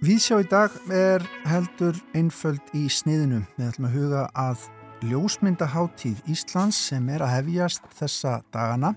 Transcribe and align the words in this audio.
Vísjá 0.00 0.38
í 0.40 0.46
dag 0.48 0.72
er 0.88 1.20
heldur 1.44 1.98
einföld 2.16 2.70
í 2.72 2.86
sniðinu. 2.88 3.42
Við 3.58 3.66
ætlum 3.66 3.88
að 3.90 3.98
huga 3.98 4.22
að 4.32 4.64
ljósmyndaháttíð 5.10 6.22
Íslands 6.32 6.78
sem 6.88 7.04
er 7.12 7.20
að 7.26 7.34
hefjast 7.34 7.84
þessa 7.98 8.38
dagana. 8.48 8.94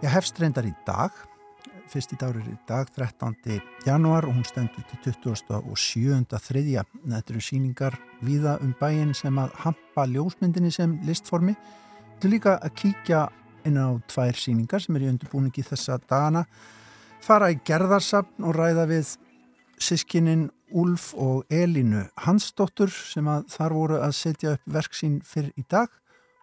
Ég 0.00 0.16
hefst 0.16 0.40
reyndar 0.40 0.64
í 0.64 0.72
dag. 0.88 1.12
Fyrst 1.92 2.16
í 2.16 2.20
dag 2.24 2.40
er 2.40 2.48
í 2.48 2.56
dag 2.64 2.88
13. 2.96 3.60
januar 3.84 4.24
og 4.24 4.38
hún 4.38 4.48
stendur 4.48 4.88
til 4.88 5.12
20. 5.12 5.60
og 5.60 5.76
7. 5.76 6.24
þriðja. 6.40 6.88
Þetta 7.04 7.36
eru 7.36 7.44
síningar 7.44 8.00
viða 8.24 8.56
um 8.64 8.72
bæin 8.80 9.12
sem 9.12 9.36
að 9.36 9.52
hampa 9.60 10.08
ljósmyndinni 10.08 10.72
sem 10.72 10.96
listformi. 11.04 11.52
Er 12.24 12.32
líka 12.32 12.56
að 12.64 12.78
kíkja 12.80 13.26
inn 13.68 13.80
á 13.80 13.88
tvær 14.10 14.38
síningar 14.38 14.82
sem 14.82 14.96
er 14.96 15.06
í 15.06 15.10
undirbúningi 15.12 15.64
þessa 15.66 15.98
dagana. 16.04 16.44
Fara 17.24 17.50
í 17.52 17.58
gerðarsapn 17.64 18.44
og 18.44 18.56
ræða 18.56 18.86
við 18.90 19.14
sískinin 19.80 20.50
Úlf 20.74 21.12
og 21.14 21.44
Elinu 21.52 22.02
Hansdóttur 22.24 22.90
sem 22.90 23.28
að 23.30 23.46
þar 23.52 23.74
voru 23.76 24.00
að 24.02 24.16
setja 24.18 24.56
upp 24.56 24.72
verk 24.76 24.96
sín 24.96 25.20
fyrr 25.22 25.52
í 25.54 25.62
dag 25.70 25.92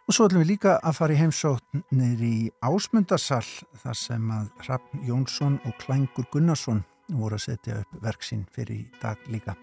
og 0.08 0.16
svo 0.16 0.28
ætlum 0.28 0.44
við 0.44 0.54
líka 0.54 0.78
að 0.80 0.96
fara 0.98 1.16
í 1.16 1.20
heimsóknir 1.20 2.24
í 2.26 2.36
Ásmundarsal 2.64 3.44
þar 3.84 3.98
sem 4.00 4.32
að 4.34 4.48
Hrafn 4.64 5.04
Jónsson 5.08 5.60
og 5.68 5.76
Klængur 5.84 6.28
Gunnarsson 6.34 6.84
voru 7.12 7.38
að 7.38 7.46
setja 7.46 7.82
upp 7.82 8.02
verk 8.04 8.24
sín 8.24 8.46
fyrr 8.52 8.74
í 8.76 8.82
dag 9.02 9.20
líka. 9.32 9.56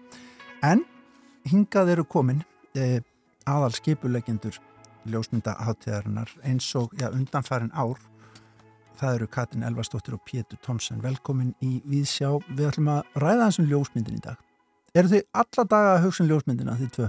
En 0.61 0.85
hingað 1.49 1.95
eru 1.95 2.05
komin 2.05 2.43
eh, 2.77 3.01
aðal 3.49 3.73
skipulegendur 3.73 4.59
ljósmyndaháttíðarinnar 5.13 6.31
eins 6.47 6.69
og 6.79 6.93
ja, 6.99 7.11
undanfærin 7.13 7.73
ár 7.73 7.99
Það 8.99 9.15
eru 9.15 9.27
Katrin 9.31 9.63
Elvarsdóttir 9.63 10.15
og 10.17 10.19
Pétur 10.27 10.59
Tomsen. 10.59 10.97
Velkomin 10.99 11.53
í 11.63 11.77
Víðsjá. 11.87 12.33
Við 12.51 12.65
ætlum 12.67 12.89
að 12.91 13.13
ræða 13.23 13.45
þessum 13.45 13.69
ljósmyndin 13.69 14.17
í 14.17 14.23
dag. 14.25 14.41
Eru 14.91 15.11
þið 15.13 15.21
alla 15.39 15.65
daga 15.71 15.93
að 15.93 16.03
hugsa 16.03 16.23
um 16.25 16.27
ljósmyndina 16.33 16.75
því 16.75 16.87
tvö? 16.97 17.07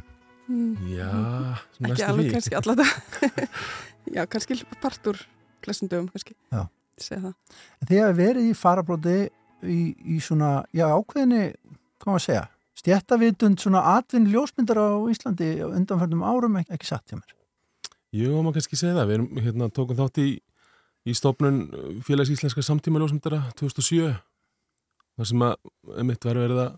Mm. 0.50 0.68
Já, 0.92 1.08
Ekki 1.10 1.82
næstu 1.88 2.06
alveg 2.06 2.28
því. 2.28 2.34
kannski 2.36 2.58
alla 2.60 2.76
dag. 2.78 2.92
Já, 4.14 4.22
kannski 4.30 4.58
partur 4.84 5.18
klessundum, 5.66 6.06
kannski. 6.14 6.36
Já. 6.54 6.62
Segð 7.00 7.26
það. 7.26 7.58
En 7.80 7.90
þið 7.90 8.00
hefur 8.04 8.16
verið 8.20 8.46
í 8.52 8.54
farabróti 8.60 9.18
í, 9.66 9.80
í 10.14 10.20
svona, 10.22 10.52
já 10.76 10.86
ákveðinni, 10.92 11.42
hvað 11.98 12.12
maður 12.12 12.20
að 12.20 12.26
segja, 12.28 12.46
stjættavitund 12.80 13.60
svona 13.66 13.82
atvinn 13.96 14.30
ljósmyndar 14.30 14.78
á 14.78 14.88
Íslandi 15.10 15.52
á 15.58 15.66
undanförnum 15.68 16.22
árum, 16.22 16.62
ekki, 16.62 16.76
ekki 16.78 16.92
satt 16.92 17.10
hjá 17.10 17.18
mér. 17.18 17.34
Jú, 18.16 18.30
maður 18.42 18.58
kannski 18.58 18.78
segja 18.78 18.96
það. 18.96 19.08
Við 19.10 19.16
erum, 19.18 19.28
hérna, 19.44 19.70
tókum 19.74 19.98
þátt 19.98 20.20
í, 20.22 20.28
í 21.06 21.14
stofnun 21.14 21.60
félags 22.06 22.32
íslenska 22.34 22.64
samtíma 22.66 23.02
ljósmyndara 23.02 23.44
2007 23.60 24.14
þar 25.20 25.28
sem 25.28 25.44
að 25.44 26.06
mitt 26.08 26.24
var 26.24 26.40
verið 26.40 26.62
að 26.64 26.72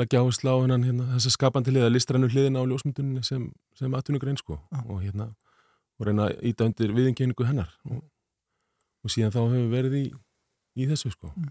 leggja 0.00 0.22
áherslu 0.22 0.52
á 0.54 0.56
hennan 0.62 0.86
hérna, 0.86 1.06
þessa 1.16 1.32
skapandi 1.34 1.72
hliða 1.74 1.90
listrænu 1.90 2.30
hliðina 2.30 2.62
á 2.62 2.68
ljósmyndunni 2.70 3.24
sem, 3.26 3.48
sem 3.78 3.94
atvinnugrein 3.98 4.38
sko 4.38 4.58
Já. 4.70 4.82
og 4.86 5.00
hérna 5.02 5.30
og 5.98 6.06
reyna 6.06 6.28
að 6.28 6.44
íta 6.50 6.68
undir 6.68 6.94
viðinkenningu 6.94 7.46
hennar 7.48 7.72
og, 7.90 8.04
og 9.02 9.12
síðan 9.12 9.34
þá 9.34 9.40
hefur 9.42 9.58
við 9.58 9.74
verið 9.74 9.96
í, 9.98 10.04
í 10.78 10.86
þessu 10.90 11.10
sko 11.14 11.32
Já. 11.34 11.50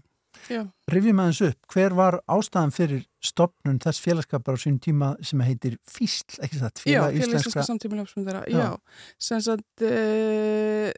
Rifjum 0.90 1.22
aðeins 1.22 1.40
upp, 1.46 1.70
hver 1.72 1.94
var 1.98 2.18
ástæðan 2.30 2.74
fyrir 2.74 3.04
stopnun 3.24 3.80
þess 3.82 4.02
félagskapar 4.04 4.56
á 4.56 4.62
sín 4.62 4.80
tíma 4.82 5.12
sem 5.26 5.42
heitir 5.44 5.76
FÍSL, 5.90 6.40
ekki? 6.44 6.60
Já, 6.60 6.68
Félag 6.80 7.16
félag 7.16 7.20
íslenska 7.20 7.64
samtíma 7.66 8.00
ljósmyndara. 8.00 8.42
Já. 8.50 8.58
Já. 8.58 9.06
Sem 9.18 9.40
sagt, 9.44 9.84
e, 9.84 10.92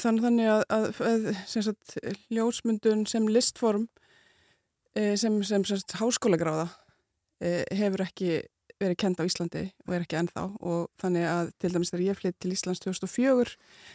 þannig, 0.00 0.48
að, 0.52 0.64
að, 0.76 0.88
að 1.10 1.30
sem 1.48 1.66
sagt, 1.66 1.96
ljósmyndun 2.32 3.06
sem 3.10 3.28
listform 3.30 3.88
e, 4.94 5.14
sem, 5.16 5.40
sem, 5.42 5.64
sem 5.64 5.80
sagt, 5.80 5.96
háskólagráða 6.00 6.68
e, 7.40 7.62
hefur 7.76 8.04
ekki 8.06 8.44
verið 8.80 8.98
kend 9.00 9.20
á 9.20 9.24
Íslandi 9.24 9.64
og 9.86 9.94
er 9.96 10.04
ekki 10.04 10.18
ennþá 10.20 10.44
og 10.60 10.88
þannig 11.00 11.26
að 11.30 11.50
til 11.62 11.70
dæmis 11.72 11.92
þegar 11.92 12.04
ég 12.04 12.18
flytt 12.18 12.38
til 12.42 12.52
Íslands 12.52 12.82
2004 12.84 13.54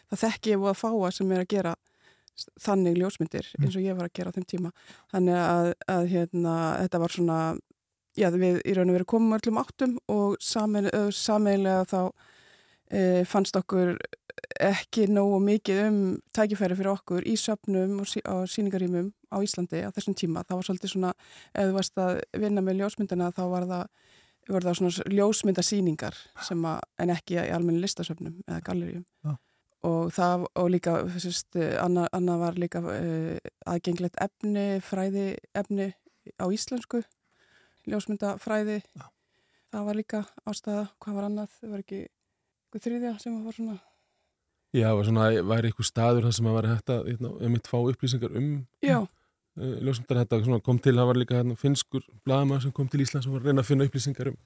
það 0.09 0.21
þekki 0.23 0.53
ég 0.53 0.61
búið 0.61 0.71
að 0.71 0.79
fáa 0.81 1.11
sem 1.13 1.33
er 1.35 1.43
að 1.43 1.51
gera 1.53 1.73
þannig 2.61 2.97
ljósmyndir 2.99 3.49
eins 3.59 3.75
og 3.75 3.83
ég 3.83 3.97
var 3.97 4.09
að 4.09 4.15
gera 4.17 4.33
á 4.33 4.35
þeim 4.37 4.47
tíma 4.49 4.71
þannig 5.13 5.39
að, 5.41 5.73
að 5.95 6.07
hérna, 6.13 6.55
þetta 6.83 7.01
var 7.03 7.15
svona 7.15 7.39
já, 8.17 8.29
við 8.33 8.61
í 8.65 8.75
raun 8.75 8.91
og 8.91 8.97
veru 8.99 9.09
komum 9.13 9.37
öllum 9.37 9.59
áttum 9.61 9.97
og 10.11 10.37
sameilega 10.41 11.83
þá 11.91 11.99
e, 12.91 13.01
fannst 13.29 13.57
okkur 13.59 13.95
ekki 14.61 15.07
nógu 15.11 15.39
mikið 15.43 15.81
um 15.85 15.99
tækifæri 16.35 16.77
fyrir 16.77 16.93
okkur 16.93 17.27
í 17.27 17.35
söpnum 17.39 17.99
og 18.03 18.09
sí, 18.09 18.21
á 18.25 18.43
síningarýmum 18.49 19.11
á 19.31 19.37
Íslandi 19.43 19.83
á 19.85 19.89
þessum 19.95 20.15
tíma. 20.17 20.43
Það 20.47 20.59
var 20.59 20.67
svolítið 20.67 20.93
svona, 20.93 21.13
ef 21.53 21.69
þú 21.69 21.77
varst 21.77 22.01
að 22.01 22.19
vinna 22.43 22.63
með 22.65 22.81
ljósmyndina 22.81 23.31
þá 23.35 23.43
var 23.51 23.67
það, 23.69 23.85
var 24.49 24.67
það 24.67 24.77
svona 24.79 25.15
ljósmyndasýningar 25.17 26.19
sem 26.47 26.67
að, 26.67 26.83
en 27.03 27.15
ekki 27.15 27.39
í 27.39 27.47
almenni 27.55 27.83
listasöpnum 27.83 28.41
eða 28.47 28.61
gallerjum. 28.67 29.05
Já. 29.25 29.35
Og 29.87 30.11
það, 30.13 30.45
og 30.61 30.67
líka, 30.69 30.91
sérst, 31.17 31.57
annað, 31.81 32.11
annað 32.13 32.41
var 32.43 32.59
líka 32.61 32.83
uh, 32.85 33.51
aðgengilegt 33.65 34.19
efni, 34.21 34.65
fræði 34.85 35.25
efni 35.57 35.87
á 36.37 36.45
íslensku, 36.53 37.01
ljósmyndafræði. 37.89 38.81
Já. 38.93 39.07
Það 39.71 39.87
var 39.87 39.97
líka 39.97 40.25
ástæða, 40.45 40.83
hvað 41.01 41.17
var 41.17 41.27
annað, 41.29 41.55
það 41.57 41.73
var 41.73 41.85
ekki 41.85 42.01
eitthvað 42.71 42.85
þriðja 42.85 43.15
sem 43.19 43.39
var 43.43 43.55
svona 43.55 43.79
Já, 44.71 44.87
var 44.95 45.03
svona, 45.03 45.25
væri 45.43 45.67
eitthvað 45.67 45.87
staður 45.89 46.27
þar 46.27 46.35
sem 46.37 46.47
að 46.47 46.53
væri 46.55 46.69
hægt 46.71 46.91
að 46.93 47.07
hérna, 47.09 47.31
einmitt 47.43 47.67
fá 47.67 47.77
upplýsingar 47.81 48.37
um 48.39 48.51
uh, 48.87 49.07
ljósmyndar 49.83 50.21
þetta 50.21 50.59
kom 50.63 50.79
til, 50.79 50.93
það 50.95 51.09
var 51.09 51.19
líka 51.19 51.39
hérna, 51.41 51.57
finskur 51.59 52.05
blaðamæður 52.23 52.63
sem 52.63 52.75
kom 52.77 52.87
til 52.87 53.01
Íslands 53.03 53.27
og 53.27 53.35
var 53.35 53.43
að 53.43 53.49
reyna 53.51 53.65
að 53.65 53.67
finna 53.67 53.87
upplýsingar 53.89 54.31
um, 54.31 54.37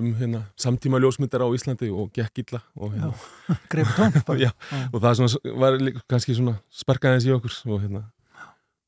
um 0.00 0.10
hérna, 0.18 0.42
samtíma 0.60 1.00
ljósmyndar 1.02 1.44
á 1.44 1.48
Íslandi 1.56 1.88
og 1.92 2.10
gekk 2.16 2.42
illa 2.44 2.60
og, 2.76 2.92
hérna, 2.94 3.12
Greip 3.72 3.90
tómt 3.96 4.20
bara. 4.26 4.38
Já, 4.46 4.52
og 4.92 5.00
það 5.02 5.16
svona, 5.22 5.56
var 5.62 5.78
kannski 6.10 6.36
svona 6.38 6.56
sparkaðins 6.74 7.26
í 7.28 7.34
okkur 7.36 7.56
og, 7.72 7.80
hérna, 7.84 8.04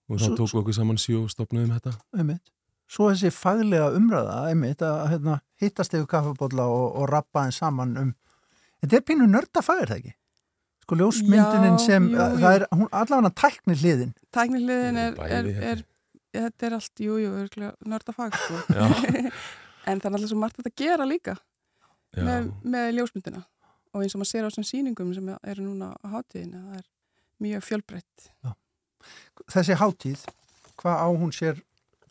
og 0.08 0.20
þá 0.20 0.26
Svo- 0.28 0.36
tóku 0.42 0.62
okkur 0.62 0.76
saman 0.78 1.00
sjó 1.00 1.24
og 1.24 1.32
stopnaðum 1.34 1.74
þetta 1.78 1.96
einmitt. 2.19 2.44
Svo 2.88 3.10
þessi 3.12 3.28
faglega 3.36 3.91
umræða 3.96 4.38
einmitt 4.48 4.80
að 4.86 5.02
hérna, 5.12 5.41
hittast 5.60 5.92
yfir 5.98 6.06
kaffabólla 6.08 6.64
og, 6.72 6.86
og 7.02 7.10
rappa 7.12 7.42
þeim 7.44 7.52
saman 7.58 7.96
um 8.00 8.14
þetta 8.80 8.96
er 9.00 9.04
pínu 9.10 9.26
nörda 9.28 9.60
fagir 9.66 9.90
það 9.90 9.98
ekki 10.00 10.14
sko 10.88 10.96
ljósmyndinin 10.96 11.75
Já, 11.76 11.84
sem 11.84 12.06
jú, 12.08 12.16
jú. 12.16 12.38
það 12.40 12.54
er, 12.56 12.64
hún 12.72 12.88
allavega 12.96 13.30
tækni 13.42 13.75
hliðin 13.76 14.12
tækniliðin 14.32 15.00
Jú, 15.02 15.02
er, 15.04 15.19
er, 15.28 15.48
held 15.58 15.64
er, 15.72 15.82
þetta 16.38 16.69
er 16.70 16.76
allt, 16.78 16.92
jú, 17.04 17.19
jú, 17.20 17.32
örgulega 17.42 17.90
nörda 17.92 18.14
fag, 18.16 18.38
sko. 18.40 18.62
Já. 19.88 19.93
en 19.93 20.03
það 20.03 20.10
er 20.10 20.19
alltaf 20.19 20.32
svo 20.32 20.41
margt 20.43 20.60
að 20.62 20.75
gera 20.76 21.09
líka 21.09 21.37
Já, 22.12 22.22
með, 22.25 22.50
með 22.65 22.91
ljósmyndina 22.99 23.43
og 23.93 24.04
eins 24.04 24.15
og 24.15 24.21
maður 24.22 24.31
sér 24.32 24.47
á 24.47 24.49
þessum 24.50 24.69
sýningum 24.69 25.15
sem 25.16 25.28
eru 25.34 25.65
núna 25.65 25.94
á 25.97 26.06
hátíðinu, 26.12 26.60
það 26.69 26.78
er 26.82 26.87
mjög 27.43 27.65
fjölbreytt. 27.65 28.28
þessi 29.49 29.76
hátíð, 29.81 30.25
hvað 30.76 31.00
á 31.00 31.09
hún 31.09 31.32
sér 31.32 31.62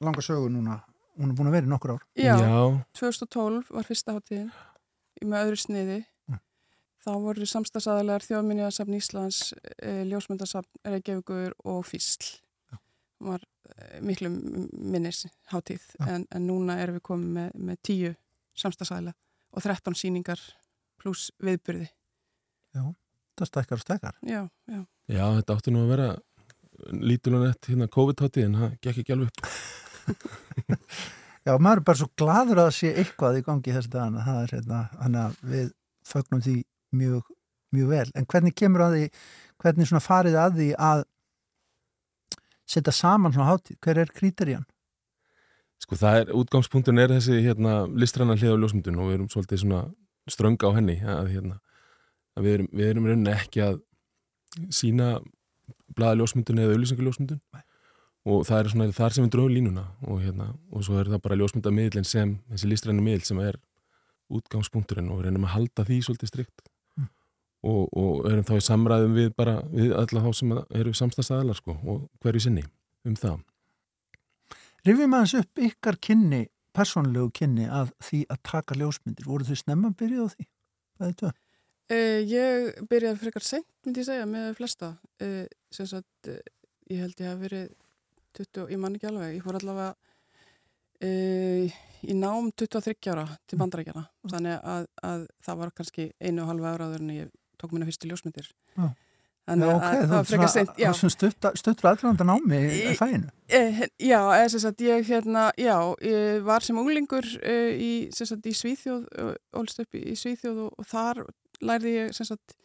langa 0.01 0.23
sögu 0.25 0.49
núna 0.49 0.81
hún 1.17 1.31
er 1.31 1.37
búin 1.37 1.49
að 1.49 1.57
vera 1.57 1.67
í 1.67 1.71
nokkur 1.71 1.95
ár 1.97 2.03
Já, 2.17 2.35
Já, 2.37 2.57
2012 2.97 3.71
var 3.73 3.87
fyrsta 3.87 4.17
hátíðin 4.17 4.51
í 5.21 5.25
með 5.25 5.47
öðru 5.47 5.61
sniði. 5.61 5.99
Mm. 6.29 6.41
Þá 7.05 7.11
voru 7.23 7.47
samstagsæðalegar 7.49 8.25
þjóðminniðasafn 8.27 8.97
Íslands, 8.97 9.39
e, 9.81 10.03
ljósmyndasafn 10.11 10.83
Reykjavíkur 10.85 11.55
og 11.65 11.81
Físl. 11.89 12.37
Það 12.69 13.31
var 13.31 13.47
miklu 14.01 14.29
minnis 14.31 15.25
hátíð 15.51 15.83
Já. 15.99 16.07
en, 16.15 16.25
en 16.31 16.47
núna 16.47 16.77
erum 16.81 16.97
við 16.99 17.05
komið 17.09 17.33
með, 17.37 17.51
með 17.69 17.81
tíu 17.89 18.13
samstagsæðlega 18.57 19.17
og 19.57 19.63
13 19.65 19.97
síningar 19.97 20.41
pluss 21.01 21.29
viðburði. 21.43 21.87
það 22.73 23.49
stækkar 23.51 23.77
og 23.79 23.83
stækkar 23.85 24.15
Já, 24.25 24.41
já. 24.67 24.81
já, 25.09 25.23
þetta 25.39 25.57
átti 25.57 25.73
nú 25.73 25.83
að 25.85 25.91
vera 25.93 26.09
lítulunett 26.93 27.69
hérna 27.69 27.87
COVID-hátti 27.93 28.43
en 28.47 28.57
það 28.61 28.75
gekk 28.85 29.03
ekki 29.03 29.15
alveg 29.15 29.31
upp 29.31 30.87
Já, 31.47 31.53
maður 31.63 31.79
er 31.79 31.83
bara 31.87 31.99
svo 32.01 32.09
gladur 32.19 32.59
að 32.59 32.73
sé 32.75 32.89
eitthvað 32.99 33.37
í 33.39 33.43
gangi 33.45 33.73
þessi 33.75 33.91
dagana, 33.93 34.23
það 34.25 34.39
er 34.41 34.53
hérna, 34.57 34.79
þannig 34.99 35.21
að 35.21 35.35
við 35.53 35.69
fögnum 36.07 36.41
því 36.43 36.55
mjög, 36.99 37.29
mjög 37.75 37.91
vel. 37.93 38.07
En 38.19 38.27
hvernig 38.27 38.55
kemur 38.59 38.83
að 38.83 38.95
því, 38.97 39.05
hvernig 39.63 39.87
svona 39.87 40.03
farið 40.03 40.35
að 40.41 40.57
því 40.59 40.67
að 40.89 41.03
setja 42.67 42.93
saman 42.93 43.33
svona 43.35 43.51
hátíð? 43.51 43.79
Hver 43.83 44.01
er 44.03 44.11
kríterían? 44.13 44.65
Sko 45.81 45.97
það 45.99 46.19
er, 46.21 46.33
útgangspunktin 46.35 46.99
er 46.99 47.13
þessi 47.13 47.39
hérna 47.45 47.79
listræna 47.93 48.35
hlið 48.37 48.57
á 48.57 48.61
ljósmyndun 48.63 48.99
og 48.99 49.09
við 49.09 49.17
erum 49.19 49.31
svolítið 49.31 49.63
svona 49.63 49.81
strönga 50.27 50.69
á 50.69 50.75
henni 50.75 50.97
að 51.05 51.33
hérna 51.35 51.59
að 52.37 52.47
við 52.47 52.55
erum, 52.57 52.69
við 52.73 52.89
erum 52.91 53.09
rauninni 53.09 53.33
ekki 53.33 53.63
að 53.63 53.79
sína 54.73 55.11
blaða 55.97 56.19
ljósmyndun 56.21 56.61
eða 56.63 56.75
auðlýsingaljósmyndun 56.75 57.41
og 58.27 58.43
það 58.47 58.59
er 58.59 58.71
svona 58.73 58.95
þar 58.97 59.15
sem 59.15 59.25
við 59.25 59.33
dróðum 59.35 59.55
línuna 59.55 59.85
og 60.03 60.23
hérna 60.25 60.49
og 60.73 60.85
svo 60.85 60.97
er 60.99 61.11
það 61.13 61.23
bara 61.23 61.37
ljósmyndamiðlinn 61.39 62.07
sem 62.07 62.33
þessi 62.49 62.71
listræna 62.71 63.05
miðl 63.05 63.23
sem 63.29 63.39
er 63.43 63.59
útgangspunkturinn 64.33 65.11
og 65.13 65.21
við 65.21 65.29
reynum 65.29 65.47
að 65.47 65.53
halda 65.55 65.85
því 65.87 66.01
svolítið 66.03 66.33
strikt. 66.33 66.66
Og, 67.65 67.87
og 67.97 68.27
erum 68.29 68.45
þá 68.47 68.55
í 68.57 68.65
samræðum 68.67 69.15
við 69.17 69.31
bara 69.37 69.59
við 69.71 69.95
alla 69.97 70.23
þá 70.25 70.29
sem 70.39 70.53
eru 70.57 70.93
samstagstæðalar 70.97 71.57
sko 71.57 71.77
og 71.77 72.03
hverju 72.21 72.43
sinni 72.47 72.65
um 73.07 73.15
það. 73.17 73.39
Rifjum 74.87 75.15
aðeins 75.17 75.35
upp 75.41 75.63
ykkar 75.67 75.97
kynni, 75.99 76.43
persónlegu 76.75 77.31
kynni 77.35 77.65
að 77.67 77.91
því 78.03 78.21
að 78.31 78.43
taka 78.47 78.77
ljósmyndir. 78.77 79.27
Voru 79.27 79.47
þau 79.47 79.57
snemma 79.59 79.91
að 79.91 79.97
byrja 80.03 80.27
á 80.27 80.27
því? 80.33 80.47
Það 80.97 81.09
er 81.09 81.17
það. 81.21 81.41
Uh, 81.87 82.19
ég 82.27 82.79
byrjaði 82.91 83.19
frekar 83.21 83.45
sent, 83.47 83.67
myndi 83.85 84.03
ég 84.03 84.07
segja, 84.09 84.27
með 84.27 84.47
flesta. 84.57 84.91
Uh, 85.23 85.43
sem 85.73 85.87
sagt, 85.87 86.29
uh, 86.31 86.39
ég 86.91 87.03
held 87.03 87.23
ég 87.23 87.31
að 87.31 87.43
verið 87.45 87.67
20, 88.39 88.71
ég 88.73 88.81
man 88.83 88.97
ekki 88.97 89.09
alveg, 89.09 89.37
ég 89.37 89.45
fór 89.45 89.59
allavega 89.59 89.95
í 90.97 92.13
nám 92.17 92.47
23 92.57 93.11
ára 93.13 93.27
til 93.45 93.59
bandrækjana. 93.61 94.01
Mm. 94.01 94.31
Þannig 94.33 94.63
að, 94.73 94.87
að 95.05 95.25
það 95.45 95.59
var 95.59 95.73
kannski 95.77 96.05
einu 96.17 96.41
og 96.41 96.49
halva 96.49 96.71
ára 96.73 96.87
áður 96.89 97.03
en 97.03 97.11
ég 97.13 97.35
tók 97.57 97.73
minna 97.73 97.87
fyrstu 97.89 98.09
ljósmyndir. 98.09 98.49
Já. 98.77 98.89
Þannig 99.47 99.69
að 99.69 99.77
okay, 99.77 99.99
það 100.01 100.11
var 100.11 100.25
frekar 100.27 100.71
var 100.81 100.97
svona 100.97 101.53
stuttur 101.55 101.87
aðröndan 101.87 102.31
ámi 102.35 102.57
í 102.67 102.95
fæinu. 102.99 103.29
Eh, 103.47 103.77
já, 104.03 104.19
eða 104.19 104.49
sem 104.51 104.63
sagt, 104.65 104.83
ég 104.83 105.07
hérna, 105.07 105.45
já, 105.55 105.77
ég 106.03 106.43
var 106.43 106.65
sem 106.65 106.79
unglingur 106.81 107.27
uh, 107.39 107.69
í, 107.71 107.91
sem 108.15 108.27
sagt, 108.27 108.43
í 108.43 108.55
Svíþjóð, 108.59 109.05
ólst 109.55 109.79
upp 109.85 109.95
í 109.95 110.17
Svíþjóð 110.19 110.65
og, 110.65 110.75
og 110.75 110.89
þar 110.91 111.23
lærði 111.63 111.95
ég, 111.95 112.11
sem 112.17 112.27
sagt, 112.27 112.57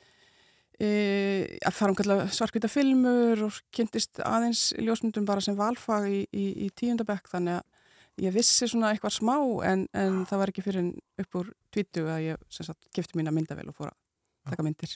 uh, 0.83 1.47
að 1.71 1.79
fara 1.79 1.95
um 1.95 1.99
kallar 2.03 2.35
svarkvita 2.35 2.73
filmur 2.73 3.47
og 3.47 3.63
kynntist 3.71 4.19
aðeins 4.27 4.73
ljósmyndum 4.83 5.29
bara 5.29 5.45
sem 5.45 5.55
valfag 5.55 6.11
í, 6.11 6.25
í, 6.35 6.49
í 6.67 6.73
tíundabekk, 6.75 7.31
þannig 7.31 7.63
að 7.63 8.27
ég 8.27 8.35
vissi 8.35 8.67
svona 8.67 8.91
eitthvað 8.91 9.21
smá 9.21 9.37
en, 9.71 9.87
en 9.95 10.25
það 10.27 10.43
var 10.43 10.51
ekki 10.51 10.67
fyrir 10.67 10.91
upp 11.23 11.45
úr 11.45 11.55
tvítu 11.71 12.11
að 12.11 12.33
ég, 12.33 12.47
sem 12.51 12.67
sagt, 12.67 12.91
kifti 12.91 13.23
mín 13.23 13.31
að 13.31 13.39
mynda 13.39 13.55
vel 13.55 13.71
og 13.71 13.79
fóra 13.79 13.95
að 13.95 14.02
taka 14.51 14.67
myndir. 14.67 14.95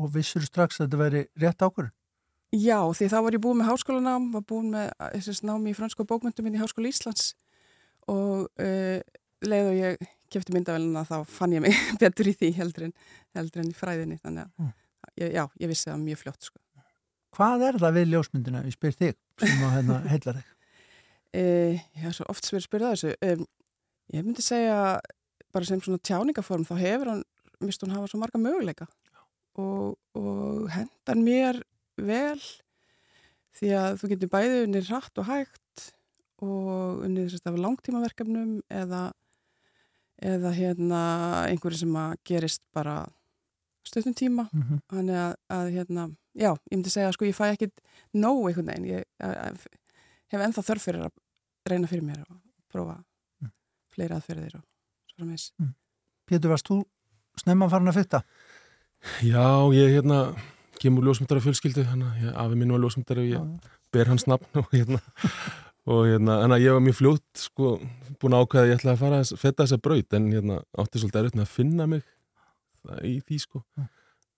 Og 0.00 0.08
vissur 0.14 0.44
strax 0.46 0.80
að 0.80 0.86
þetta 0.86 1.02
væri 1.02 1.26
rétt 1.40 1.64
ákvörðun? 1.64 1.92
Já, 2.52 2.76
því 2.92 3.06
þá 3.08 3.18
var 3.24 3.34
ég 3.36 3.40
búin 3.40 3.60
með 3.62 3.70
háskólanám, 3.70 4.24
var 4.34 4.42
búin 4.44 4.72
með 4.74 4.90
þess 5.24 5.40
námi 5.46 5.72
í 5.72 5.76
fransku 5.76 6.04
bókmyndum 6.04 6.50
inn 6.50 6.58
í 6.58 6.60
Háskóla 6.60 6.90
Íslands 6.90 7.30
og 8.12 8.50
uh, 8.60 8.98
leið 9.40 9.68
og 9.70 9.78
ég 9.78 10.10
kæfti 10.32 10.52
myndavelina 10.52 11.04
þá 11.08 11.16
fann 11.28 11.54
ég 11.56 11.64
mig 11.64 11.78
betur 12.02 12.28
í 12.28 12.34
því 12.36 12.50
heldur 12.58 12.88
en, 12.88 12.94
heldur 13.38 13.62
en 13.62 13.72
í 13.72 13.76
fræðinni 13.76 14.18
þannig 14.20 14.44
að 14.44 14.66
mm. 14.66 14.74
ég, 15.22 15.32
já, 15.38 15.44
ég 15.64 15.72
vissi 15.72 15.88
það 15.88 16.04
mjög 16.04 16.22
fljótt 16.24 16.50
sko. 16.50 16.60
Hvað 17.32 17.66
er 17.70 17.80
það 17.80 17.96
við 17.96 18.10
ljósmyndina? 18.12 18.62
Ég 18.68 18.76
spyr 18.76 18.96
þig 18.98 19.16
sem 19.40 19.64
að 19.64 19.74
hérna 19.78 19.98
heila 20.12 20.36
þig. 20.36 20.54
Uh, 21.32 21.82
já, 22.02 22.08
svo 22.12 22.28
oft 22.28 22.48
spyr 22.48 22.64
spyrða 22.66 22.92
þessu. 22.92 23.14
Um, 23.24 23.46
ég 24.12 24.26
myndi 24.26 24.44
segja 24.44 24.76
bara 25.52 25.68
sem 25.68 25.80
svona 25.80 26.04
tjáningaform 26.04 26.68
þá 26.68 26.74
hefur 26.80 27.14
hann, 27.14 27.24
mist 27.66 27.82
hún 27.84 27.94
hafa 27.94 28.10
svo 28.10 28.20
marga 28.20 28.40
möguleika 28.40 28.88
og, 29.60 29.98
og 30.16 30.68
hendan 30.72 31.24
mér 31.24 31.62
vel 31.96 32.40
því 33.58 33.72
að 33.78 33.98
þú 34.00 34.12
getur 34.12 34.32
bæði 34.32 34.62
unni 34.66 34.84
rætt 34.86 35.20
og 35.20 35.28
hægt 35.28 35.88
og 36.42 37.02
unni 37.06 37.26
að 37.28 37.60
langtímaverkefnum 37.64 38.54
eða, 38.72 39.02
eða 40.18 40.54
hérna 40.56 41.02
einhverju 41.50 41.84
sem 41.84 41.98
að 41.98 42.16
gerist 42.28 42.64
bara 42.74 43.02
stöðnum 43.86 44.14
tíma 44.14 44.48
mm 44.52 44.62
-hmm. 44.62 44.80
þannig 44.88 45.16
að, 45.16 45.34
að 45.48 45.70
hérna, 45.76 46.08
já, 46.34 46.50
ég 46.52 46.76
myndi 46.76 46.90
segja 46.90 47.12
sko 47.12 47.24
ég 47.24 47.36
fæ 47.36 47.52
ekkit 47.52 47.80
nóg 48.14 48.48
einhvern 48.48 48.66
veginn 48.66 48.84
ég, 48.84 49.04
ég 49.20 49.66
hef 50.28 50.40
ennþá 50.40 50.62
þörf 50.62 50.82
fyrir 50.82 51.04
að 51.06 51.12
reyna 51.68 51.86
fyrir 51.86 52.04
mér 52.04 52.24
og 52.30 52.40
prófa 52.68 53.04
mm. 53.40 53.50
fleiri 53.88 54.14
aðferðir 54.14 54.56
og 54.56 54.64
svo 55.06 55.16
framins 55.16 55.52
mm. 55.58 55.74
Pétur, 56.26 56.50
varst 56.50 56.68
þú 56.68 56.84
snemma 57.40 57.68
farin 57.72 57.90
að 57.92 58.00
fyrta? 58.00 58.22
Já, 59.24 59.46
ég 59.74 59.96
hérna 59.96 60.22
kemur 60.82 61.06
ljósmyndara 61.06 61.42
fjölskyldu 61.42 61.84
afi 61.86 62.58
minn 62.58 62.72
var 62.74 62.82
ljósmyndara 62.82 63.22
og 63.22 63.30
ég 63.30 63.68
ber 63.94 64.10
hans 64.10 64.26
nafn 64.30 64.62
og 64.62 64.70
hérna 64.74 65.00
og 65.90 66.06
hérna, 66.06 66.38
en 66.44 66.54
að 66.54 66.62
ég 66.62 66.76
var 66.76 66.82
mjög 66.84 66.98
fljótt 67.00 67.42
sko, 67.42 67.72
búin 68.22 68.36
að 68.36 68.44
ákveða 68.44 68.62
að 68.62 68.68
ég 68.70 68.78
ætla 68.78 68.92
að 68.92 69.00
fara 69.00 69.18
að 69.22 69.32
fetta 69.40 69.64
þessa 69.64 69.82
braut 69.82 70.16
en 70.18 70.28
hérna 70.30 70.58
átti 70.78 71.02
svolítið 71.02 71.20
erfitt 71.22 71.38
með 71.38 71.46
að 71.46 71.54
finna 71.56 71.88
mig 71.90 72.04
í 73.02 73.16
því 73.26 73.38
sko 73.42 73.62
mm. 73.62 73.88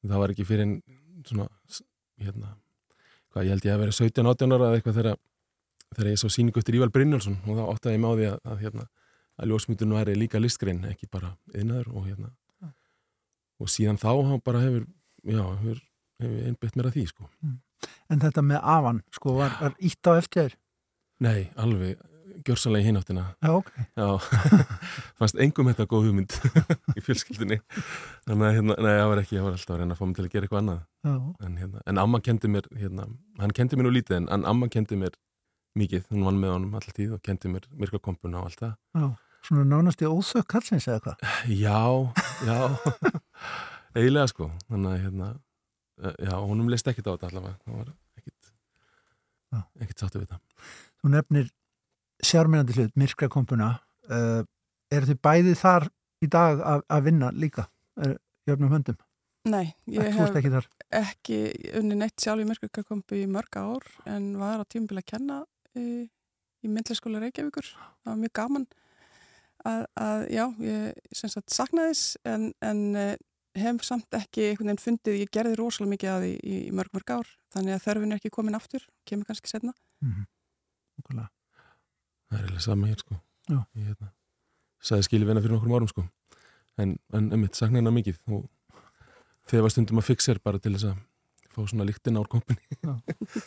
það 0.08 0.22
var 0.22 0.32
ekki 0.32 0.48
fyrir 0.48 0.64
en 0.64 0.74
svona 1.28 1.48
hérna, 2.20 2.54
hvað 3.32 3.48
ég 3.48 3.54
held 3.54 3.68
ég 3.68 3.76
að 3.76 3.84
vera 3.84 3.96
17-18 3.98 4.56
ára 4.56 4.68
eða 4.70 4.80
eitthvað 4.80 4.98
þegar, 5.00 5.20
þegar 5.96 6.10
ég 6.12 6.20
sá 6.22 6.26
síningu 6.32 6.60
eftir 6.60 6.78
Ívar 6.78 6.92
Brynjálsson 6.94 7.40
og 7.44 7.60
þá 7.60 7.64
átti 7.66 7.90
að 7.90 7.96
ég 7.96 8.04
máði 8.04 8.30
að, 8.30 8.40
að 8.48 8.64
hérna 8.64 8.88
að 9.34 9.50
ljósmyndunum 9.50 9.98
væri 9.98 10.16
líka 10.16 10.40
listgrein, 10.40 10.84
ekki 10.86 11.08
bara 11.10 11.32
yðnaður 11.54 11.90
og 11.92 12.08
hérna. 12.08 12.30
Og 13.62 13.70
síðan 13.70 14.00
þá 14.00 14.10
bara 14.44 14.62
hefur, 14.64 14.86
já, 15.24 15.44
hefur 15.44 15.82
hef 16.22 16.32
ég 16.32 16.48
einbætt 16.50 16.78
mér 16.78 16.90
að 16.90 16.98
því 16.98 17.04
sko. 17.10 17.28
Mm. 17.44 17.60
En 18.12 18.22
þetta 18.22 18.44
með 18.44 18.66
afan, 18.74 19.00
sko, 19.12 19.38
var, 19.38 19.54
var 19.60 19.78
ítt 19.84 20.08
á 20.08 20.12
eftir? 20.16 20.56
Nei, 21.24 21.50
alveg 21.60 22.00
gjörsanlega 22.44 22.84
í 22.84 22.88
hináttina. 22.88 23.24
Já, 23.44 23.50
ok. 23.56 23.70
Já, 23.96 24.08
fannst 25.18 25.38
engum 25.40 25.68
þetta 25.70 25.86
góð 25.88 26.08
hugmynd 26.08 26.36
í 26.98 27.04
fjölskyldinni 27.04 27.60
þannig 28.26 28.46
að, 28.48 28.56
hérna, 28.58 28.78
nei, 28.78 28.92
það 28.92 29.10
var 29.12 29.22
ekki, 29.22 29.38
ég 29.38 29.46
var 29.46 29.56
alltaf 29.56 29.74
að 29.74 29.82
reyna 29.82 29.96
að 29.96 30.00
fá 30.00 30.06
mig 30.08 30.16
til 30.18 30.24
að 30.24 30.32
gera 30.34 30.48
eitthvað 30.48 30.62
annað. 30.62 30.80
En, 31.46 31.58
hérna, 31.60 31.84
en 31.90 32.02
amma 32.04 32.22
kendi 32.24 32.50
mér, 32.52 32.70
hérna 32.80 33.08
hann 33.40 33.56
kendi 33.56 33.78
mér 33.78 33.88
nú 33.88 33.94
lítið, 33.94 34.18
en, 34.20 34.30
en 34.36 34.48
amma 34.50 34.70
kendi 34.72 34.98
mér 35.00 35.18
mikið, 35.78 36.08
hún 36.12 36.26
vann 36.28 36.40
með 36.40 36.56
honum 36.56 36.78
alltaf 36.78 36.96
tíð 36.96 37.16
og 37.16 37.22
kendi 37.24 37.50
mér 37.50 37.68
myrkakompuna 37.80 38.42
og 38.42 38.50
allt 38.50 38.60
það. 38.60 38.74
Já, 38.94 39.06
svona 39.48 39.68
nánast 39.72 40.04
í 40.04 40.10
óþökk 40.10 40.50
kallsins 40.54 40.88
eða 40.90 41.00
hvað? 41.08 41.24
Já, 41.50 41.80
já 42.46 42.58
eiginlega 43.94 44.30
sko, 44.30 44.50
þannig 44.68 44.90
að 44.90 45.02
hérna 45.04 45.28
Eh, 46.02 46.14
já, 46.26 46.34
honum 46.42 46.70
leist 46.70 46.88
ekkit 46.90 47.06
á 47.06 47.14
þetta 47.14 47.30
allavega. 47.30 47.58
Það 47.64 47.78
var 47.78 47.92
ekkit 48.18 48.50
ekkit 49.84 50.02
sáttu 50.02 50.20
við 50.20 50.30
það. 50.32 50.68
Þú 50.98 51.10
nefnir 51.12 51.50
sjármennandi 52.24 52.74
hlut, 52.78 52.94
myrkra 52.98 53.28
kompuna 53.30 53.68
uh, 54.08 54.16
eh, 54.16 54.40
er 54.96 55.06
þið 55.06 55.20
bæðið 55.22 55.58
þar 55.60 55.86
í 56.24 56.28
dag 56.30 56.62
að, 56.72 56.84
að 56.96 57.04
vinna 57.08 57.28
líka? 57.34 57.68
Jöfnum 58.48 58.72
höndum? 58.74 58.96
Nei, 59.46 59.74
ég 59.92 60.08
hef 60.16 60.38
ekki, 60.40 60.50
ekki 60.96 61.38
unni 61.78 61.98
neitt 62.00 62.22
sjálf 62.22 62.42
í 62.42 62.46
myrkra 62.48 62.82
kompu 62.86 63.18
í 63.20 63.26
mörg 63.30 63.58
ár 63.60 63.86
en 64.10 64.32
var 64.40 64.62
á 64.62 64.64
tímbil 64.66 64.98
að 64.98 65.06
kenna 65.12 65.36
í, 65.76 66.08
í 66.64 66.70
myndlæsskóla 66.72 67.20
Reykjavíkur. 67.22 67.68
Það 67.68 68.10
var 68.10 68.20
mjög 68.22 68.34
gaman 68.40 68.66
að, 69.68 69.86
að 70.00 70.26
já, 70.34 70.44
ég 70.64 71.14
sem 71.20 71.34
sagt 71.36 71.54
saknaðis 71.54 72.04
en, 72.26 72.50
en 72.64 72.82
hef 73.58 73.84
samt 73.86 74.16
ekki 74.18 74.48
einhvern 74.50 74.72
veginn 74.72 74.82
fundið, 74.82 75.20
ég 75.22 75.32
gerði 75.34 75.58
rosalega 75.58 75.92
mikið 75.92 76.10
að 76.10 76.24
því 76.24 76.32
í, 76.34 76.58
í 76.68 76.72
mörg 76.74 76.96
mörg 76.96 77.14
ár, 77.14 77.30
þannig 77.54 77.76
að 77.76 77.84
þörfin 77.86 78.14
er 78.14 78.20
ekki 78.20 78.34
komin 78.34 78.58
aftur, 78.58 78.86
kemur 79.08 79.28
kannski 79.28 79.50
setna 79.50 79.74
mm 80.02 80.12
-hmm. 80.12 80.26
Það 81.04 82.38
er 82.38 82.44
eiginlega 82.44 82.60
sama 82.64 82.86
hér 82.88 82.98
sko. 82.98 83.16
Ég 83.50 83.86
hérna, 83.86 84.08
sagði 84.82 85.06
skilvina 85.06 85.40
fyrir 85.42 85.54
nokkur 85.54 85.74
árum 85.74 85.88
sko. 85.88 86.04
En, 86.78 86.96
en 87.12 87.32
emitt, 87.32 87.54
sakna 87.54 87.78
hérna 87.78 87.92
mikið 87.94 88.18
og 88.26 88.48
þegar 89.46 89.62
var 89.62 89.74
stundum 89.74 90.00
að 90.00 90.08
fixa 90.08 90.32
er 90.32 90.40
bara 90.42 90.58
til 90.58 90.72
þess 90.74 90.88
að 90.90 91.02
fá 91.54 91.60
svona 91.70 91.86
líktin 91.86 92.18
ár 92.18 92.28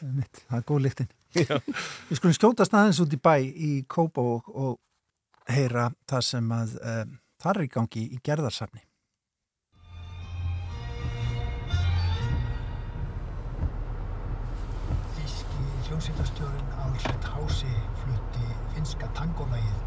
emitt, 0.08 0.44
það 0.48 0.58
er 0.58 0.66
góð 0.70 0.84
líktin 0.86 1.10
Við 2.08 2.20
skulum 2.20 2.36
skjótast 2.38 2.76
aðeins 2.78 3.02
út 3.04 3.14
í 3.14 3.20
bæ 3.20 3.36
í 3.44 3.72
Kópa 3.90 4.24
og, 4.24 4.48
og 4.48 4.78
heyra 5.52 5.90
það 6.08 6.24
sem 6.30 6.54
að 6.56 6.78
um, 6.80 7.18
þar 7.44 7.60
er 7.60 7.68
í 7.68 7.74
gangi 7.74 8.06
í 8.16 8.22
gerðarsafni 8.24 8.87
hljómsýtastjórin 15.98 16.66
Alfred 16.86 17.24
Hási 17.24 17.74
flutti 17.98 18.48
finska 18.76 19.08
tangolægið 19.18 19.78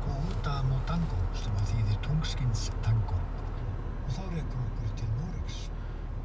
Góta 0.00 0.54
Motango 0.64 1.16
sem 1.36 1.52
að 1.52 1.72
þýðir 1.72 1.96
tungskins 2.06 2.62
tango 2.80 3.16
og 4.06 4.14
þá 4.14 4.22
reykur 4.30 4.62
okkur 4.62 4.94
til 4.96 5.08
Noregs. 5.18 5.58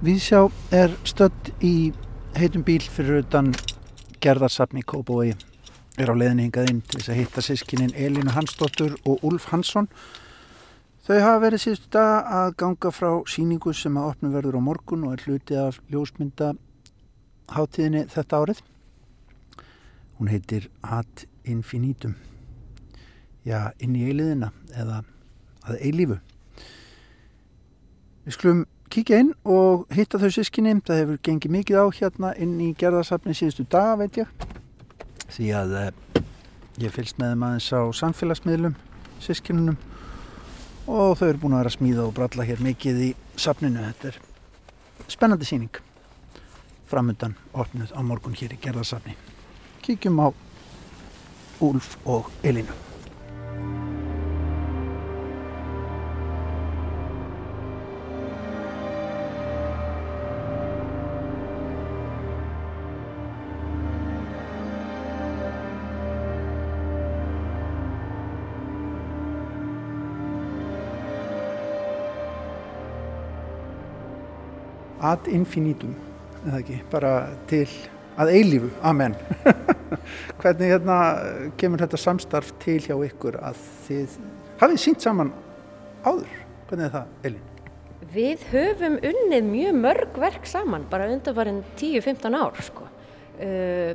Viðsjá 0.08 0.40
er 0.80 0.96
stödd 1.04 1.50
í 1.60 1.92
heitum 2.40 2.64
bíl 2.64 2.80
fyrir 2.80 3.26
utan 3.26 3.50
gerðarsafni 4.24 4.86
Kóboi 4.88 5.34
er 6.00 6.12
á 6.12 6.16
leðinni 6.16 6.46
hingað 6.48 6.72
inn 6.72 6.80
til 6.86 7.02
þess 7.02 7.12
að 7.12 7.20
hitta 7.20 7.44
sískinin 7.44 7.92
Elinu 7.92 8.32
Hansdóttur 8.38 8.96
og 9.04 9.26
Ulf 9.28 9.50
Hansson 9.52 9.90
Þau 11.04 11.20
hafa 11.20 11.42
verið 11.44 11.64
síðustu 11.66 11.92
dag 11.98 12.32
að 12.38 12.56
ganga 12.64 12.94
frá 12.96 13.12
síningu 13.28 13.76
sem 13.76 14.00
að 14.00 14.14
opna 14.14 14.32
verður 14.38 14.62
á 14.64 14.68
morgun 14.70 15.04
og 15.10 15.18
er 15.18 15.28
hluti 15.28 15.60
af 15.60 15.82
ljósmynda 15.92 16.54
hátíðinni 17.52 18.06
þetta 18.16 18.40
árið. 18.40 18.64
Hún 20.20 20.30
heitir 20.32 20.70
Ad 20.82 21.26
Infinitum. 21.44 22.16
Já, 23.46 23.72
inn 23.80 23.96
í 23.98 24.06
eiliðina 24.08 24.52
eða 24.74 25.04
að 25.68 25.82
eilífu. 25.82 26.18
Við 28.26 28.38
skulum 28.38 28.64
kíkja 28.90 29.20
inn 29.22 29.34
og 29.44 29.86
hitta 29.94 30.20
þau 30.22 30.32
sískinni. 30.34 30.78
Það 30.86 31.02
hefur 31.02 31.20
gengið 31.28 31.56
mikið 31.58 31.82
á 31.82 31.86
hérna 32.00 32.32
inn 32.42 32.56
í 32.64 32.72
gerðarsafni 32.80 33.36
síðustu 33.38 33.68
daga, 33.70 33.98
veit 34.02 34.22
ég. 34.22 34.32
Því 35.36 35.50
að 35.60 35.76
eh, 35.82 36.24
ég 36.86 36.96
fylgst 36.96 37.20
með 37.20 37.34
þeim 37.34 37.46
aðeins 37.50 37.70
á 37.76 37.82
samfélagsmiðlum, 38.02 38.80
sískinunum 39.24 39.78
og 40.86 41.18
þau 41.18 41.28
eru 41.28 41.42
búin 41.42 41.56
að 41.58 41.64
vera 41.64 41.72
að 41.74 41.78
smíða 41.80 42.06
og 42.06 42.16
bralla 42.18 42.46
hér 42.48 42.64
mikið 42.66 43.04
í 43.10 43.12
safninu. 43.42 43.86
Þetta 43.92 44.12
er 44.14 45.12
spennandi 45.12 45.50
síning 45.50 45.82
framöndan 46.90 47.38
opnuð 47.54 47.94
á 47.98 48.02
morgun 48.06 48.38
hér 48.38 48.54
í 48.54 48.62
gerðarsafni. 48.62 49.16
Kíkjum 49.86 50.20
á 50.20 50.28
Úlf 51.62 51.98
og 52.06 52.32
Elinu. 52.44 52.74
ad 75.06 75.28
infinitum 75.30 75.94
eða 76.46 76.60
ekki, 76.62 76.80
bara 76.90 77.14
til 77.50 77.68
að 78.18 78.34
eilífu, 78.40 78.72
amen 78.82 79.16
hvernig 80.42 80.72
hérna 80.74 81.00
kemur 81.60 81.84
þetta 81.84 82.00
samstarf 82.00 82.54
til 82.64 82.80
hjá 82.84 82.96
ykkur 83.08 83.38
að 83.42 83.60
þið 83.88 84.16
hafið 84.62 84.82
sínt 84.82 85.06
saman 85.06 85.34
áður 86.06 86.32
hvernig 86.70 86.88
er 86.88 86.96
það, 86.96 87.14
Elin? 87.30 87.52
Við 88.16 88.48
höfum 88.52 88.98
unnið 89.10 89.48
mjög 89.50 89.78
mörg 89.82 90.18
verk 90.22 90.48
saman, 90.48 90.86
bara 90.90 91.10
undanfarið 91.12 91.62
10-15 91.80 92.38
ár 92.40 92.62
sko. 92.64 92.88
uh, 93.42 93.94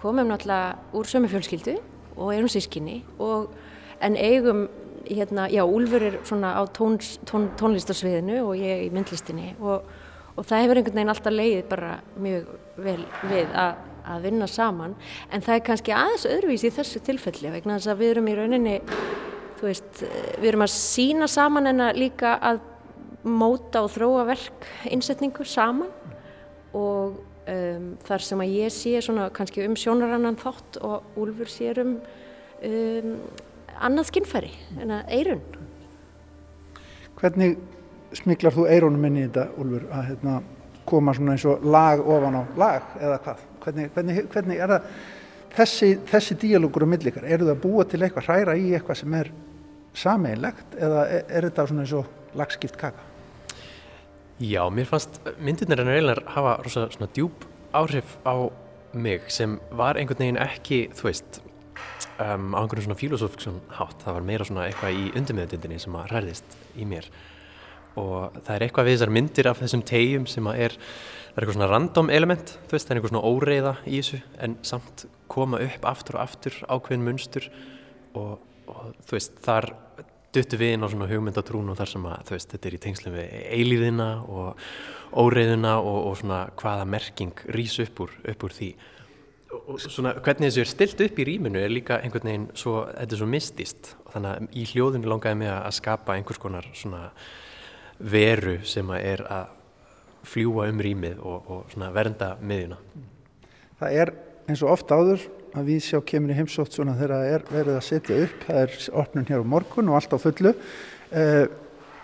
komum 0.00 0.30
náttúrulega 0.30 0.78
úr 0.96 1.06
sömu 1.06 1.28
fjölskyldu 1.28 1.76
og 2.16 2.32
erum 2.34 2.48
sískinni 2.48 3.02
og 3.18 3.50
en 4.00 4.16
eigum 4.16 4.68
hérna, 5.04 5.48
já, 5.52 5.64
Úlfur 5.64 6.02
er 6.02 6.16
svona 6.24 6.54
á 6.56 6.62
tóns, 6.72 7.18
tón, 7.28 7.50
tónlistarsviðinu 7.60 8.40
og 8.46 8.56
ég 8.56 8.86
í 8.86 8.90
myndlistinni 8.94 9.54
og 9.60 9.84
og 10.40 10.46
það 10.48 10.64
hefur 10.64 10.80
einhvern 10.80 10.96
veginn 10.96 11.12
alltaf 11.12 11.34
leiðið 11.34 11.64
bara 11.70 11.94
mjög 12.20 12.50
vel 12.80 13.00
við 13.28 13.56
að, 13.60 13.80
að 14.04 14.26
vinna 14.28 14.48
saman 14.50 14.96
en 15.30 15.44
það 15.44 15.56
er 15.56 15.64
kannski 15.68 15.94
aðeins 15.96 16.26
öðruvís 16.30 16.66
í 16.66 16.72
þessu 16.74 17.02
tilfelli 17.06 17.52
vegna 17.52 17.78
þess 17.78 17.92
að 17.92 18.02
við 18.02 18.12
erum 18.14 18.30
í 18.30 18.36
rauninni 18.38 18.76
þú 19.60 19.68
veist, 19.68 20.04
við 20.40 20.50
erum 20.52 20.66
að 20.66 20.74
sína 20.74 21.28
saman 21.30 21.70
en 21.70 21.84
að 21.84 22.00
líka 22.00 22.36
að 22.40 22.62
móta 23.28 23.82
og 23.84 23.92
þróa 23.92 24.24
verk 24.30 24.68
innsetningu 24.88 25.44
saman 25.44 25.90
og 26.76 27.18
um, 27.50 27.90
þar 28.06 28.24
sem 28.24 28.42
að 28.42 28.54
ég 28.56 28.72
sé 28.74 28.94
svona 29.04 29.28
kannski 29.34 29.66
um 29.66 29.76
sjónarannan 29.78 30.38
þátt 30.40 30.80
og 30.86 31.18
Úlfur 31.20 31.50
sér 31.50 31.82
um, 31.84 31.98
um 32.64 33.12
annað 33.80 34.10
skinnfæri 34.12 34.54
en 34.80 34.96
að 34.96 35.12
eirun 35.18 35.44
Hvernig 37.20 37.58
smiklar 38.16 38.54
þú 38.56 38.64
eirónum 38.72 39.04
inn 39.10 39.18
í 39.20 39.26
þetta, 39.26 39.50
Úlfur, 39.60 39.86
að 39.92 40.06
hérna, 40.08 40.40
koma 40.88 41.12
svona 41.14 41.36
eins 41.36 41.44
og 41.48 41.64
lag 41.68 42.00
ofan 42.00 42.40
á 42.40 42.42
lag 42.58 42.94
eða 42.96 43.18
hvað? 43.26 43.46
Hvernig, 43.64 43.90
hvernig, 43.94 44.22
hvernig 44.32 44.62
er 44.62 44.74
það 44.74 44.88
þessi, 45.56 45.90
þessi 46.10 46.38
díalógur 46.44 46.86
á 46.86 46.92
millikar? 46.92 47.26
Eru 47.28 47.48
það 47.50 47.62
búa 47.64 47.86
til 47.88 48.02
eitthvað, 48.02 48.28
hræra 48.28 48.56
í 48.56 48.72
eitthvað 48.76 49.00
sem 49.02 49.16
er 49.20 49.32
sameigilegt 50.00 50.76
eða 50.78 51.04
er, 51.10 51.22
er 51.28 51.48
þetta 51.48 51.68
svona 51.68 51.84
eins 51.84 51.94
og 51.98 52.38
lagskipt 52.38 52.78
kaka? 52.80 53.06
Já, 54.40 54.62
mér 54.72 54.88
fannst 54.88 55.20
myndirnir 55.42 55.82
en 55.82 55.92
reynar 55.92 56.22
hafa 56.32 56.56
rosa 56.64 56.86
svona 56.94 57.10
djúb 57.12 57.44
áhrif 57.76 58.16
á 58.24 58.48
mig 58.96 59.26
sem 59.28 59.58
var 59.76 59.98
einhvern 60.00 60.22
veginn 60.22 60.40
ekki, 60.40 60.86
þú 60.96 61.10
veist, 61.10 61.42
um, 62.18 62.54
á 62.56 62.60
einhvern 62.62 62.86
svona 62.86 62.98
filosófiksson 62.98 63.60
hátt. 63.76 64.00
Það 64.04 64.16
var 64.16 64.26
meira 64.30 64.46
svona 64.48 64.64
eitthvað 64.68 64.96
í 64.96 65.10
undirmiðutindinni 65.18 65.82
sem 65.82 65.98
að 65.98 66.08
hræðist 66.14 66.56
í 66.74 66.88
mér 66.88 67.10
og 67.98 68.36
það 68.44 68.52
er 68.54 68.66
eitthvað 68.66 68.88
við 68.88 68.96
þessar 68.96 69.14
myndir 69.16 69.50
af 69.50 69.62
þessum 69.62 69.82
tegjum 69.86 70.28
sem 70.30 70.50
að 70.50 70.62
er, 70.66 70.76
það 70.78 71.34
er 71.34 71.44
eitthvað 71.44 71.58
svona 71.58 71.70
random 71.72 72.12
element, 72.14 72.54
þú 72.68 72.76
veist, 72.76 72.86
það 72.86 72.94
er 72.94 73.00
eitthvað 73.00 73.14
svona 73.14 73.32
óreiða 73.34 73.74
í 73.86 73.96
þessu 73.98 74.20
en 74.46 74.56
samt 74.66 75.06
koma 75.30 75.60
upp 75.64 75.86
aftur 75.90 76.18
og 76.18 76.24
aftur 76.24 76.58
ákveðin 76.66 77.06
munstur 77.06 77.50
og, 78.18 78.38
og 78.70 78.92
þú 79.06 79.16
veist, 79.16 79.40
þar 79.44 79.72
duttu 80.34 80.58
við 80.60 80.76
inn 80.76 80.86
á 80.86 80.88
svona 80.90 81.08
hugmyndatrún 81.10 81.72
og 81.72 81.78
þar 81.78 81.90
sem 81.90 82.06
að 82.06 82.22
þú 82.28 82.36
veist, 82.36 82.54
þetta 82.54 82.68
er 82.68 82.76
í 82.76 82.80
tengslu 82.84 83.12
við 83.14 83.34
eilíðina 83.56 84.08
og 84.30 84.64
óreiðuna 85.18 85.74
og, 85.82 85.98
og 86.10 86.16
svona 86.20 86.40
hvaða 86.60 86.86
merking 86.86 87.44
rýs 87.56 87.76
upp 87.82 88.04
úr, 88.06 88.14
upp 88.30 88.46
úr 88.46 88.54
því. 88.54 88.70
Og 89.50 89.82
svona 89.82 90.14
hvernig 90.22 90.52
þessu 90.52 90.62
er 90.62 90.70
stilt 90.70 91.00
upp 91.02 91.18
í 91.18 91.26
rýminu 91.26 91.58
er 91.58 91.72
líka 91.72 91.98
einhvern 91.98 92.30
veginn 92.30 92.48
svo, 92.54 92.84
þetta 92.92 93.16
er 93.16 93.22
svo 93.22 93.30
mistist 93.30 93.94
og 94.04 94.12
þannig 94.14 94.30
að 94.30 94.58
í 94.60 94.66
hljóðinu 94.70 95.10
langaði 95.10 95.40
mig 95.42 95.50
að 95.56 95.78
skapa 95.80 96.14
einhvers 96.14 96.42
konar 96.42 96.68
svona 96.78 97.08
veru 98.00 98.58
sem 98.64 98.88
að 98.90 99.06
er 99.12 99.24
að 99.28 99.56
fljúa 100.30 100.68
um 100.70 100.80
rýmið 100.84 101.20
og, 101.24 101.52
og 101.52 101.92
vernda 101.94 102.34
miðjuna. 102.44 102.78
Það 103.80 104.00
er 104.02 104.12
eins 104.50 104.64
og 104.64 104.74
oft 104.74 104.92
áður 104.92 105.24
að 105.56 105.70
við 105.70 105.80
sjá 105.86 105.98
kemur 106.06 106.32
í 106.32 106.36
heimsótt 106.38 106.76
svona 106.76 106.94
þegar 106.98 107.14
það 107.14 107.32
er 107.34 107.46
verið 107.50 107.78
að 107.78 107.86
setja 107.86 108.18
upp, 108.26 108.44
það 108.46 108.60
er 108.62 108.76
opnun 109.02 109.26
hér 109.30 109.42
á 109.42 109.52
morgun 109.54 109.90
og 109.90 109.98
allt 109.98 110.14
á 110.14 110.18
fullu. 110.22 110.52
Uh, 111.10 111.44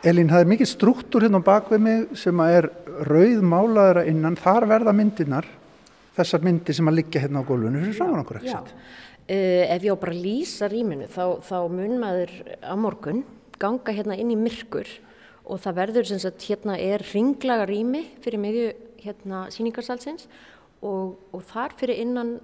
Elín, 0.06 0.30
það 0.30 0.42
er 0.42 0.50
mikið 0.52 0.70
struktúr 0.70 1.26
hérna 1.26 1.40
á 1.42 1.48
bakvið 1.48 1.82
mig 1.82 2.18
sem 2.18 2.42
að 2.42 2.56
er 2.58 2.68
rauð 3.08 3.44
málaðara 3.46 4.04
innan, 4.10 4.36
þar 4.38 4.68
verða 4.70 4.94
myndinar, 4.96 5.48
þessar 6.18 6.44
myndir 6.46 6.76
sem 6.76 6.90
að 6.90 6.98
liggja 7.00 7.22
hérna 7.24 7.42
á 7.42 7.48
gólfinu, 7.48 7.82
fyrir 7.82 7.98
saman 7.98 8.22
okkur 8.22 8.40
ekki 8.40 8.52
sett. 8.52 8.74
Uh, 9.26 9.64
ef 9.74 9.82
ég 9.82 9.90
á 9.90 10.02
bara 10.02 10.14
að 10.14 10.22
lýsa 10.22 10.68
rýminu 10.70 11.08
þá, 11.10 11.24
þá 11.42 11.56
mun 11.72 11.96
maður 12.02 12.34
á 12.62 12.74
morgun 12.78 13.24
ganga 13.58 13.94
hérna 13.94 14.18
inn 14.20 14.30
í 14.30 14.38
myrkur 14.38 14.86
og 15.46 15.62
það 15.62 15.78
verður 15.80 16.08
sem 16.10 16.20
sagt 16.22 16.44
hérna 16.48 16.76
er 16.80 17.04
ringlaga 17.12 17.66
rými 17.70 18.02
fyrir 18.24 18.42
miðju 18.42 18.68
hérna 19.04 19.46
síningarsalsins 19.54 20.26
og, 20.82 21.16
og 21.32 21.44
þar 21.46 21.76
fyrir 21.78 22.02
innan 22.02 22.36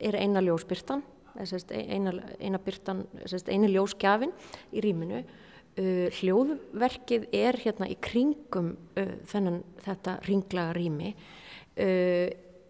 er 0.00 0.16
eina 0.18 0.42
ljósbyrtan 0.44 1.04
eina, 1.38 2.12
eina 2.40 2.58
byrtan, 2.62 3.04
eina 3.46 3.70
ljósgjafin 3.70 4.32
í 4.74 4.82
rýminu 4.82 5.20
uh, 5.22 6.08
hljóðverkið 6.18 7.28
er 7.36 7.58
hérna 7.62 7.88
í 7.90 7.96
kringum 8.02 8.72
uh, 8.98 9.14
þennan 9.30 9.62
þetta 9.84 10.18
ringlaga 10.26 10.74
rými 10.78 11.14
uh, 11.14 12.28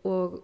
og 0.08 0.38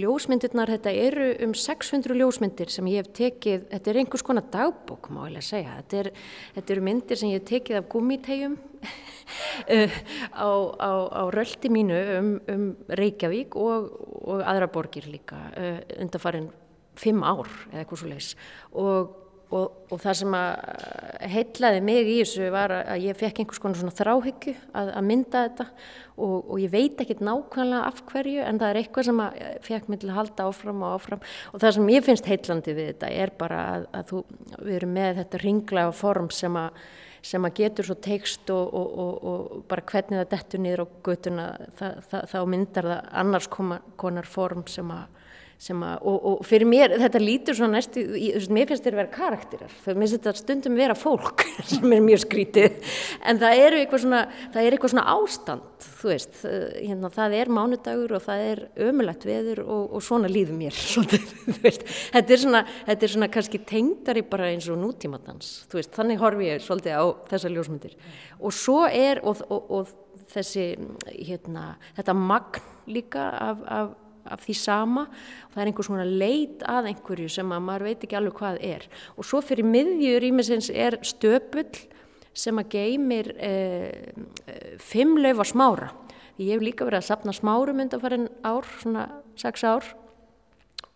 ljósmyndirnar, 0.00 0.72
þetta 0.76 0.92
eru 1.06 1.28
um 1.46 1.54
600 1.56 2.16
ljósmyndir 2.18 2.72
sem 2.72 2.88
ég 2.92 3.02
hef 3.02 3.10
tekið, 3.16 3.66
þetta 3.72 3.92
er 3.92 4.00
einhvers 4.02 4.24
konar 4.26 4.46
dagbók 4.52 5.10
má 5.14 5.22
ég 5.26 5.36
lega 5.36 5.48
segja, 5.48 5.76
þetta, 5.80 6.02
er, 6.02 6.10
þetta 6.58 6.74
eru 6.76 6.86
myndir 6.88 7.20
sem 7.20 7.32
ég 7.32 7.40
hef 7.40 7.48
tekið 7.50 7.80
af 7.80 7.90
gummitegjum 7.92 8.56
á, 10.46 10.50
á, 10.78 10.90
á 11.10 11.22
röldi 11.34 11.72
mínu 11.72 12.00
um, 12.16 12.32
um 12.52 12.66
Reykjavík 13.00 13.58
og, 13.58 13.92
og 14.22 14.42
aðra 14.46 14.70
borgir 14.72 15.08
líka 15.10 15.40
uh, 15.52 15.78
undan 15.98 16.22
farin 16.22 16.50
fimm 16.96 17.24
ár 17.26 17.48
eða 17.70 17.82
eitthvað 17.82 18.02
svo 18.02 18.10
leiðis 18.10 18.34
og 18.72 19.22
Og, 19.54 19.74
og 19.94 20.00
það 20.02 20.16
sem 20.18 20.32
að 20.34 21.28
heitlaði 21.30 21.82
mig 21.86 22.08
í 22.10 22.16
þessu 22.18 22.48
var 22.50 22.72
að 22.74 23.04
ég 23.04 23.18
fekk 23.18 23.44
einhvers 23.44 23.60
konar 23.62 23.78
svona 23.78 23.94
þráhyggju 23.94 24.54
að, 24.74 24.90
að 24.90 25.06
mynda 25.06 25.42
þetta 25.44 25.66
og, 26.16 26.34
og 26.40 26.56
ég 26.64 26.72
veit 26.72 27.02
ekki 27.04 27.16
nákvæmlega 27.20 27.84
af 27.86 28.00
hverju 28.08 28.42
en 28.42 28.58
það 28.58 28.72
er 28.72 28.80
eitthvað 28.80 29.06
sem 29.06 29.22
að 29.22 29.38
fekk 29.68 29.88
mig 29.92 30.02
til 30.02 30.10
að 30.10 30.18
halda 30.18 30.48
áfram 30.50 30.82
og 30.82 30.96
áfram. 30.96 31.24
Og 31.52 31.62
það 31.62 31.76
sem 31.76 31.90
ég 31.94 32.06
finnst 32.08 32.30
heitlandi 32.32 32.74
við 32.74 32.90
þetta 32.90 33.10
er 33.22 33.34
bara 33.38 33.60
að, 33.76 33.88
að 34.00 34.10
þú, 34.10 34.22
við 34.56 34.78
erum 34.80 34.96
með 34.98 35.20
þetta 35.20 35.42
ringlega 35.44 35.96
form 36.00 36.30
sem 36.34 36.58
að, 36.58 36.82
sem 37.30 37.46
að 37.46 37.56
getur 37.60 37.90
svo 37.90 37.98
teikst 38.02 38.50
og, 38.54 38.74
og 38.82 39.62
bara 39.70 39.86
hvernig 39.92 40.24
það 40.24 40.32
dettur 40.34 40.64
niður 40.64 40.82
á 40.82 40.86
götuna 41.06 41.46
þá 42.10 42.40
myndar 42.50 42.90
það 42.90 43.14
annars 43.22 43.50
konar 43.54 44.26
form 44.30 44.66
sem 44.70 44.90
að 44.90 45.15
Að, 45.56 46.02
og, 46.04 46.16
og 46.28 46.42
fyrir 46.44 46.68
mér, 46.68 46.92
þetta 47.00 47.20
lítur 47.22 47.56
svo 47.56 47.66
næstu, 47.70 48.02
ég, 48.20 48.44
mér 48.52 48.68
finnst 48.68 48.84
þetta 48.84 48.92
að 48.92 49.00
vera 49.00 49.14
karakterar. 49.14 49.72
Það 49.86 50.02
finnst 50.02 50.16
þetta 50.18 50.34
stundum 50.36 50.76
vera 50.76 50.96
fólk 50.98 51.46
sem 51.70 51.94
er 51.96 52.04
mjög 52.04 52.22
skrítið. 52.26 52.76
En 53.24 53.40
það 53.40 53.62
er 53.62 53.78
eitthvað 53.80 54.04
svona, 54.04 54.20
er 54.60 54.76
eitthvað 54.76 54.92
svona 54.92 55.06
ástand 55.14 55.88
þú 55.96 56.12
veist, 56.12 56.38
hérna, 56.76 57.10
það 57.16 57.34
er 57.38 57.52
mánudagur 57.56 58.14
og 58.18 58.24
það 58.24 58.44
er 58.50 58.62
ömulagt 58.86 59.26
veður 59.28 59.64
og, 59.64 59.96
og 59.96 60.04
svona 60.04 60.30
líður 60.30 60.60
mér. 60.60 60.76
Þetta 62.16 62.36
er 62.36 62.40
svona, 62.40 62.62
þetta 62.86 63.06
er 63.06 63.12
svona 63.12 63.28
kannski 63.32 63.60
tengdari 63.66 64.22
bara 64.28 64.50
eins 64.52 64.68
og 64.72 64.78
nútímatans 64.80 65.66
veist, 65.72 65.92
þannig 65.96 66.20
horfi 66.20 66.48
ég 66.50 66.64
svolítið 66.64 67.00
á 67.00 67.04
þessa 67.30 67.52
ljósmyndir. 67.52 67.96
Og 68.38 68.54
svo 68.54 68.84
er 68.86 69.22
og 69.24 69.92
þessi 70.32 70.72
hérna, 71.10 71.76
þetta 71.96 72.16
magn 72.16 72.74
líka 72.90 73.30
af, 73.42 73.62
af 73.66 73.94
af 74.32 74.44
því 74.44 74.56
sama. 74.60 75.06
Og 75.46 75.54
það 75.54 75.62
er 75.62 75.70
einhvers 75.72 75.90
svona 75.90 76.06
leit 76.06 76.64
að 76.68 76.90
einhverju 76.92 77.28
sem 77.32 77.52
að 77.52 77.66
maður 77.68 77.88
veit 77.90 78.06
ekki 78.06 78.18
alveg 78.18 78.40
hvað 78.40 78.62
er. 78.66 78.88
Og 79.16 79.28
svo 79.28 79.42
fyrir 79.44 79.68
miðjur 79.68 80.26
ímiðsins 80.30 80.70
er 80.72 80.98
stöpull 81.06 81.68
sem 82.36 82.60
að 82.60 82.72
geymir 82.74 83.32
eh, 83.40 84.12
fimm 84.82 85.16
laufa 85.22 85.46
smára. 85.48 85.92
Ég 86.36 86.52
hef 86.52 86.64
líka 86.64 86.84
verið 86.84 87.00
að 87.00 87.08
sapna 87.08 87.32
smárum 87.32 87.80
undan 87.80 88.02
farin 88.02 88.26
ár, 88.44 88.66
svona 88.82 89.06
sex 89.40 89.64
ár. 89.64 89.86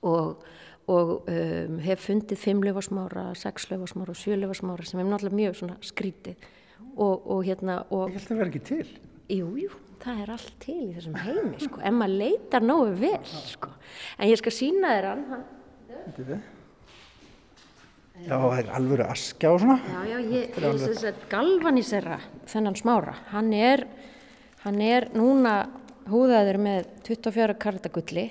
Og, 0.05 0.43
og 0.91 1.13
um, 1.29 1.79
hef 1.85 2.05
fundið 2.09 2.41
fimm 2.41 2.65
laufa 2.65 2.85
smára 2.85 3.31
sex 3.39 3.71
laufa 3.73 3.89
smára 3.89 4.13
og 4.13 4.21
sjö 4.21 4.37
laufa 4.37 4.59
smára 4.61 4.85
sem 4.89 5.01
er 5.01 5.09
náttúrulega 5.09 5.41
mjög 5.41 5.79
skrítið. 5.89 6.51
Og, 6.97 7.25
og 7.25 7.45
hérna 7.49 7.83
og 7.89 8.13
það 8.17 8.43
verði 8.43 8.51
ekki 8.51 8.63
til. 8.69 8.93
Jú, 9.31 9.49
jú, 9.63 9.73
það 10.01 10.23
er 10.23 10.33
allt 10.37 10.55
til 10.63 10.79
í 10.79 10.93
þessum 10.97 11.19
heimi, 11.21 11.59
sko, 11.65 11.83
en 11.85 11.99
maður 11.99 12.17
leitar 12.23 12.65
nógu 12.65 12.95
vel, 13.01 13.21
sko. 13.51 13.75
En 14.19 14.31
ég 14.31 14.41
skal 14.41 14.55
sína 14.55 14.95
þér 14.97 15.11
hann, 15.11 15.27
hann 15.35 16.41
Já, 18.21 18.37
það 18.37 18.59
er 18.59 18.71
alvöru 18.77 19.05
askja 19.09 19.51
og 19.55 19.63
svona. 19.63 19.77
Já, 19.81 20.01
já, 20.11 20.19
ég, 20.29 20.51
ég 20.53 20.81
þess 20.83 21.07
að 21.09 21.21
galvanísera 21.31 22.19
þennan 22.51 22.77
smára. 22.77 23.15
Hann 23.31 23.49
er, 23.57 23.87
hann 24.67 24.81
er 24.85 25.07
núna 25.17 25.55
húðaður 26.11 26.59
með 26.61 26.91
24 27.07 27.57
kartagulli 27.63 28.27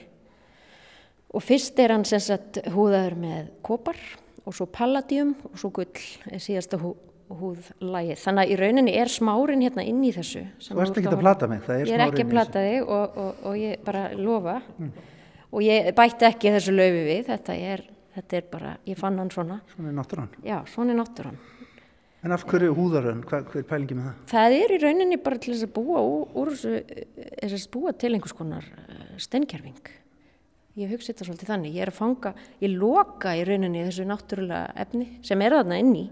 og 1.33 1.45
fyrst 1.45 1.79
er 1.81 1.95
hann 1.95 2.05
sem 2.07 2.21
sagt 2.21 2.61
húðaður 2.73 3.17
með 3.21 3.49
kopar 3.65 3.97
og 4.45 4.55
svo 4.57 4.67
palladium 4.69 5.35
og 5.49 5.57
svo 5.61 5.71
gull 5.79 6.05
er 6.29 6.41
síðasta 6.43 6.79
hú, 6.81 6.93
húðlægið. 7.29 8.17
Þannig 8.23 8.41
að 8.43 8.51
í 8.51 8.57
rauninni 8.59 8.93
er 8.97 9.11
smárin 9.13 9.61
hérna 9.65 9.83
inn 9.85 10.01
í 10.05 10.11
þessu. 10.15 10.41
Þú 10.65 10.81
ert 10.83 10.97
ekki 11.01 11.11
að 11.11 11.21
plata 11.21 11.49
mig, 11.51 11.61
það 11.67 11.75
er 11.83 11.91
Ég 11.91 11.95
er 11.99 12.03
ekki 12.07 12.23
að 12.23 12.25
í 12.25 12.33
plata 12.33 12.63
þig 12.65 12.89
og, 12.97 13.19
og, 13.23 13.43
og 13.49 13.59
ég 13.61 13.83
bara 13.85 14.03
lofa 14.17 14.55
og 15.49 15.63
ég 15.65 15.91
bætti 15.97 16.27
ekki 16.29 16.53
þessu 16.57 16.73
laufi 16.75 17.05
við, 17.09 17.21
þetta 17.29 17.55
er, 17.69 17.85
þetta 18.17 18.39
er 18.41 18.49
bara, 18.51 18.73
ég 18.89 18.99
fann 18.99 19.21
hann 19.21 19.31
svona, 19.33 19.59
Svona 19.75 19.93
er 19.93 19.97
náttúran. 19.99 20.29
já, 20.45 20.57
svona 20.73 20.93
er 20.95 20.99
náttúran. 21.03 21.39
En 22.19 22.33
af 22.35 22.43
hverju 22.43 22.73
húðarön, 22.75 23.21
hvað, 23.23 23.45
hver 23.53 23.61
er 23.61 23.67
pælingi 23.69 23.95
með 23.95 24.09
það? 24.09 24.15
Það 24.33 24.55
er 24.57 24.73
í 24.75 24.79
rauninni 24.83 25.17
bara 25.23 25.37
til 25.39 25.53
þess 25.53 25.67
að 25.69 25.73
búa 25.77 26.01
úr, 26.03 26.49
þessu, 26.51 26.81
þess 27.45 27.55
að 27.61 27.69
búa 27.77 27.93
til 27.95 28.11
einhvers 28.17 28.35
konar 28.35 28.65
steinkerfing. 29.23 29.93
Ég 30.79 30.91
hugsi 30.91 31.13
þetta 31.13 31.27
svolítið 31.29 31.49
þannig, 31.53 31.77
ég 31.77 31.85
er 31.85 31.91
að 31.93 31.97
fanga, 32.01 32.33
ég 32.59 32.73
loka 32.75 33.31
í 33.39 33.45
rauninni 33.47 33.85
þessu 33.87 34.05
náttúrulega 34.07 34.73
efni 34.83 35.07
sem 35.25 35.41
er 35.47 35.55
þarna 35.55 35.79
inni 35.79 36.03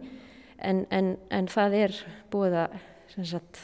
en, 0.57 0.85
en, 0.93 1.11
en 1.33 1.49
það 1.51 1.75
er 1.81 1.99
búið 2.33 2.57
að, 2.63 2.79
sagt, 3.17 3.61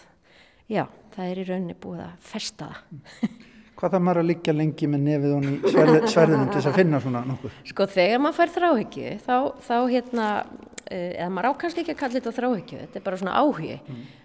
já, 0.72 0.86
það 1.16 1.32
er 1.32 1.42
í 1.42 1.48
rauninni 1.48 1.78
búið 1.80 2.06
að 2.08 2.30
festa 2.34 2.70
það. 2.74 3.40
Hvað 3.74 3.96
það 3.96 4.04
maður 4.06 4.22
að 4.22 4.28
liggja 4.30 4.54
lengi 4.54 4.88
með 4.88 5.02
nefið 5.08 5.32
hún 5.34 5.48
í 5.50 5.56
sverði, 5.64 6.02
sverðinum 6.14 6.52
til 6.52 6.60
þess 6.60 6.70
að 6.70 6.78
finna 6.78 7.00
svona 7.04 7.24
nokkuð? 7.28 7.56
Sko 7.72 7.88
þegar 7.90 8.22
maður 8.22 8.38
fær 8.38 8.52
þráhyggju 8.54 9.16
þá, 9.24 9.38
þá 9.66 9.78
hérna, 9.90 10.28
uh, 10.44 11.10
eða 11.10 11.30
maður 11.34 11.50
á 11.50 11.60
kannski 11.64 11.84
ekki 11.84 11.96
að 11.96 12.00
kalla 12.04 12.20
þetta 12.20 12.36
þráhyggju, 12.38 12.82
þetta 12.84 13.00
er 13.00 13.06
bara 13.08 13.20
svona 13.24 13.40
áhugi 13.42 13.80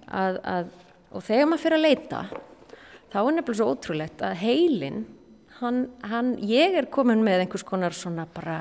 að, 0.07 0.41
að, 0.53 0.69
og 1.11 1.25
þegar 1.27 1.49
maður 1.49 1.65
fyrir 1.65 1.79
að 1.79 1.87
leita 1.87 2.23
þá 3.09 3.19
er 3.23 3.31
nefnilega 3.39 3.59
svo 3.63 3.71
ótrúlegt 3.73 4.27
að 4.29 4.37
heilin, 4.43 5.01
hann, 5.63 5.81
hann, 6.13 6.35
ég 6.45 6.77
er 6.79 6.91
komin 6.93 7.25
með 7.25 7.47
einhvers 7.47 7.67
konar 7.67 7.97
svona 7.97 8.29
bara 8.37 8.59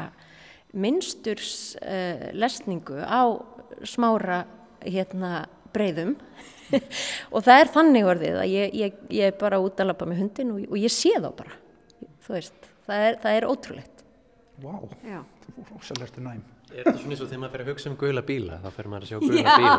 minnsturs 0.73 1.75
uh, 1.81 2.27
lesningu 2.35 2.99
á 3.03 3.21
smára 3.87 4.41
hérna 4.83 5.45
breyðum 5.75 6.15
og 7.33 7.43
það 7.45 7.61
er 7.61 7.71
þannig 7.75 8.07
orðið 8.11 8.39
að 8.41 8.49
ég, 8.51 8.73
ég, 8.75 8.97
ég 9.13 9.31
er 9.31 9.37
bara 9.39 9.59
út 9.63 9.79
að 9.79 9.91
lappa 9.93 10.07
með 10.09 10.21
hundin 10.25 10.51
og, 10.55 10.65
og 10.67 10.77
ég 10.81 10.91
sé 10.91 11.13
þá 11.15 11.29
bara, 11.39 11.55
veist, 12.27 12.67
það 12.87 13.05
er, 13.07 13.17
það 13.23 13.37
er 13.39 13.47
ótrúlegt. 13.47 14.03
Vá, 14.63 14.73
Já. 15.05 15.19
þú 15.45 15.57
er 15.63 15.73
rosalegtu 15.77 16.23
næm. 16.25 16.43
Er 16.67 16.83
þetta 16.83 16.99
svona 16.99 17.13
eins 17.15 17.21
og 17.23 17.29
þegar 17.29 17.39
maður 17.39 17.53
fer 17.53 17.61
að 17.63 17.69
hugsa 17.71 17.87
um 17.87 17.93
gula 18.01 18.21
bíla, 18.27 18.55
þá 18.59 18.67
fer 18.75 18.87
maður 18.91 19.05
að 19.05 19.11
sjá 19.13 19.19
gula 19.21 19.53
bíla. 19.61 19.75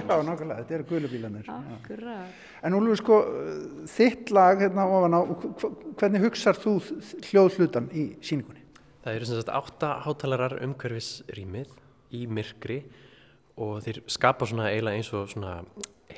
Já, 0.00 0.14
nákvæmlega, 0.24 0.56
þetta 0.62 0.76
eru 0.78 0.86
gulubílanir. 0.88 1.50
Akkurat. 1.74 2.38
En 2.64 2.76
Úlfur, 2.78 3.00
sko, 3.02 3.18
þitt 3.92 4.32
lag 4.32 4.62
hérna 4.64 4.86
ofan 4.88 5.16
á, 5.18 5.20
hv- 5.28 5.74
hvernig 6.00 6.24
hugsar 6.24 6.56
þú 6.56 6.78
hljóðhlutan 7.28 7.90
í 7.92 8.06
síningunni? 8.24 8.59
Það 9.00 9.14
eru 9.16 9.28
sem 9.28 9.38
sagt 9.40 9.52
átta 9.54 9.92
hátalarar 10.04 10.58
umhverfis 10.64 11.22
rýmið 11.32 11.70
í 12.16 12.26
myrkri 12.28 12.82
og 13.60 13.80
þeir 13.84 14.02
skapa 14.12 14.48
svona 14.48 14.68
eiginlega 14.68 15.00
eins 15.00 15.12
og 15.16 15.30
svona 15.32 15.54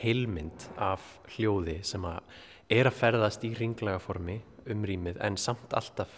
heilmynd 0.02 0.66
af 0.82 1.04
hljóði 1.36 1.78
sem 1.86 2.02
að 2.08 2.34
er 2.72 2.88
að 2.88 2.98
ferðast 2.98 3.44
í 3.46 3.52
ringlaga 3.58 4.00
formi 4.02 4.38
um 4.72 4.84
rýmið 4.88 5.20
en 5.22 5.38
samt 5.38 5.74
alltaf 5.76 6.12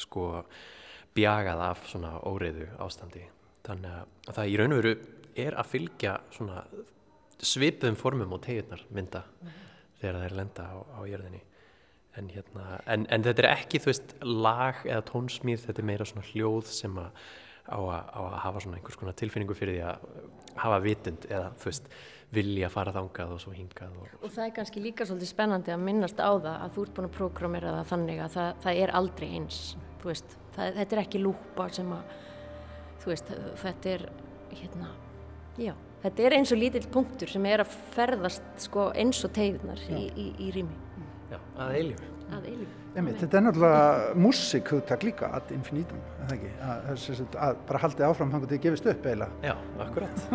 sko 0.00 0.44
bjagað 1.14 1.62
af 1.66 1.84
svona 1.90 2.16
óreiðu 2.26 2.68
ástandi. 2.82 3.24
Þannig 3.64 3.98
að 4.28 4.36
það 4.36 4.50
í 4.50 4.56
raun 4.60 4.74
og 4.74 4.82
veru 4.82 4.94
er 5.44 5.56
að 5.58 5.70
fylgja 5.70 6.14
svona 6.34 6.62
svipuðum 7.44 7.98
formum 7.98 8.34
og 8.36 8.42
tegurnar 8.44 8.82
mynda 8.94 9.24
þegar 10.00 10.18
það 10.18 10.26
er 10.26 10.36
lenda 10.38 10.66
á, 10.68 10.76
á 10.78 11.00
jörðinni. 11.08 11.42
En, 12.14 12.28
hérna, 12.30 12.78
en, 12.86 13.06
en 13.10 13.24
þetta 13.26 13.42
er 13.42 13.50
ekki, 13.50 13.80
þú 13.82 13.90
veist, 13.90 14.12
lag 14.22 14.84
eða 14.86 15.02
tónsmýð, 15.08 15.64
þetta 15.66 15.82
er 15.82 15.88
meira 15.88 16.06
svona 16.06 16.26
hljóð 16.28 16.68
sem 16.70 17.00
að 17.02 17.24
á 17.64 17.78
að, 17.80 18.10
á 18.12 18.20
að 18.20 18.34
hafa 18.44 18.60
svona 18.60 18.78
einhvers 18.78 18.98
konar 19.00 19.16
tilfinningu 19.16 19.56
fyrir 19.56 19.78
því 19.78 19.84
að 19.88 20.58
hafa 20.60 20.80
vitund 20.84 21.24
eða, 21.30 21.48
þú 21.60 21.70
veist, 21.70 21.88
vilja 22.34 22.68
fara 22.72 22.92
þangað 22.94 23.32
og 23.36 23.40
svo 23.42 23.54
hingað. 23.54 23.94
Og, 24.00 24.12
Og 24.26 24.34
það 24.34 24.44
er 24.48 24.54
kannski 24.58 24.82
líka 24.82 25.06
svolítið 25.08 25.30
spennandi 25.30 25.72
að 25.74 25.84
minnast 25.86 26.20
á 26.20 26.30
það 26.34 26.50
að 26.52 26.76
þú 26.76 26.84
ert 26.84 26.94
búin 26.98 27.08
að 27.08 27.16
prógramera 27.16 27.72
það 27.78 27.90
þannig 27.92 28.22
að 28.24 28.36
það, 28.36 28.50
það 28.66 28.80
er 28.84 28.94
aldrei 29.00 29.26
eins, 29.38 29.58
þú 30.02 30.10
veist, 30.10 30.36
það, 30.56 30.78
þetta 30.80 30.96
er 30.96 31.02
ekki 31.04 31.22
lúpa 31.22 31.68
sem 31.78 31.92
að, 31.94 32.14
þú 33.04 33.12
veist, 33.12 33.34
þetta 33.62 33.92
er, 33.94 34.06
hérna, 34.60 34.90
já, 35.62 35.74
þetta 36.04 36.26
er 36.26 36.36
eins 36.38 36.54
og 36.54 36.60
lítill 36.60 36.86
punktur 36.98 37.32
sem 37.32 37.48
er 37.48 37.64
að 37.64 37.78
ferðast 37.94 38.66
sko 38.66 38.90
eins 38.98 39.22
og 39.24 39.32
tegðunar 39.38 39.80
í, 39.88 40.04
í, 40.10 40.26
í 40.44 40.50
rými, 40.58 40.76
að 41.58 41.76
eilífu. 41.78 42.10
að 42.34 42.48
eilífu. 42.50 42.80
Einmitt, 42.94 43.16
þetta 43.18 43.38
er 43.38 43.44
náttúrulega 43.48 44.18
músík 44.22 44.68
hugtak 44.70 45.02
líka 45.06 45.30
ad 45.34 45.48
infinitum, 45.54 46.02
er 46.22 46.28
það 46.28 46.36
ekki? 46.36 46.52
Að, 46.62 46.84
að, 46.94 47.38
að 47.48 47.64
bara 47.70 47.80
haldið 47.82 48.06
áfram 48.08 48.34
þannig 48.34 48.46
að 48.46 48.54
þið 48.54 48.62
gefist 48.68 48.92
upp 48.92 49.08
eiginlega. 49.10 49.40
Já, 49.42 49.56
akkurat, 49.86 50.28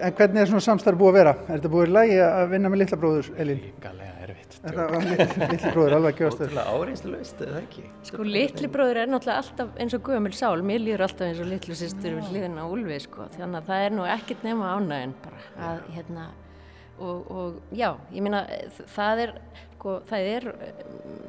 en 0.00 0.16
hvernig 0.18 0.42
er 0.42 0.50
svona 0.50 0.64
samstarf 0.64 0.98
búið 1.00 1.12
að 1.12 1.18
vera? 1.18 1.34
Er 1.46 1.52
þetta 1.54 1.70
búið 1.72 1.88
í 1.88 1.92
lagi 1.94 2.18
að 2.24 2.42
vinna 2.54 2.72
með 2.72 2.82
litla 2.82 2.98
bróður, 3.00 3.30
Elín? 3.44 3.62
Galega 3.82 4.26
erfitt. 4.26 4.58
Þetta 4.64 4.86
var 4.90 5.06
litli, 5.06 5.48
litli 5.54 5.72
bróður, 5.76 5.96
alveg 5.98 6.20
gefast 6.20 6.40
upp. 6.40 6.44
Ótrúlega 6.50 6.76
áreinslu 6.76 7.14
laust, 7.14 7.42
eða 7.46 7.62
ekki? 7.62 7.86
Sko 8.10 8.28
litli 8.28 8.70
bróður 8.74 9.00
er 9.02 9.10
náttúrulega 9.10 9.44
alltaf 9.44 9.80
eins 9.80 9.96
og 9.96 10.04
gömul 10.10 10.34
sál, 10.36 10.66
mér 10.66 10.84
líður 10.84 11.06
alltaf 11.08 11.26
eins 11.28 11.40
og 11.42 11.50
litlu 11.50 11.78
sýstur 11.78 12.18
við 12.18 12.30
hliðin 12.30 12.60
á 12.60 12.64
Úlfi 12.66 13.00
sko, 13.06 13.26
þannig 13.36 13.62
að 13.62 13.72
það 13.72 13.88
er 13.88 13.98
nú 13.98 14.06
ekkert 14.16 14.46
nema 14.46 14.76
ánægin 14.76 15.16
bara 15.24 15.42
að 15.70 15.82
hérna 15.96 16.30
og, 17.00 17.30
og 17.32 17.76
já, 17.76 17.94
ég 18.12 18.24
meina 18.24 18.44
það 18.92 19.24
er, 19.24 19.34
sko, 19.74 19.96
það 20.08 20.30
er, 20.34 20.48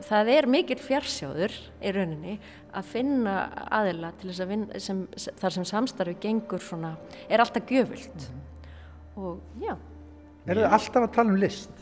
það 0.08 0.32
er 0.36 0.50
mikill 0.52 0.80
fjarsjáður 0.84 1.56
í 1.80 1.94
rauninni 1.96 2.38
að 2.76 2.92
finna 2.92 3.36
aðila 3.72 4.12
til 4.20 4.32
þess 4.32 4.44
að 4.44 4.54
vinna, 4.54 4.82
sem, 4.84 5.02
þar 5.40 5.58
sem 5.58 5.68
samstarfi 5.72 6.16
gengur 6.24 6.64
svona, 6.64 6.96
er 7.32 7.44
alltaf 7.44 7.68
gjöfult 7.72 8.30
og 9.20 9.42
já, 9.62 9.76
Er 10.50 10.58
þið 10.58 10.74
alltaf 10.74 11.04
að 11.06 11.12
tala 11.16 11.30
um 11.30 11.38
list? 11.38 11.82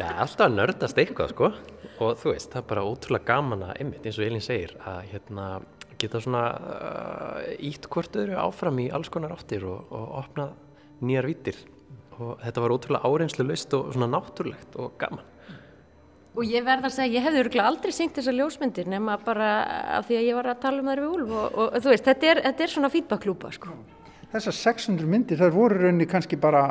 Já, 0.00 0.06
alltaf 0.22 0.46
að 0.46 0.54
nördast 0.56 1.00
eitthvað, 1.02 1.34
sko. 1.34 1.50
Og 2.02 2.14
þú 2.18 2.32
veist, 2.32 2.48
það 2.54 2.62
er 2.62 2.68
bara 2.70 2.84
ótrúlega 2.88 3.28
gaman 3.28 3.66
að, 3.66 3.74
einmitt, 3.82 4.06
eins 4.08 4.18
og 4.18 4.24
Elín 4.26 4.44
segir, 4.44 4.72
að 4.88 5.02
hérna 5.10 5.48
geta 6.00 6.22
svona 6.22 6.46
uh, 6.56 7.50
ítt 7.62 7.86
hvort 7.92 8.16
öðru 8.18 8.38
áfram 8.40 8.80
í 8.82 8.88
alls 8.94 9.12
konar 9.12 9.36
áttir 9.36 9.68
og, 9.68 9.92
og 9.92 10.16
opna 10.22 10.48
nýjar 11.04 11.28
vítir. 11.28 11.60
Og 12.16 12.40
þetta 12.40 12.64
var 12.64 12.74
ótrúlega 12.74 13.12
áreinslu 13.12 13.46
laust 13.46 13.76
og 13.76 13.92
svona 13.92 14.08
náttúrulegt 14.16 14.80
og 14.80 14.96
gaman. 15.00 15.28
Og 16.32 16.48
ég 16.48 16.64
verð 16.64 16.88
að 16.88 16.94
segja, 16.96 17.18
ég 17.18 17.26
hefði 17.26 17.42
örgulega 17.44 17.68
aldrei 17.68 17.92
syngt 17.92 18.16
þessar 18.16 18.38
ljósmyndir 18.38 18.88
nema 18.88 19.18
bara 19.20 19.50
af 19.98 20.08
því 20.08 20.16
að 20.16 20.28
ég 20.30 20.38
var 20.38 20.48
að 20.54 20.62
tala 20.64 20.80
um 20.80 20.88
þær 20.88 21.02
við 21.04 21.16
Úlf 21.18 21.34
og, 21.36 21.58
og 21.60 21.74
þú 21.76 21.92
veist, 21.92 22.06
þetta 22.08 22.30
er, 22.30 22.46
þetta 22.46 22.64
er 22.64 22.72
svona 22.72 22.90
feedback-klúpa, 22.94 23.52
sko. 23.52 23.74
Þessar 24.32 24.54
600 24.56 25.08
myndir, 25.12 25.36
þær 25.40 25.52
voru 25.52 25.76
í 25.76 25.82
rauninni 25.86 26.06
kannski 26.08 26.38
bara 26.40 26.62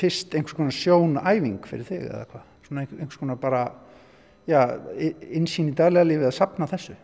fyrst 0.00 0.34
einhvers 0.34 0.56
konar 0.56 0.74
sjónæfing 0.74 1.60
fyrir 1.68 1.86
þig 1.86 2.08
eða 2.08 2.24
hvað? 2.32 2.48
Svona 2.66 2.82
einhver- 2.84 3.00
einhvers 3.04 3.20
konar 3.20 3.36
bara, 3.36 3.62
já, 4.48 4.64
i- 4.98 5.14
innsýn 5.38 5.70
í 5.70 5.74
daglega 5.74 6.04
lífið 6.08 6.26
að 6.30 6.36
sapna 6.40 6.66
þessu. 6.66 6.96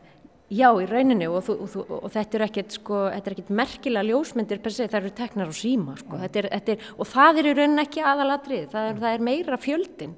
Já, 0.51 0.69
í 0.79 0.87
rauninni 0.87 1.27
og, 1.27 1.43
þú, 1.43 1.55
og, 1.63 1.69
þú, 1.73 1.85
og 2.05 2.11
þetta 2.15 2.35
er 2.39 2.45
ekkert, 2.47 2.71
sko, 2.73 2.95
þetta 3.11 3.27
er 3.27 3.35
ekkert 3.35 3.51
merkilega 3.51 4.07
ljósmyndir 4.07 4.61
per 4.63 4.71
se, 4.73 4.87
það 4.87 5.01
eru 5.03 5.11
teknar 5.11 5.49
á 5.51 5.55
síma, 5.59 5.97
sko, 5.99 6.17
þetta 6.23 6.37
er, 6.39 6.49
þetta 6.55 6.73
er, 6.73 6.79
og 6.99 7.07
það 7.07 7.39
er 7.39 7.45
í 7.51 7.55
rauninni 7.59 7.83
ekki 7.83 8.03
aðalatrið, 8.07 8.69
það 8.71 8.91
er, 8.91 8.95
það 9.03 9.15
er 9.15 9.25
meira 9.27 9.57
fjöldin 9.59 10.15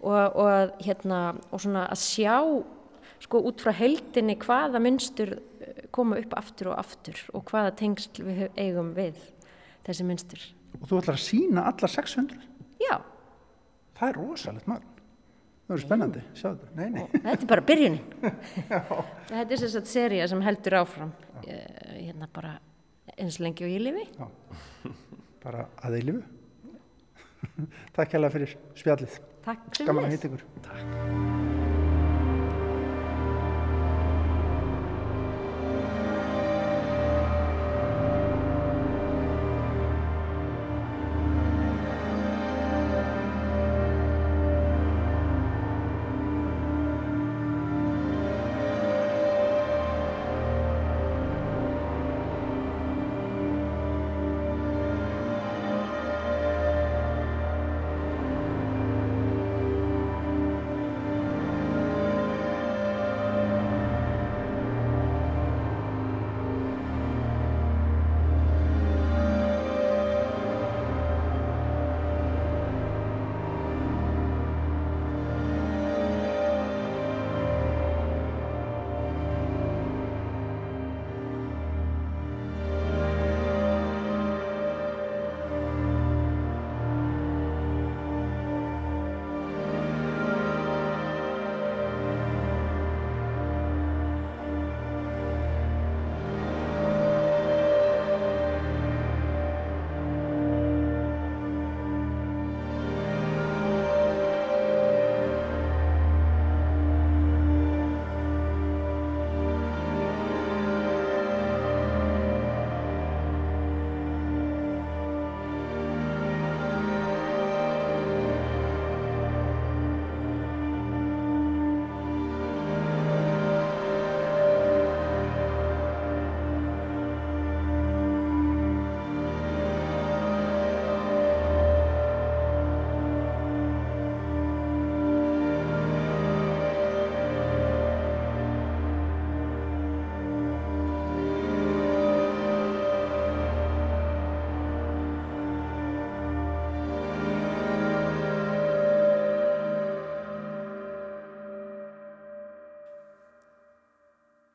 og, 0.00 0.36
og 0.36 0.70
hérna, 0.86 1.34
og 1.50 1.60
svona 1.60 1.88
að 1.90 1.98
sjá, 1.98 2.36
sko, 3.24 3.40
út 3.50 3.60
frá 3.64 3.72
heldinni 3.74 4.36
hvaða 4.38 4.78
mynstur 4.80 5.38
koma 5.94 6.18
upp 6.20 6.36
aftur 6.38 6.72
og 6.72 6.78
aftur 6.80 7.20
og 7.34 7.46
hvaða 7.50 7.74
tengsl 7.78 8.24
við 8.26 8.44
eigum 8.56 8.92
við 8.96 9.18
þessi 9.86 10.06
mynstur. 10.08 10.44
Og 10.80 10.88
þú 10.90 11.00
ætlar 11.00 11.18
að 11.18 11.26
sína 11.26 11.66
alla 11.70 11.90
600. 11.90 12.46
Já, 12.82 12.96
Það 13.94 14.10
er 14.10 14.18
rosalegt 14.18 14.70
magn. 14.70 14.90
Það 15.64 15.72
verður 15.72 15.84
spennandi, 15.86 16.22
sjáðu 16.36 16.58
þetta. 16.60 16.74
Nei, 16.76 16.88
nei. 16.92 17.20
þetta 17.24 17.36
er 17.46 17.50
bara 17.54 17.64
byrjunin. 17.70 18.00
þetta 19.30 19.44
er 19.44 19.62
þess 19.62 19.78
að 19.80 19.86
seria 19.88 20.26
sem 20.28 20.42
heldur 20.44 20.76
áfram, 20.82 21.14
eh, 21.46 21.94
hérna 21.94 22.28
bara 22.34 22.56
eins 23.16 23.38
lengi 23.40 23.64
og 23.64 23.72
ég 23.72 23.84
lifi. 23.86 24.04
Bara 25.44 25.68
að 25.86 26.00
eilifu. 26.00 26.20
Takk 27.96 28.18
hérlega 28.18 28.34
fyrir 28.36 28.58
spjallið. 28.76 29.16
Takk 29.46 29.80
Gaman 29.84 30.10
að 30.10 30.18
hitta 30.18 30.32
ykkur. 30.32 31.32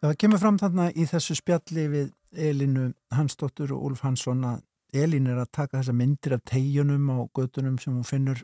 Það 0.10 0.16
kemur 0.24 0.40
fram 0.42 0.56
þarna 0.58 0.86
í 0.98 1.04
þessu 1.06 1.36
spjalli 1.38 1.84
við 1.86 2.06
Elinu 2.34 2.88
Hansdóttur 3.14 3.76
og 3.76 3.84
Úlf 3.92 4.00
Hansson 4.02 4.40
að 4.42 4.64
Elin 5.04 5.28
er 5.30 5.38
að 5.44 5.52
taka 5.54 5.76
þessa 5.76 5.94
myndir 5.94 6.34
af 6.34 6.42
tegjunum 6.50 7.12
á 7.14 7.30
gödunum 7.38 7.76
sem 7.78 7.94
hún 7.94 8.08
finnur 8.10 8.42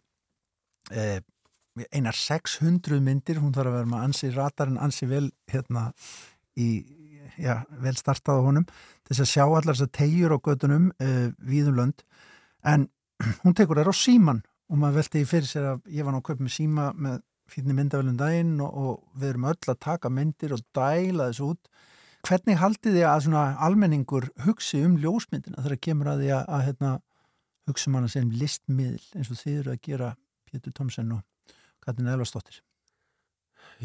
eh, 0.93 1.23
einar 1.89 2.13
600 2.13 3.01
myndir, 3.01 3.41
hún 3.41 3.55
þarf 3.55 3.71
að 3.71 3.77
vera 3.79 3.91
með 3.95 4.03
ansi 4.05 4.29
ratarinn 4.35 4.77
ansi 4.77 5.09
vel 5.09 5.23
hérna 5.49 5.87
í, 6.53 6.69
já, 7.41 7.63
vel 7.81 7.95
startað 7.97 8.45
á 8.45 8.45
honum 8.45 8.69
þess 9.09 9.25
að 9.25 9.31
sjá 9.33 9.43
allar 9.47 9.71
þessar 9.71 9.93
tegjur 9.97 10.37
á 10.37 10.45
gödunum 10.45 10.91
eh, 11.01 11.31
víðum 11.49 11.81
lönd. 11.81 12.05
En 12.61 12.91
hún 13.41 13.57
tekur 13.57 13.81
þær 13.81 13.89
á 13.89 13.95
síman 14.05 14.45
og 14.69 14.83
maður 14.83 15.01
velti 15.01 15.25
í 15.25 15.31
fyrir 15.33 15.49
sér 15.49 15.71
að 15.71 15.89
ég 15.97 16.05
var 16.05 16.13
ná 16.13 16.21
að 16.21 16.27
kaupa 16.29 16.45
með 16.45 16.59
síma 16.59 16.91
með 16.93 17.23
fínni 17.51 17.75
myndavælum 17.77 18.17
daginn 18.19 18.59
og, 18.63 18.73
og 18.73 19.19
við 19.19 19.33
erum 19.33 19.49
öll 19.51 19.71
að 19.71 19.81
taka 19.85 20.11
myndir 20.11 20.55
og 20.55 20.63
dæla 20.75 21.29
þessu 21.29 21.51
út. 21.53 21.71
Hvernig 22.25 22.57
haldið 22.57 22.97
þið 22.97 23.07
að 23.09 23.23
svona 23.27 23.43
almenningur 23.67 24.29
hugsi 24.47 24.81
um 24.85 24.95
ljósmyndina 25.01 25.61
þegar 25.61 25.81
kemur 25.87 26.11
að 26.13 26.23
því 26.23 26.31
að, 26.37 26.45
að 26.57 26.63
hérna, 26.69 26.93
hugsa 27.69 27.89
um 27.89 27.97
hana 27.99 28.11
sem 28.11 28.31
listmiðl 28.33 29.03
eins 29.17 29.29
og 29.29 29.41
þið 29.41 29.59
eru 29.59 29.75
að 29.75 29.83
gera 29.85 30.13
Pétur 30.49 30.73
Tomsen 30.73 31.11
og 31.13 31.51
Katrin 31.85 32.09
Elvarsdóttir? 32.09 32.61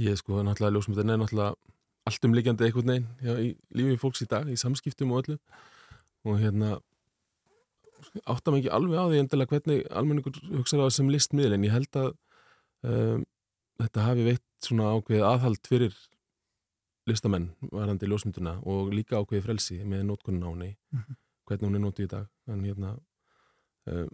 Ég 0.01 0.17
sko, 0.21 0.41
náttúrulega 0.47 0.79
ljósmyndin 0.79 1.13
er 1.13 1.21
náttúrulega 1.21 1.57
allt 2.09 2.25
umlikjandi 2.25 2.71
veginn 2.71 3.09
já, 3.21 3.35
í 3.37 3.51
lífi 3.77 3.99
fólks 4.01 4.25
í 4.25 4.29
dag, 4.31 4.49
í 4.49 4.57
samskiptum 4.59 5.13
og 5.13 5.25
öllu. 5.25 5.37
Og 6.29 6.41
hérna 6.41 6.79
áttam 8.29 8.57
ekki 8.57 8.73
alveg 8.73 8.97
á 8.97 9.05
því 9.09 9.21
endilega 9.21 9.55
hvernig 9.55 9.85
almenningur 9.93 10.41
hugsaður 10.57 10.85
á 10.85 10.87
það 10.89 10.97
sem 10.97 11.13
listmiðl 11.13 11.57
en 11.57 11.67
ég 11.67 11.75
held 11.75 11.99
að 12.01 12.11
um, 12.89 13.25
þetta 13.81 14.05
hafi 14.09 14.25
veitt 14.27 14.47
svona 14.65 14.91
ákveðið 14.97 15.27
aðhald 15.31 15.67
fyrir 15.69 15.95
listamenn 17.09 17.51
varandi 17.73 18.07
ljósmynduna 18.11 18.59
og 18.69 18.93
líka 18.95 19.19
ákveðið 19.21 19.47
frelsi 19.49 19.79
með 19.85 20.05
nótkunnin 20.11 20.45
á 20.47 20.51
henni 20.53 20.71
Mhm. 20.93 21.17
hvernig 21.49 21.67
hún 21.69 21.75
er 21.79 21.85
nótið 21.87 22.05
í 22.07 22.11
dag 22.13 22.27
en 22.49 22.65
hérna 22.65 22.91
um, 23.91 24.09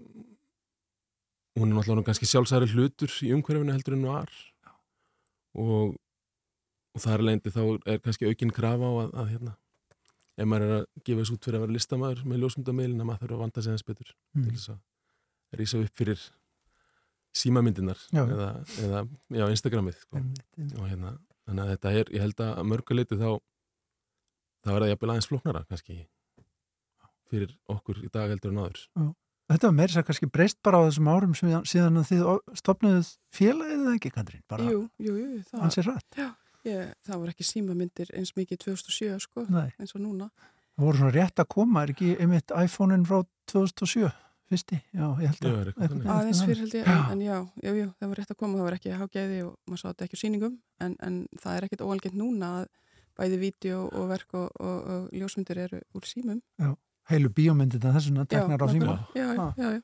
hún 1.59 1.71
er 1.73 1.77
náttúrulega 1.77 2.07
kannski 2.09 2.29
sjálfsæri 2.31 2.69
hlutur 2.73 3.11
í 3.27 3.33
umhverfinu 3.35 3.73
heldur 3.75 3.97
en 3.97 4.07
var 4.07 4.31
og, 5.57 5.97
og 6.95 7.01
þar 7.05 7.25
leindi 7.27 7.51
þá 7.53 7.63
er 7.87 7.99
kannski 8.05 8.29
aukinn 8.31 8.53
krafa 8.57 8.85
á 8.89 8.93
að, 9.05 9.11
að 9.23 9.31
hérna 9.35 9.55
ef 10.37 10.45
maður 10.49 10.67
er 10.67 10.75
að 10.79 10.87
gefa 11.05 11.21
þessu 11.23 11.37
út 11.37 11.45
fyrir 11.49 11.59
að 11.59 11.65
vera 11.67 11.77
listamæður 11.77 12.25
með 12.29 12.43
ljósmyndamilin 12.45 13.01
að 13.01 13.09
maður 13.09 13.23
þurfa 13.25 13.37
að 13.37 13.45
vanda 13.45 13.63
sig 13.67 13.73
þess 13.77 13.89
betur 13.91 14.11
Mm. 14.37 14.43
til 14.45 14.53
þess 14.57 14.69
að 14.75 15.59
rísa 15.61 15.79
upp 15.81 15.95
fyrir 15.97 16.25
símamyndinar 17.37 18.01
Já. 18.15 18.23
eða, 18.25 18.49
eða 18.87 19.03
já, 19.41 19.45
Instagramið 19.53 19.99
sko. 20.01 20.23
og 20.81 20.89
hérna, 20.89 21.13
þannig 21.47 21.63
að 21.67 21.71
þetta 21.75 21.93
er 22.01 22.13
ég 22.17 22.25
held 22.27 22.43
að 22.47 22.63
mörguleiti 22.73 23.19
þá 23.21 23.29
það 24.67 24.77
verða 24.79 24.91
jafnvel 24.93 25.13
aðeins 25.15 25.31
flóknara 25.31 25.65
kannski 25.71 25.99
fyrir 27.31 27.55
okkur 27.73 28.03
í 28.07 28.11
dag 28.13 28.33
heldur 28.33 28.55
en 28.55 28.65
áður 28.67 28.83
Þetta 29.47 29.69
var 29.69 29.75
meira 29.79 29.95
sér 29.95 30.03
kannski 30.03 30.27
breyst 30.27 30.57
bara 30.67 30.81
á 30.83 30.87
þessum 30.89 31.07
árum 31.13 31.35
sem, 31.39 31.53
síðan 31.71 32.01
að 32.01 32.09
þið 32.09 32.23
stopnuðuð 32.59 33.11
félagið 33.31 33.77
eða 33.85 33.93
ekki, 33.95 34.11
Katrín? 34.17 34.41
Bara 34.51 34.65
Jú, 34.67 34.81
jú, 34.99 35.13
jú, 35.21 35.37
það, 35.53 35.77
rætt. 35.87 36.19
ég, 36.67 36.89
það 37.07 37.21
var 37.23 37.31
ekki 37.31 37.47
símamyndir 37.47 38.11
eins 38.19 38.33
mikið 38.35 38.65
2007 38.65 39.21
sko, 39.23 39.45
eins 39.47 39.95
og 39.95 40.03
núna. 40.03 40.27
það 40.75 40.89
voru 40.89 40.99
svona 40.99 41.15
rétt 41.15 41.43
að 41.45 41.49
koma, 41.55 41.85
er 41.87 41.93
ekki 41.95 42.17
einmitt 42.19 42.51
iPhone-in 42.59 43.07
frá 43.07 43.21
2007, 43.53 44.11
fyrsti? 44.51 44.79
Já, 44.95 45.07
ég 45.21 45.33
held 45.33 45.47
Já, 45.47 45.53
að. 45.53 46.07
Aðeins 46.15 46.41
fyrir 46.47 46.61
held 46.65 46.75
ég, 46.79 46.87
Já. 46.87 46.97
en, 46.97 47.13
en 47.13 47.23
já, 47.25 47.37
já, 47.63 47.71
já, 47.81 47.87
það 48.01 48.11
var 48.13 48.21
rétt 48.21 48.33
að 48.35 48.39
koma, 48.43 48.59
það 48.61 48.67
var 48.69 48.77
ekki 48.79 48.97
hágæði 49.01 49.39
og 49.47 49.55
maður 49.67 49.83
sá 49.83 49.87
þetta 49.91 50.07
ekki 50.07 50.19
á 50.19 50.23
sýningum, 50.23 50.57
en, 50.87 50.97
en 51.07 51.17
það 51.43 51.57
er 51.59 51.67
ekkit 51.69 51.85
óalgengt 51.87 52.19
núna 52.21 52.51
að 52.61 52.67
bæði 53.17 53.39
vídeo 53.43 53.79
og 53.89 54.09
verk 54.13 54.35
og, 54.37 54.51
og, 54.61 54.91
og 54.97 55.17
ljósmyndir 55.17 55.63
eru 55.67 55.81
úr 55.97 56.07
símum. 56.09 56.43
Heilu 57.11 57.31
bíómyndina 57.31 57.93
þessuna 57.95 58.25
Já, 58.27 58.31
teknar 58.35 58.63
á 58.63 58.67
síma. 58.67 58.97
nákvæmlega. 58.97 59.09
Já, 59.15 59.27
já, 59.27 59.53
já, 59.57 59.71
já, 59.77 59.83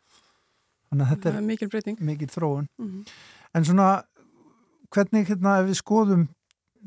Þannig 0.92 1.06
að 1.06 1.12
þetta 1.14 1.30
er 1.32 1.44
mikil 1.46 1.68
breyting. 1.72 2.00
mikil 2.00 2.28
þróun. 2.28 2.66
Mm 2.78 3.04
En 3.54 3.64
svona, 3.68 3.86
hvernig 4.88 5.26
hérna 5.28 5.58
ef 5.60 5.66
við 5.68 5.76
skoðum 5.76 6.22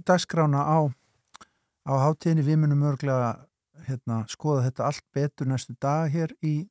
dagskrána 0.06 0.64
á, 0.66 0.90
á 1.86 1.94
hátíðinni, 2.02 2.42
við 2.42 2.58
munum 2.58 2.82
örglega 2.90 3.28
hérna, 3.86 4.24
skoða 4.28 4.64
þetta 4.66 4.88
allt 4.88 5.04
betur 5.14 5.46
næstu 5.46 5.76
dag 5.78 6.10
hér 6.10 6.34
í 6.42 6.68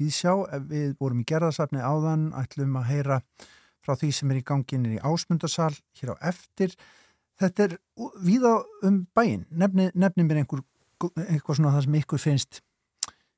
Víðsjá. 0.00 0.32
Ef 0.56 0.68
Við 0.70 0.94
vorum 1.00 1.22
í 1.22 1.26
gerðarsafni 1.28 1.82
áðan, 1.82 2.30
ætlum 2.36 2.78
að 2.80 2.88
heyra 2.92 3.20
frá 3.84 3.94
því 3.96 4.12
sem 4.14 4.32
er 4.32 4.40
í 4.40 4.46
ganginni 4.46 4.96
í 4.96 5.02
ásmundarsal 5.04 5.72
hér 5.98 6.14
á 6.14 6.16
eftir. 6.32 6.74
Þetta 7.40 7.68
er 7.68 7.76
víða 8.24 8.56
um 8.86 9.04
bæinn. 9.16 9.44
Nefni, 9.50 9.90
nefni 9.94 10.24
mér 10.26 10.42
einhver, 10.42 10.64
eitthvað 11.28 11.60
svona 11.60 11.74
það 11.76 11.86
sem 11.86 12.00
ykkur 12.00 12.22
finnst 12.22 12.60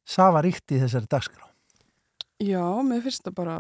safa 0.09 0.43
ríkt 0.45 0.73
í 0.73 0.81
þessari 0.81 1.11
dagskrá. 1.11 1.49
Já, 2.39 2.63
mér 2.87 3.03
finnst 3.03 3.25
það 3.27 3.35
bara, 3.35 3.57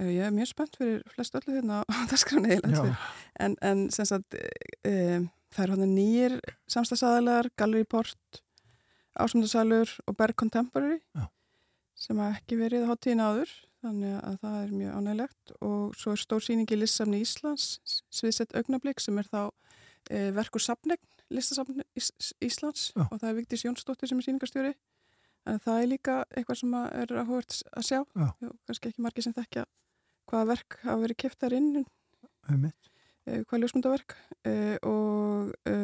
ég 0.00 0.24
er 0.24 0.32
mjög 0.32 0.48
spennt 0.54 0.78
fyrir 0.80 1.02
flest 1.12 1.34
öllu 1.36 1.58
hérna 1.58 1.82
á 1.84 1.92
eiginlega. 2.08 2.94
En, 3.36 3.56
en 3.60 3.84
sem 3.92 4.08
sagt, 4.08 4.36
e, 4.80 5.20
það 5.52 5.66
er 5.66 5.74
hann 5.74 5.92
nýjir 5.92 6.38
samstagsæðilegar, 6.72 7.50
Gallery 7.60 7.84
Port, 7.84 8.40
Ásmundarsalur 9.20 9.92
og 10.08 10.16
Berg 10.16 10.34
Contemporary 10.40 10.98
Já. 11.14 11.28
Sem 11.98 12.18
hafa 12.20 12.38
ekki 12.38 12.58
verið 12.60 12.86
á 12.86 12.90
hátíðin 12.92 13.24
áður 13.24 13.52
þannig 13.84 14.14
að 14.20 14.38
það 14.42 14.56
er 14.60 14.72
mjög 14.78 14.94
ánægilegt 14.98 15.52
og 15.68 15.96
svo 16.00 16.14
er 16.14 16.22
stór 16.22 16.44
síningi 16.44 16.78
listamni 16.78 17.20
Íslands 17.24 17.66
sviðsett 18.12 18.54
augnablík 18.56 19.02
sem 19.02 19.18
er 19.20 19.28
þá 19.28 19.42
e, 20.10 20.30
verkur 20.36 20.62
sapnegn 20.64 21.14
listasafn 21.34 21.82
Ís 21.96 22.10
Íslands. 22.42 22.92
Já. 22.94 23.06
og 23.10 23.20
það 23.20 23.28
er 23.30 23.38
Vigdís 23.38 23.64
Jónsdóttir 23.64 24.10
sem 24.10 24.20
er 24.20 24.26
síningarstjóri 24.26 24.74
en 25.50 25.60
það 25.60 25.80
er 25.80 25.90
líka 25.90 26.16
eitthvað 26.32 26.60
sem 26.60 26.76
að 26.78 26.86
er 27.02 27.14
áhugert 27.20 27.58
að 27.72 27.88
sjá. 27.88 28.00
Já. 28.00 28.26
og 28.48 28.56
kannski 28.68 28.90
ekki 28.90 29.04
margir 29.04 29.26
sem 29.26 29.36
þekkja 29.36 29.66
hvaða 30.30 30.50
verk 30.54 30.78
hafa 30.84 31.02
verið 31.04 31.20
keftar 31.24 31.56
inn 31.56 31.70
um 31.82 32.66
e, 32.68 33.42
hvað 33.44 33.62
ljósmyndaverk. 33.62 34.16
E, 34.44 34.54
og 34.88 35.52
e, 35.68 35.76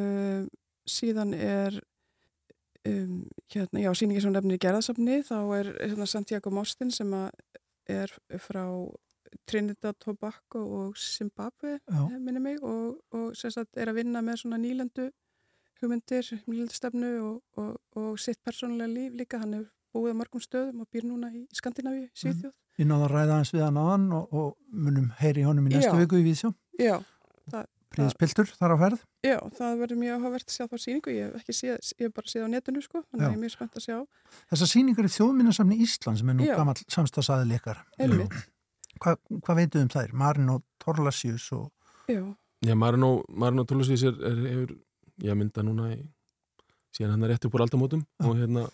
síðan 0.89 1.35
er 1.37 1.81
um, 2.93 3.23
hérna, 3.53 3.85
já, 3.85 3.91
síningi 3.97 4.23
sem 4.25 4.35
nefnir 4.35 4.59
í 4.59 4.63
gerðasafni 4.65 5.21
þá 5.27 5.39
er 5.59 5.73
hérna, 5.79 6.09
Santiago 6.11 6.53
Mostin 6.55 6.93
sem 6.95 7.15
er 7.91 8.13
frá 8.43 8.65
Trinidad, 9.47 9.95
Tobago 10.03 10.63
og 10.81 10.97
Zimbabwe 10.99 11.77
eh, 11.79 12.07
minni 12.19 12.43
mig 12.43 12.63
og, 12.67 12.99
og 13.15 13.37
sagt 13.39 13.79
er 13.79 13.93
að 13.93 14.01
vinna 14.01 14.23
með 14.27 14.43
svona 14.43 14.59
nýlendu 14.59 15.11
hugmyndir, 15.81 16.27
nýlendustefnu 16.51 17.13
og, 17.25 17.37
og, 17.57 17.77
og 17.97 18.17
sitt 18.21 18.43
persónulega 18.45 18.91
líf 18.91 19.15
líka 19.23 19.41
hann 19.43 19.55
hefur 19.61 19.71
búið 19.95 20.15
á 20.15 20.21
mörgum 20.21 20.43
stöðum 20.43 20.83
og 20.83 20.91
býr 20.91 21.07
núna 21.07 21.31
í 21.35 21.47
Skandinavíu, 21.57 22.11
Svíþjóð 22.15 22.55
Ég 22.81 22.89
náða 22.89 23.09
að 23.09 23.13
ræða 23.13 23.37
hans 23.37 23.51
við 23.53 23.65
hann 23.67 23.79
áðan 23.81 24.05
og, 24.17 24.31
og 24.33 24.53
munum 24.73 25.11
heyri 25.19 25.45
honum 25.45 25.67
í 25.69 25.75
næstu 25.75 25.91
Já. 25.91 25.99
viku 26.01 26.21
í 26.21 26.25
Vísjó. 26.25 26.53
Já, 26.81 26.97
Príðispiltur 27.91 28.51
þar 28.55 28.75
á 28.75 28.77
ferð. 28.85 29.01
já, 29.27 29.37
það 29.57 29.81
verður 29.81 29.99
mjög 30.01 30.19
áhugavert 30.19 30.47
að 30.47 30.55
sjá 30.55 30.67
þá 30.71 30.77
síningu, 30.85 31.15
ég 31.17 31.25
hef 31.27 31.41
ekki 31.41 31.57
séð, 31.59 31.89
ég 31.99 32.07
hef 32.07 32.13
bara 32.15 32.31
séð 32.31 32.45
á 32.47 32.49
netinu 32.53 32.83
sko, 32.85 33.03
þannig 33.11 33.25
að 33.25 33.33
ég 33.33 33.35
er 33.35 33.43
mjög 33.43 33.55
spennt 33.57 33.81
að 33.81 33.87
sjá 33.87 33.97
Þessar 34.53 34.71
sýningar 34.71 35.09
í 35.09 35.11
þjóðminnasamni 35.17 35.79
Ísland 35.83 36.21
sem 36.21 36.31
er 36.31 36.39
nú 36.39 36.47
Já. 36.47 36.55
gammal 36.61 36.77
samstagsaðil 36.87 37.57
ykkar. 37.59 37.83
Einmitt. 37.99 38.37
Hvað 39.03 39.19
hva 39.43 39.57
veitum 39.59 39.89
um 39.89 39.91
þær? 39.91 40.15
Marin 40.23 40.55
og 40.55 40.63
Torlasius 40.79 41.49
og... 41.57 41.67
Já, 42.07 42.23
Já, 42.61 42.75
Marino, 42.77 43.23
Marino 43.29 43.65
Tullusvís 43.65 44.03
er, 44.05 44.17
er, 44.21 44.41
hefur, 44.45 44.73
ég 45.25 45.37
mynda 45.39 45.63
núna 45.65 45.95
í, 45.95 46.01
síðan 46.93 47.15
hann 47.15 47.25
er 47.25 47.33
rétt 47.33 47.47
upp 47.49 47.55
úr 47.57 47.65
aldamótum 47.65 48.03
og 48.21 48.35
hérna 48.37 48.67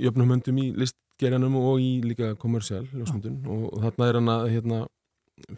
jöfnum 0.00 0.32
höndum 0.32 0.60
í 0.62 0.70
listgerjanum 0.80 1.58
og 1.60 1.82
í 1.84 1.90
líka 2.06 2.30
kommersial 2.40 2.86
ljósmyndun 2.94 3.42
og, 3.52 3.66
og 3.74 3.84
þarna 3.84 4.08
er 4.08 4.18
hann 4.20 4.32
að 4.32 4.46
hérna, 4.54 4.78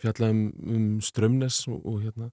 fjalla 0.02 0.32
um, 0.34 0.42
um 0.66 0.88
strömnes 1.04 1.60
og, 1.70 1.78
og 1.86 2.02
hérna 2.02 2.32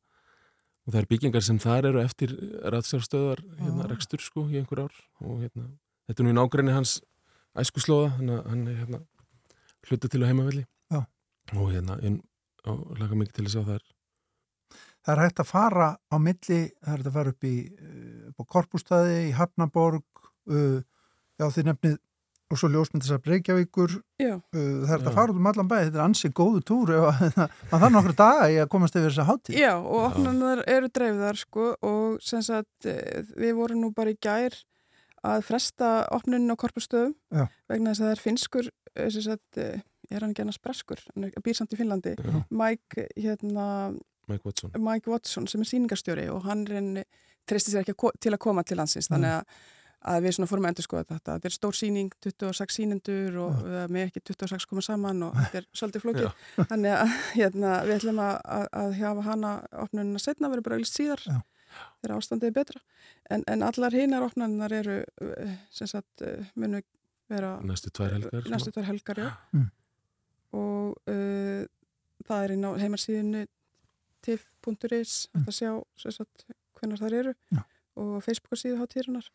og 0.85 0.93
það 0.93 1.01
er 1.01 1.09
byggingar 1.09 1.45
sem 1.45 1.59
þar 1.61 1.89
eru 1.91 2.03
eftir 2.03 2.35
ræðsjárstöðar 2.61 3.41
hérna, 3.57 3.85
Já. 3.85 3.89
rekstur 3.91 4.21
sko 4.23 4.45
í 4.51 4.59
einhver 4.59 4.85
ár 4.85 5.01
og 5.23 5.41
hérna, 5.41 5.67
þetta 6.05 6.21
er 6.21 6.27
nú 6.27 6.33
í 6.33 6.37
nágræni 6.37 6.75
hans 6.75 6.99
æskuslóða, 7.57 8.13
hann, 8.19 8.67
er 8.69 8.79
hérna 8.83 9.01
hlutu 9.89 10.11
til 10.11 10.23
á 10.25 10.29
heimavelli 10.29 10.65
Já. 10.93 11.01
og 11.55 11.67
hérna, 11.73 11.97
en, 12.05 12.21
og 12.69 12.97
laka 12.99 13.17
mikið 13.17 13.39
til 13.39 13.47
að 13.47 13.53
sjá 13.55 13.63
þar 13.73 13.85
Það 15.05 15.13
er 15.13 15.21
hægt 15.21 15.39
að 15.43 15.49
fara 15.51 15.87
á 16.01 16.15
milli, 16.17 16.59
það 16.81 16.87
er 16.89 16.97
hægt 16.97 17.07
að 17.11 17.17
fara 17.19 17.31
upp 17.35 17.45
í, 17.45 17.55
uh, 17.77 18.21
upp 18.31 18.39
á 18.41 18.43
Korpústaði, 18.55 19.17
í 19.27 19.33
Hafnaborg, 19.37 20.23
uh, 20.49 20.79
já 21.37 21.45
þið 21.53 21.67
nefnið 21.69 21.99
og 22.51 22.59
svo 22.61 22.69
ljósmyndisar 22.69 23.19
Breykjavíkur, 23.25 23.95
já, 24.21 24.35
uh, 24.37 24.59
það 24.85 24.93
er 24.99 25.07
að 25.09 25.15
fara 25.17 25.33
út 25.33 25.39
um 25.41 25.47
allan 25.49 25.69
bæ, 25.71 25.75
þetta 25.87 25.97
er 25.97 26.03
ansið 26.05 26.33
góðu 26.37 26.61
túr, 26.69 26.91
ef 26.93 27.07
að- 27.09 27.49
maður 27.71 27.81
þarf 27.85 27.95
nokkru 27.95 28.15
daga 28.19 28.49
í 28.53 28.59
að 28.61 28.69
komast 28.75 28.95
yfir 28.99 29.09
þessa 29.09 29.25
hátíð. 29.31 29.57
já 29.63 29.71
og 29.79 29.97
opnanar 30.11 30.61
eru 30.69 30.89
dreifðar 30.93 31.39
sko 31.41 31.71
og 31.81 32.21
sem 32.21 32.43
sagt 32.45 32.85
eh, 32.85 33.23
við 33.39 33.55
vorum 33.57 33.81
nú 33.81 33.91
bara 33.97 34.13
í 34.13 34.17
gær 34.21 34.53
að 35.25 35.41
fresta 35.47 35.91
opnunin 36.13 36.53
á 36.53 36.55
korpustöðum 36.61 37.15
Já. 37.33 37.47
vegna 37.67 37.91
þess 37.95 38.01
að 38.03 38.05
það 38.05 38.13
er 38.15 38.21
finskur 38.27 38.67
eh, 38.93 39.09
sem 39.09 39.23
sagt, 39.25 39.57
eh, 39.57 39.79
er 40.13 40.21
hann 40.21 40.35
ekki 40.35 40.43
annars 40.45 40.61
breskur? 40.61 41.01
Býr 41.41 41.55
samt 41.57 41.73
í 41.73 41.79
Finnlandi. 41.79 42.11
Já. 42.21 42.43
Mike, 42.53 43.07
hérna, 43.17 43.65
Mike 44.29 44.45
Watson. 44.45 44.69
Mike 44.77 45.09
Watson 45.09 45.47
sem 45.49 45.63
er 45.65 45.69
síningarstjóri 45.71 46.27
og 46.29 46.43
hann 46.45 46.61
reyni, 46.69 47.01
treysti 47.49 47.73
sér 47.73 47.81
ekki 47.81 47.95
að 47.97 48.19
til 48.21 48.35
að 48.37 48.43
koma 48.45 48.61
til 48.63 48.77
landsins. 48.77 49.09
Þannig 49.09 49.33
að, 49.39 49.57
að 50.05 50.25
við 50.25 50.35
svona 50.35 50.49
fórum 50.49 50.67
að 50.67 50.73
endur 50.73 50.85
skoða 50.85 51.05
þetta. 51.09 51.35
Þetta 51.35 51.49
er 51.49 51.55
stór 51.55 51.77
síning, 51.77 52.11
26 52.23 52.77
sínendur 52.77 53.37
og 53.45 53.61
uh, 53.65 53.83
með 53.91 54.09
ekki 54.09 54.23
26 54.31 54.67
koma 54.69 54.83
saman 54.85 55.23
og 55.27 55.35
þetta 55.39 55.61
er 55.61 55.67
svolítið 55.81 56.05
flókið. 56.05 56.43
Þannig 56.71 56.95
að 56.95 57.15
hérna, 57.33 57.75
við 57.87 57.97
ætlum 57.99 58.21
að, 58.25 58.35
að, 58.57 58.67
að 58.81 58.97
hafa 59.01 59.27
hana 59.29 59.53
opnunina 59.85 60.21
setna, 60.21 60.51
verður 60.53 60.67
bara 60.67 60.79
auðvitað 60.79 60.99
síðar 60.99 61.25
Já. 61.25 61.39
þegar 62.01 62.15
ástandið 62.17 62.51
er 62.51 62.57
betra. 62.59 62.83
En, 63.33 63.47
en 63.51 63.65
allar 63.65 63.97
hinar 63.97 64.27
opnunar 64.27 64.77
eru 64.77 64.99
uh, 65.01 65.55
sem 65.73 65.89
sagt 65.89 66.25
uh, 66.25 66.51
munu 66.53 66.83
vera 67.31 67.55
næstu 67.65 67.89
tvær 67.89 68.13
helgar 68.13 68.49
næstu 68.53 68.71
tvær 68.73 68.85
helgar, 68.85 69.17
já. 69.17 69.29
Mm. 69.55 69.69
og 70.59 71.09
uh, 71.09 71.63
það 72.27 72.43
er 72.43 72.53
á 72.53 72.71
heimarsíðinu 72.83 73.45
tif.is 74.25 75.15
hægt 75.33 75.49
að 75.49 75.57
sjá 75.57 75.71
sem 76.01 76.13
sagt, 76.19 76.45
hvenar 76.77 77.01
þar 77.01 77.17
eru 77.21 77.33
og 77.95 78.21
Facebook 78.25 78.59
síðu 78.59 78.79
hátíðrunar 78.81 79.27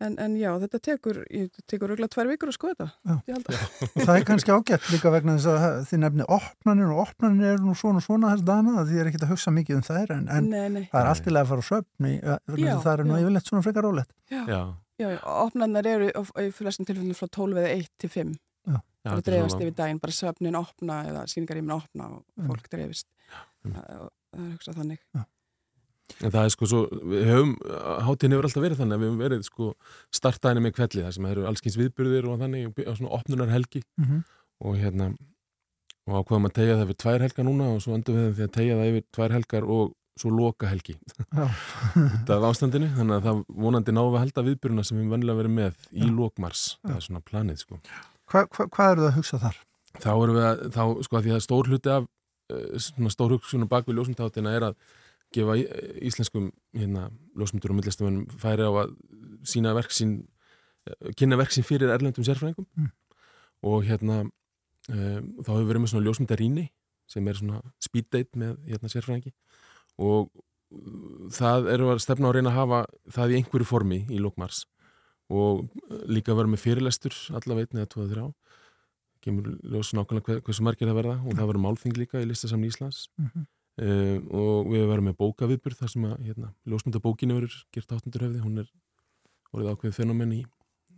en, 0.00 0.14
en 0.22 0.34
já, 0.38 0.50
þetta 0.62 0.78
tekur 0.88 1.16
tekur 1.70 1.92
auðvitað 1.92 2.12
tvær 2.14 2.28
vikur 2.30 2.50
að 2.52 2.56
skoða 2.56 2.86
Já. 2.88 3.14
þetta 3.26 3.58
það 4.06 4.12
er 4.14 4.26
kannski 4.28 4.54
ágætt 4.54 4.90
líka 4.92 5.12
vegna 5.14 5.34
þess 5.38 5.48
að 5.52 5.78
þið 5.90 6.02
nefnið 6.04 6.32
opnanir 6.38 6.92
og 6.94 7.00
opnanir 7.04 7.52
eru 7.54 7.66
nú 7.68 7.74
svona 7.78 8.02
og 8.02 8.06
svona 8.06 8.32
þess 8.34 8.46
dana 8.48 8.74
að 8.82 8.92
þið 8.92 9.00
er 9.02 9.10
ekki 9.12 9.22
að 9.24 9.32
hugsa 9.32 9.54
mikið 9.58 9.80
um 9.80 9.86
þær 9.88 10.12
en, 10.16 10.26
en 10.38 10.50
nei, 10.52 10.66
nei. 10.76 10.82
það 10.92 11.00
er 11.02 11.10
allt 11.12 11.26
í 11.30 11.34
lagi 11.34 11.46
að 11.46 11.50
fara 11.52 11.64
á 11.64 11.68
Já, 12.58 12.74
að 12.76 12.84
það 12.84 12.92
er 12.94 13.04
nú 13.08 13.16
já. 13.16 13.22
yfirleitt 13.24 13.50
svona 13.50 13.64
frekar 13.66 13.88
rólegt. 13.88 14.12
já, 14.30 14.42
já, 14.46 14.60
já, 15.02 15.08
já, 15.14 15.18
opnanar 15.46 15.86
eru 15.86 16.10
í 16.12 16.50
flestum 16.54 16.86
tilfellinu 16.88 17.16
frá 17.18 17.28
12 17.38 17.58
eða 17.62 17.72
1 17.78 17.88
til 17.98 18.12
5 18.14 18.36
já. 18.38 18.78
Bara 19.08 19.16
þetta 19.18 19.30
er 19.30 19.32
dreifast 19.32 19.62
yfir 19.62 19.74
daginn, 19.78 20.00
bara 20.02 20.12
söfnin 20.12 20.56
opna 20.58 20.96
eða 21.08 21.26
síningarýmin 21.32 21.74
opna 21.74 22.08
og 22.18 22.24
Mm. 22.38 22.46
fólk 22.50 22.66
dreifist. 22.70 23.06
Það 23.64 23.76
það 23.88 24.42
er 24.44 24.50
hugsað 24.52 24.78
þannig 24.82 25.00
En 26.24 26.32
það 26.32 26.44
er 26.44 26.52
sko 26.54 26.66
svo, 26.66 26.80
við 27.12 27.26
höfum, 27.28 27.50
hátíðin 28.06 28.34
hefur 28.34 28.48
alltaf 28.48 28.64
verið 28.64 28.80
þannig 28.80 28.96
að 28.96 29.02
við 29.02 29.08
höfum 29.10 29.22
verið 29.22 29.42
sko 29.46 29.66
startaðinni 30.18 30.64
með 30.64 30.74
kvelli 30.78 31.04
þar 31.04 31.14
sem 31.16 31.26
það 31.28 31.34
eru 31.36 31.46
allskins 31.50 31.78
viðbyrðir 31.78 32.28
og 32.32 32.40
þannig 32.42 32.68
og 32.70 32.80
og 32.88 32.96
svona 33.00 33.14
opnunar 33.18 33.52
helgi 33.52 33.82
Mm 33.98 34.04
-hmm. 34.08 34.22
og 34.64 34.76
hérna 34.78 35.10
og 36.08 36.14
ákveðum 36.24 36.48
að 36.48 36.56
tegja 36.56 36.76
það 36.78 36.84
yfir 36.86 36.98
tvær 37.04 37.24
helgar 37.26 37.44
núna 37.44 37.68
og 37.74 37.82
svo 37.84 37.94
endur 37.94 38.14
við 38.16 38.36
því 38.38 38.44
að 38.46 38.54
tegja 38.56 38.76
það 38.78 38.90
yfir 38.90 39.04
tvær 39.12 39.32
helgar 39.36 39.64
og 39.64 39.94
svo 40.18 40.30
loka 40.34 40.66
helgi 40.66 40.96
þetta 41.30 42.34
af 42.38 42.46
ástandinu, 42.50 42.88
þannig 42.96 43.16
að 43.18 43.26
það 43.28 43.42
vonandi 43.48 43.92
við 43.92 43.98
að 44.02 44.18
halda 44.18 44.44
viðbyrðuna 44.48 44.84
sem 44.84 44.96
við 44.96 45.02
höfum 45.04 45.14
vennilega 45.14 45.40
verið 45.42 45.54
með 45.58 45.74
í 45.92 46.06
Já. 46.06 46.14
lokmars, 46.18 46.62
það 46.82 46.96
er 46.96 47.06
svona 47.06 47.20
planið 47.20 47.56
sko 47.62 47.80
Hva, 48.28 48.44
hva, 48.52 48.66
hvað 48.68 48.90
eru 48.92 49.00
það 49.04 49.10
að 49.10 49.18
hugsa 49.18 49.38
þar? 49.44 49.58
þá 49.98 50.10
erum 50.14 50.36
við 50.38 50.46
að, 50.48 50.64
þá 50.74 50.82
sko 51.06 51.18
að 51.18 51.28
því 51.28 51.34
að 51.36 51.44
stór 51.46 51.70
hluti 51.72 51.92
af 51.94 52.08
uh, 52.08 52.78
svona 52.78 53.10
stór 53.14 53.34
hugsunum 53.36 53.68
bak 53.70 53.86
við 53.88 53.98
ljósmyndaháttina 53.98 54.54
er 54.56 54.66
að 54.70 54.74
gefa 55.34 55.56
íslenskum 56.04 56.50
hérna, 56.76 57.08
ljósmyndur 57.36 57.72
og 57.72 57.78
myndlistamennum 57.78 58.26
færi 58.40 58.64
á 58.64 58.72
að 58.72 58.94
sína 59.48 59.74
verk 59.76 59.92
sín 59.94 60.22
uh, 60.88 61.12
kynna 61.18 61.38
verk 61.40 61.52
sín 61.54 61.66
fyrir 61.66 61.92
erlendum 61.92 62.26
sérfræðingum. 62.26 62.66
Mm. 62.76 62.90
og 63.68 63.84
hérna 63.84 64.22
um, 64.24 65.24
þá 65.42 65.50
hefur 65.50 65.62
við 65.62 65.70
verið 65.72 65.82
með 65.82 65.92
svona 65.92 66.06
ljósmyndaríni 66.06 66.66
sem 67.08 67.28
er 67.28 67.38
svona 67.40 67.62
speed 67.82 68.10
date 68.12 68.38
með 68.38 68.56
hérna 68.68 68.92
sérfræðingi. 68.92 69.34
Og 69.98 70.30
uh, 70.30 71.28
það 71.34 71.70
eru 71.74 71.92
að 71.92 72.02
stefna 72.04 72.28
á 72.28 72.30
að 72.30 72.38
reyna 72.38 72.54
að 72.54 72.60
hafa 72.62 72.82
það 73.18 73.34
í 73.34 73.40
einhverju 73.40 73.68
formi 73.68 74.02
í 74.08 74.22
lókmars 74.22 74.64
og 75.28 75.66
uh, 75.66 76.00
líka 76.08 76.36
vera 76.38 76.48
með 76.48 76.64
fyrirlestur 76.64 77.16
allaveg 77.36 77.68
einn 77.68 77.82
eða 77.82 77.92
tvoða 77.92 78.14
þrjá. 78.14 78.26
Kemur 79.26 79.54
ljós 79.66 79.92
nákvæmlega 79.98 80.30
hver, 80.30 80.42
hversu 80.46 80.64
margir 80.64 80.88
það 80.88 81.00
verða 81.02 81.16
og 81.20 81.32
það 81.34 81.48
verður 81.50 81.64
málþing 81.66 81.96
líka 81.98 82.22
í 82.22 82.28
listasamni 82.28 82.70
Íslands. 82.70 83.08
Mm 83.18 83.30
-hmm. 83.32 83.48
Uh, 83.82 84.18
og 84.34 84.72
við 84.72 84.84
verðum 84.90 85.10
með 85.10 85.18
bókaviðburð 85.22 85.80
þar 85.82 85.94
sem 85.94 86.08
að 86.08 86.18
hérna, 86.26 86.50
ljósmyndabókinu 86.68 87.38
verður 87.38 87.56
gert 87.74 87.94
áttundur 87.96 88.26
höfði, 88.26 88.42
hún 88.44 88.64
er 88.64 88.74
orðið 89.54 89.72
ákveðið 89.72 89.96
fenomen 90.02 90.34
í, 90.36 90.42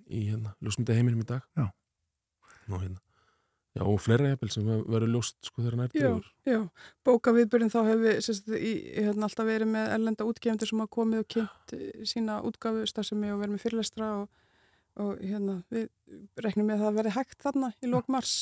í 0.08 0.24
hérna, 0.30 0.56
ljósmyndaheiminum 0.64 1.22
í 1.22 1.30
dag 1.30 1.46
Já. 1.58 1.70
og 2.70 2.82
hérna 2.82 3.00
Já, 3.70 3.84
og 3.86 4.00
fleira 4.02 4.32
jafnvel 4.32 4.50
sem 4.50 4.66
verður 4.66 5.12
ljóst 5.14 5.36
sko 5.46 5.62
þegar 5.62 5.76
nær 5.78 5.92
Já, 5.94 6.00
dregur. 6.00 6.24
já, 6.42 6.56
bókaviðbyrðin 7.06 7.70
þá 7.70 7.78
hefur 7.86 8.00
við 8.02 8.16
sérst, 8.26 8.48
í, 8.50 8.72
hérna, 8.96 9.28
alltaf 9.28 9.46
verið 9.46 9.70
með 9.70 9.92
erlenda 9.94 10.26
útgefundur 10.26 10.70
sem 10.70 10.82
hafa 10.82 10.92
komið 10.96 11.22
og 11.22 11.28
kynnt 11.36 11.74
eh, 11.76 12.00
sína 12.10 12.40
útgafu 12.48 12.82
starfsemi 12.90 13.30
og 13.30 13.38
verið 13.44 13.54
með 13.54 13.62
fyrirlestra 13.62 14.08
og, 14.16 14.42
og 15.06 15.22
hérna, 15.22 15.54
við 15.70 15.86
reknum 16.42 16.66
með 16.66 16.80
að 16.80 16.88
það 16.88 16.98
verði 16.98 17.14
hægt 17.20 17.46
þarna 17.46 17.70
í 17.78 17.92
lók 17.94 18.10
mars. 18.10 18.34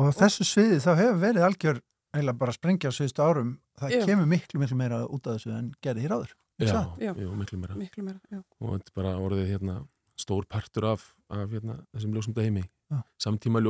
Og 0.00 0.08
á 0.08 0.12
þessu 0.22 0.48
sviði 0.48 0.80
þá 0.86 0.90
hefur 0.94 1.20
verið 1.26 1.48
algjör 1.50 1.82
eiginlega 2.14 2.38
bara 2.40 2.54
að 2.54 2.58
sprengja 2.58 2.90
á 2.90 2.96
síðustu 2.96 3.24
árum 3.24 3.54
það 3.80 3.94
Já. 3.94 4.04
kemur 4.10 4.28
miklu, 4.30 4.60
miklu 4.62 4.78
meira 4.78 5.00
út 5.06 5.26
af 5.26 5.38
þessu 5.38 5.54
en 5.56 5.72
gerði 5.84 6.04
hér 6.06 6.16
áður. 6.16 6.34
Já? 6.60 6.82
Já. 7.00 7.12
miklu 7.38 7.58
meira. 7.60 7.78
Miklu 7.78 8.04
meira, 8.04 8.20
já. 8.30 8.42
Og 8.60 8.74
þetta 8.76 8.96
bara 8.98 9.14
orðið 9.22 9.52
hérna 9.54 9.76
stór 10.20 10.44
partur 10.50 10.90
af, 10.90 11.06
af 11.32 11.54
hérna, 11.54 11.78
þessum 11.94 12.16
ljósmyndaheimi. 12.16 12.64
Já. 12.90 12.98
Samtíma 13.22 13.62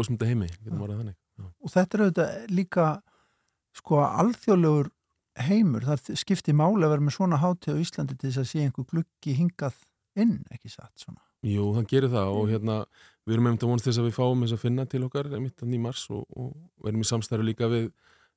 þannig. 0.98 1.18
Já. 1.38 1.46
Og 1.46 1.74
þetta 1.74 1.96
er 1.96 2.04
auðvitað 2.06 2.50
líka 2.50 2.88
sko 3.76 4.00
alþjóðlegur 4.02 4.90
heimur, 5.46 5.86
það 5.86 6.12
skiptir 6.18 6.56
máli 6.58 6.84
að 6.84 6.94
vera 6.96 7.06
með 7.06 7.16
svona 7.16 7.38
hátíð 7.40 7.78
á 7.78 7.82
Íslandi 7.84 8.16
til 8.18 8.30
þess 8.30 8.42
að 8.42 8.48
sé 8.50 8.64
einhver 8.64 8.86
gluggi 8.90 9.36
hingað 9.38 9.76
inn, 10.18 10.40
ekki 10.50 10.72
satt 10.72 10.92
svona. 11.00 11.22
Jú, 11.46 11.70
það 11.76 11.86
gerir 11.88 12.12
það 12.12 12.30
og 12.36 12.50
hérna 12.50 12.76
við 13.24 13.36
erum 13.36 13.48
einmitt 13.48 13.64
að 13.64 13.70
vonast 13.70 13.86
þess 13.88 14.00
að 14.02 14.08
við 14.08 14.16
fáum 14.18 14.42
þess 14.44 14.56
að 14.56 14.64
finna 14.64 14.86
til 14.90 15.02
okkar 15.06 15.30
einmitt 15.30 15.62
í 15.64 15.80
mars 15.80 16.02
og, 16.12 16.26
og 16.36 16.50
verðum 16.84 17.04
í 17.04 17.08
samstæru 17.08 17.46
líka 17.46 17.70
við 17.70 17.86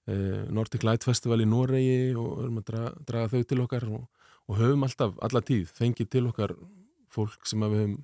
Nordic 0.06 0.84
Light 0.84 1.06
Festival 1.08 1.40
í 1.40 1.48
Noregi 1.48 2.14
og 2.20 2.40
verðum 2.42 2.60
að 2.60 2.66
draga, 2.68 2.94
draga 3.08 3.30
þau 3.32 3.44
til 3.48 3.60
okkar 3.64 3.86
og, 3.88 4.08
og 4.50 4.58
höfum 4.60 4.88
alltaf, 4.88 5.14
alla 5.24 5.42
tíð 5.46 5.70
fengið 5.78 6.10
til 6.12 6.26
okkar 6.28 6.56
fólk 7.14 7.48
sem 7.48 7.64
við 7.64 7.78
höfum 7.78 7.96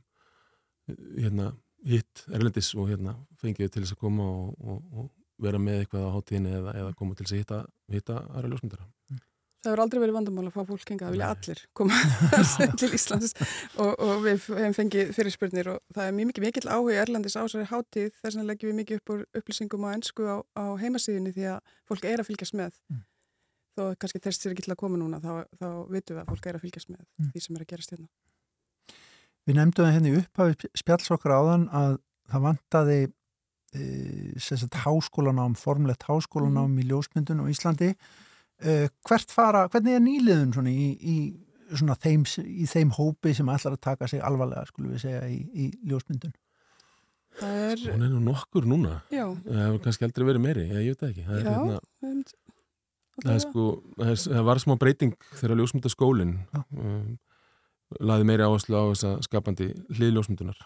hérna, 1.19 1.49
hitt 1.88 2.23
erlendis 2.31 2.71
og 2.75 2.89
hérna, 2.91 3.17
fengið 3.41 3.73
til 3.73 3.83
þess 3.83 3.97
að 3.97 4.03
koma 4.05 4.29
og, 4.29 4.53
og, 4.59 4.79
og 4.95 5.09
vera 5.43 5.59
með 5.62 5.83
eitthvað 5.83 6.07
á 6.07 6.15
hátíðinni 6.15 6.55
eða, 6.55 6.77
eða 6.81 6.95
koma 6.99 7.15
til 7.15 7.25
þess 7.25 7.35
að 7.35 7.43
hitta, 7.43 7.59
hitta 7.93 8.21
aðra 8.29 8.53
ljósmyndara 8.53 8.88
Það 9.60 9.74
hefur 9.74 9.82
aldrei 9.84 10.00
verið 10.00 10.15
vandamál 10.15 10.43
að 10.48 10.54
fá 10.56 10.62
fólk 10.69 10.91
hengað, 10.93 11.10
það 11.10 11.15
vilja 11.15 11.30
allir 11.34 11.62
koma 11.76 11.98
til 12.80 12.89
Íslands 12.95 13.34
og, 13.76 13.89
og 13.91 14.22
við 14.24 14.45
hefum 14.48 14.76
fengið 14.78 15.10
fyrirspurnir 15.17 15.69
og 15.74 15.82
það 15.98 16.06
er 16.06 16.13
mjög 16.15 16.30
mikið 16.30 16.45
mikill 16.45 16.69
áhuga 16.72 16.93
í 16.93 17.00
Erlandis 17.02 17.36
ásari 17.36 17.65
hátíð 17.67 18.13
þess 18.22 18.30
vegna 18.30 18.45
leggjum 18.48 18.72
við 18.72 18.78
mikið 18.80 19.02
upp 19.02 19.12
úr 19.15 19.26
upplýsingum 19.41 19.84
á 19.84 19.89
ennsku 19.91 20.30
á, 20.32 20.38
á 20.56 20.63
heimasíðinni 20.80 21.34
því 21.36 21.50
að 21.52 21.76
fólk 21.91 22.08
er 22.08 22.24
að 22.24 22.30
fylgjast 22.30 22.56
með 22.56 22.78
mm. 22.88 23.02
þó 23.76 23.84
kannski 24.00 24.24
test 24.24 24.45
sér 24.45 24.56
ekki 24.56 24.63
til 24.69 24.76
að 24.78 24.80
koma 24.86 25.02
núna 25.02 25.19
þá, 25.19 25.43
þá 25.60 25.67
vitum 25.91 26.15
við 26.15 26.24
að 26.24 26.32
fólk 26.32 26.48
er 26.48 26.60
að 26.62 26.63
fylgjast 26.63 26.93
með 26.93 27.04
mm. 27.04 27.30
því 27.36 27.43
sem 27.43 27.60
er 27.60 27.65
að 27.65 27.72
gerast 27.74 27.95
hérna. 27.95 28.10
Við 29.50 29.60
nefndum 29.60 29.91
henni 29.91 30.15
upp 30.22 30.39
á 30.39 30.43
spjalls 30.78 31.12
okkar 31.12 31.36
áðan 31.36 31.67
að 31.76 32.00
það 32.32 32.48
vantaði 32.48 32.98
e, 33.76 34.80
háskólanám, 34.86 35.60
formlegt 35.60 36.08
háskólanám 36.08 36.72
mm. 36.72 36.80
í 36.80 36.89
ljósmyndun 36.93 37.43
og 37.43 37.52
Íslandi 37.52 37.91
hvert 38.60 39.32
fara, 39.32 39.67
hvernig 39.72 39.95
er 39.95 40.04
nýliðun 40.04 40.54
svona 40.56 40.74
í, 40.74 40.89
í, 41.00 41.17
svona 41.72 41.95
þeim, 42.02 42.26
í 42.43 42.67
þeim 42.69 42.93
hópi 42.98 43.34
sem 43.38 43.50
ætlar 43.52 43.78
að 43.78 43.84
taka 43.86 44.10
sig 44.12 44.24
alvarlega, 44.26 44.67
skulum 44.69 44.93
við 44.95 45.06
segja, 45.06 45.24
í, 45.32 45.39
í 45.54 45.69
ljósmyndun? 45.89 46.36
Það 47.39 47.63
er... 47.69 47.84
Hún 47.93 48.04
er 48.04 48.12
nú 48.12 48.22
nokkur 48.26 48.67
núna. 48.67 49.00
Já. 49.13 49.26
Það 49.45 49.62
hefur 49.63 49.82
kannski 49.86 50.08
aldrei 50.08 50.28
verið 50.28 50.43
meiri, 50.43 50.65
ég 50.67 50.89
veit 50.91 51.04
það 51.04 51.12
ekki. 51.12 51.26
Það 51.28 51.39
Já, 51.39 51.50
hérna, 51.50 51.78
um, 52.10 52.24
það, 53.19 53.34
er 53.36 53.43
sko, 53.45 53.67
það, 53.95 54.12
er, 54.12 54.24
það 54.26 54.48
var 54.50 54.62
smá 54.63 54.76
breyting 54.82 55.15
þegar 55.30 55.62
ljósmyndaskólinn 55.62 56.36
um, 56.58 57.06
laði 58.10 58.28
meiri 58.30 58.48
áherslu 58.48 58.82
á 58.82 58.84
þessa 58.91 59.13
skapandi 59.26 59.69
hliðljósmyndunar 59.98 60.60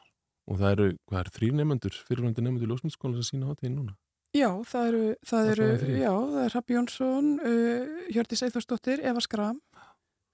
og 0.50 0.60
það 0.60 0.74
eru, 0.76 0.88
hvað 1.10 1.22
er, 1.22 1.32
þrýr 1.38 1.54
nefnendur, 1.60 2.00
fyrirvændi 2.08 2.44
nefnendur 2.44 2.74
ljósmyndaskólan 2.74 3.20
sem 3.20 3.30
sína 3.30 3.52
hátíðin 3.52 3.78
núna? 3.78 3.98
Já, 4.34 4.50
það 4.65 4.88
eru, 4.89 5.02
það 5.30 5.50
eru, 5.52 5.65
já, 5.93 6.10
það 6.10 6.39
er 6.43 6.54
Rappi 6.56 6.74
Jónsson, 6.74 7.28
uh, 7.38 7.98
Hjördis 8.10 8.41
Eithvarsdóttir, 8.48 9.02
Eva 9.06 9.22
Skram, 9.22 9.60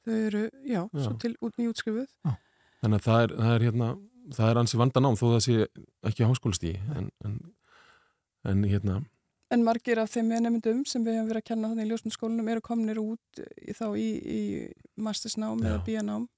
þau 0.08 0.14
eru, 0.16 0.44
já, 0.64 0.86
já. 0.86 1.02
svo 1.04 1.16
til 1.20 1.34
út 1.44 1.58
nýjútskrifuð. 1.60 2.08
Þannig 2.80 3.02
að 3.02 3.08
það 3.10 3.24
er, 3.26 3.34
það 3.42 3.56
er 3.58 3.66
hérna, 3.68 3.90
það 4.38 4.52
er 4.52 4.60
ansi 4.62 4.80
vandan 4.80 5.10
ám 5.10 5.18
þó 5.20 5.26
það 5.34 5.42
sé 5.44 5.58
ekki 6.08 6.24
á 6.24 6.30
háskólastígi, 6.32 6.80
en, 6.96 7.10
en, 7.28 7.36
en 8.48 8.62
hérna. 8.72 9.02
En 9.52 9.66
margir 9.68 10.00
af 10.00 10.14
þeim 10.14 10.32
nefndum 10.46 10.80
sem 10.88 11.04
við 11.04 11.18
hefum 11.18 11.34
verið 11.34 11.42
að 11.42 11.48
kenna 11.50 11.74
þannig 11.74 11.90
í 11.90 11.92
ljósmundskólanum 11.92 12.54
eru 12.54 12.64
kominir 12.64 13.04
út 13.04 13.44
í, 13.58 13.76
þá 13.76 13.86
í, 14.00 14.08
í 14.16 14.42
mastersnám 15.02 15.60
eða 15.66 15.82
bíanám. 15.84 16.30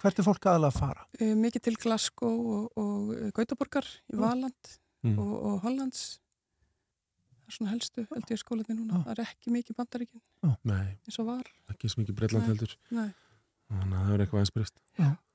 Hvert 0.00 0.22
er 0.22 0.28
fólk 0.30 0.48
aðalega 0.48 0.72
að 0.72 0.80
fara? 0.86 1.06
Uh, 1.20 1.36
mikið 1.36 1.66
til 1.68 1.76
Glasgow 1.84 2.40
og, 2.56 2.80
og 2.80 3.32
Gautaborgar 3.36 3.92
í 4.08 4.16
Valand 4.22 4.74
mm. 5.04 5.18
og, 5.18 5.34
og 5.36 5.62
Hollands 5.66 6.06
svona 7.54 7.72
helstu 7.74 8.04
held 8.10 8.32
ég 8.32 8.40
skólaði 8.40 8.76
núna, 8.76 9.02
það 9.06 9.12
er 9.14 9.22
ekki 9.24 9.54
mikið 9.54 9.78
bandaríkin 9.78 10.22
eins 10.50 11.18
og 11.22 11.28
var. 11.30 11.50
Ekki 11.72 11.90
svo 11.90 12.02
mikið 12.02 12.18
Breitland 12.18 12.48
heldur. 12.50 12.76
Þannig 12.90 13.96
að 13.96 14.06
það 14.06 14.14
er 14.14 14.24
eitthvað 14.24 14.44
einsprist 14.44 14.80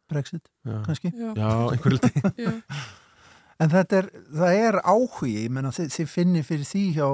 Brexit, 0.06 0.52
já. 0.62 0.84
kannski? 0.86 1.10
Já, 1.18 1.32
já 1.34 1.50
einhverju 1.74 1.98
liti 1.98 2.46
en 3.62 3.72
þetta 3.72 3.98
er, 3.98 4.10
það 4.38 4.58
er 4.60 4.78
áhugi 4.86 5.32
ég 5.34 5.54
menna 5.56 5.72
þið, 5.74 5.88
þið 5.96 6.12
finnir 6.12 6.46
fyrir 6.46 6.68
því 6.70 6.84
hjá 7.00 7.08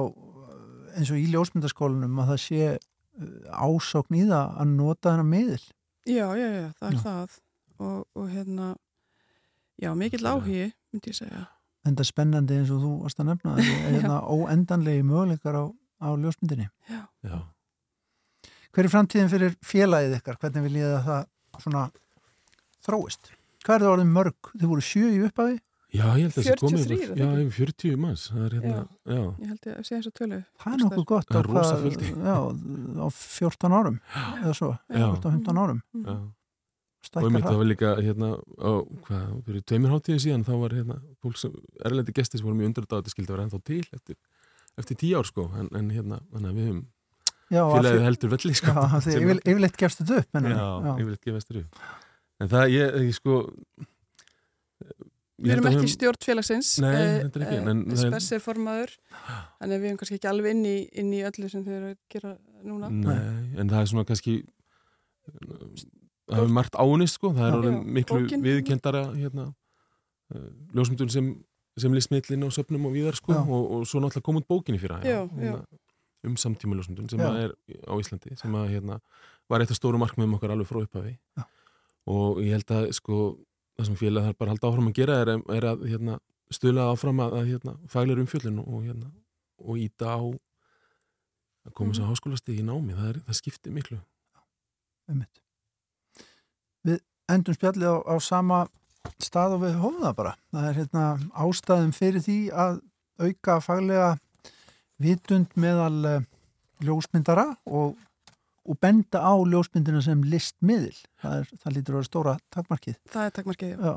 eins 0.92 1.12
og 1.14 1.20
í 1.20 1.24
ljósmyndaskólanum 1.32 2.20
að 2.20 2.32
það 2.32 2.42
sé 2.42 2.68
uh, 2.74 3.64
ásókn 3.64 4.18
í 4.18 4.26
það 4.28 4.60
að 4.60 4.74
nota 4.74 5.14
þennan 5.14 5.30
miðil. 5.30 5.64
Já, 6.04 6.26
já, 6.36 6.46
já, 6.52 6.68
það 6.76 6.88
er 6.90 6.98
já. 6.98 7.02
það. 7.06 7.40
Og, 7.82 7.98
og 8.18 8.28
hérna 8.28 8.68
já, 9.80 9.90
mikill 9.98 10.28
áhugi 10.28 10.68
myndi 10.92 11.14
ég 11.14 11.18
segja 11.22 11.46
en 11.82 11.96
það 11.96 12.04
er 12.04 12.08
spennandi 12.10 12.58
eins 12.60 12.70
og 12.74 12.82
þú 12.84 12.92
varst 13.04 13.22
að 13.22 13.28
nefna 13.32 13.54
það 13.58 13.72
er 13.72 13.96
hérna 13.96 14.20
óendanlegi 14.30 15.02
möguleikar 15.08 15.58
á, 15.58 15.64
á 16.02 16.08
ljósmyndinni 16.14 16.68
Já. 16.90 17.02
Já. 17.26 17.38
Hver 18.72 18.88
er 18.88 18.92
framtíðin 18.94 19.28
fyrir 19.28 19.58
félagið 19.60 20.16
ykkar? 20.16 20.38
Hvernig 20.40 20.64
vil 20.64 20.78
ég 20.80 20.94
að 20.96 21.02
það 21.04 21.60
svona 21.60 21.82
þróist? 22.86 23.34
Hvað 23.62 23.74
er 23.76 23.84
það 23.84 23.92
orðin 23.96 24.14
mörg? 24.14 24.50
Þið 24.56 24.70
voru 24.70 24.84
sjö 24.86 25.10
í 25.12 25.20
upphafi? 25.26 25.58
Já, 25.92 26.06
ég 26.16 26.22
held 26.24 26.36
að 26.40 26.46
það 26.46 26.62
komið 26.62 26.92
yfir, 26.96 27.10
já, 27.20 27.26
yfir 27.42 27.66
40 27.68 27.98
manns 28.00 28.22
það 28.32 28.44
er 28.46 28.54
hérna, 28.56 28.76
já, 28.80 29.12
já. 29.12 29.24
Ég 29.42 29.50
held 29.50 29.66
að 29.68 29.82
sé 29.84 29.96
eins 29.98 30.06
og 30.08 30.14
tölu 30.16 30.38
Það 30.62 30.72
er 30.72 30.80
nokkuð 30.86 31.04
gott 31.10 31.26
Það 31.28 31.40
er 31.42 31.48
rosa 31.50 31.74
fylgdi 31.82 32.12
Já, 32.16 32.36
á 32.96 33.06
14 33.18 33.76
árum 33.76 33.98
eða 34.38 34.54
svo, 34.56 34.70
14-15 34.88 35.60
árum 35.66 35.82
Já 36.00 36.16
og 37.10 37.26
ég 37.26 37.32
myndi 37.34 37.42
að 37.42 37.50
það 37.50 37.60
var 37.60 37.68
líka 37.68 37.90
hérna 37.98 38.30
á, 38.38 38.72
hvað, 39.06 39.28
fyrir 39.48 39.64
tveimur 39.68 39.92
háttíði 39.96 40.22
síðan 40.26 40.44
þá 40.46 40.52
var 40.62 40.74
hérna 40.78 40.96
fólk 41.24 41.38
sem, 41.40 41.54
erlendi 41.84 42.14
gesti 42.16 42.38
sem 42.38 42.46
voru 42.46 42.58
mjög 42.60 42.70
undur 42.70 42.88
þetta 42.88 43.12
skildi 43.12 43.30
að 43.32 43.36
vera 43.36 43.46
ennþá 43.48 43.60
til 43.68 43.80
eftir, 43.98 44.18
eftir 44.82 45.00
tíu 45.02 45.18
ár 45.18 45.28
sko, 45.28 45.46
en, 45.58 45.70
en 45.78 45.88
hérna 45.92 46.20
þannig 46.32 46.52
að 46.52 46.58
við 46.60 46.68
höfum 46.70 46.82
félagið 47.52 48.04
heldur 48.06 48.32
velli 48.32 48.58
sko 48.58 48.74
Já, 48.76 48.82
því 49.04 49.16
yfir, 49.18 49.40
yfirleitt 49.42 49.80
gefst 49.82 50.02
þetta 50.02 50.20
upp 50.22 50.38
en, 50.40 50.50
Já, 50.52 50.60
já. 50.62 50.92
yfirleitt 50.94 51.26
gefst 51.26 51.50
þetta 51.50 51.64
upp. 51.64 51.82
En 52.42 52.52
það, 52.52 52.68
ég, 52.76 53.00
ég 53.08 53.18
sko 53.18 53.40
Við 55.42 55.56
erum 55.56 55.68
ekki 55.72 55.90
stjórn 55.90 56.22
félagsins 56.22 56.70
Nei, 56.82 56.94
þetta 57.24 57.40
er 57.40 57.44
ekki 57.48 57.58
eh, 57.74 57.98
Spess 57.98 58.34
er 58.36 58.42
formaður 58.44 58.94
Þannig 59.18 59.74
að 59.74 59.78
við 59.82 59.88
erum 59.90 60.00
kannski 60.00 60.18
ekki 60.20 60.30
alveg 60.30 60.54
inn 60.54 60.64
í, 60.70 60.76
inn 61.02 61.10
í 61.16 61.22
öllu 61.26 61.50
sem 61.50 61.64
þau 61.66 61.72
eru 61.74 61.90
að 61.90 61.96
gera 62.14 62.34
núna. 62.62 62.90
Nei, 62.92 63.58
en 63.58 63.70
það 63.72 63.80
er 63.80 63.90
svona 63.90 64.06
kannski 64.06 64.36
það 66.28 66.38
hefur 66.38 66.54
margt 66.58 66.78
ánist 66.78 67.18
sko, 67.18 67.32
það 67.36 67.48
er 67.48 67.58
orðin 67.58 67.78
miklu 67.98 68.40
viðkendara 68.44 69.04
hérna, 69.14 69.46
uh, 70.34 70.48
ljósmyndun 70.76 71.12
sem, 71.12 71.30
sem 71.80 71.96
listmiðlinn 71.96 72.46
á 72.46 72.50
söpnum 72.54 72.88
og 72.88 72.96
viðar 72.96 73.18
sko. 73.18 73.36
Og, 73.42 73.70
og 73.78 73.86
svo 73.88 74.02
náttúrulega 74.02 74.26
kom 74.28 74.40
út 74.40 74.48
bókinni 74.50 74.82
fyrir 74.82 75.02
það 75.02 75.32
hérna, 75.38 75.62
um 76.26 76.36
samtíma 76.38 76.78
ljósmyndun 76.78 77.10
sem 77.10 77.22
er 77.26 77.54
á 77.88 77.94
Íslandi 77.98 78.36
sem 78.38 78.58
að, 78.58 78.68
hérna, 78.76 79.00
var 79.50 79.64
eitt 79.64 79.72
af 79.74 79.78
stóru 79.80 80.00
markmiðum 80.00 80.36
okkar 80.38 80.54
alveg 80.54 80.70
frá 80.70 80.82
upphafi. 80.84 81.16
Já. 81.38 81.48
og 82.10 82.40
ég 82.42 82.56
held 82.56 82.72
að 82.74 82.88
sko 82.98 83.16
það 83.78 83.88
sem 83.88 83.98
félag 83.98 84.28
þarf 84.28 84.38
bara 84.38 84.50
að 84.50 84.56
halda 84.56 84.70
áfram 84.70 84.88
að 84.90 84.96
gera 84.98 85.18
er, 85.22 85.30
er 85.56 85.66
að 85.70 85.84
hérna, 85.90 86.16
stöla 86.52 86.88
áfram 86.92 87.20
að, 87.24 87.36
að 87.38 87.52
hérna, 87.52 87.76
fælir 87.90 88.22
umfjöldin 88.22 88.58
og, 88.62 88.80
hérna, 88.84 89.12
og 89.62 89.78
íta 89.80 90.16
á 90.18 90.20
að 90.22 91.74
koma 91.78 91.94
þess 91.94 92.02
að 92.02 92.10
háskólasti 92.10 92.58
í 92.58 92.66
námi, 92.66 92.96
það, 92.98 93.08
er, 93.12 93.20
það 93.28 93.38
skiptir 93.38 93.74
miklu 93.74 94.00
ummitt 96.82 97.02
endum 97.32 97.56
spjallið 97.56 97.88
á, 97.88 97.96
á 98.12 98.16
sama 98.22 98.58
stað 99.22 99.56
og 99.56 99.64
við 99.64 99.78
hófum 99.80 100.02
það 100.04 100.14
bara. 100.18 100.32
Það 100.52 100.68
er 100.68 100.78
hérna, 100.80 101.04
ástæðum 101.44 101.92
fyrir 101.96 102.22
því 102.24 102.38
að 102.64 102.80
auka 103.22 103.58
faglega 103.62 104.10
vitund 105.02 105.50
meðal 105.58 105.98
uh, 106.06 106.24
ljósmyndara 106.82 107.46
og, 107.66 107.96
og 108.66 108.80
benda 108.82 109.18
á 109.22 109.34
ljósmyndina 109.34 110.02
sem 110.04 110.22
listmiðil. 110.26 110.96
Það, 111.22 111.38
er, 111.38 111.46
það 111.62 111.76
lítur 111.76 111.94
að 111.94 111.98
vera 111.98 112.10
stóra 112.10 112.34
takmarkið. 112.54 112.96
Það 113.12 113.28
er 113.28 113.36
takmarkið, 113.38 113.70
já. 113.78 113.94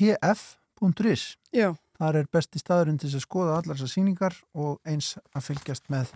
tipf.is 0.00 1.24
Já. 1.54 1.68
Það 2.00 2.16
er 2.16 2.28
besti 2.32 2.56
staðurinn 2.56 3.00
til 3.00 3.10
að 3.12 3.26
skoða 3.26 3.56
allar 3.58 3.76
þessar 3.76 3.92
síningar 3.92 4.34
og 4.56 4.78
eins 4.88 5.18
að 5.36 5.50
fylgjast 5.50 5.90
með 5.92 6.06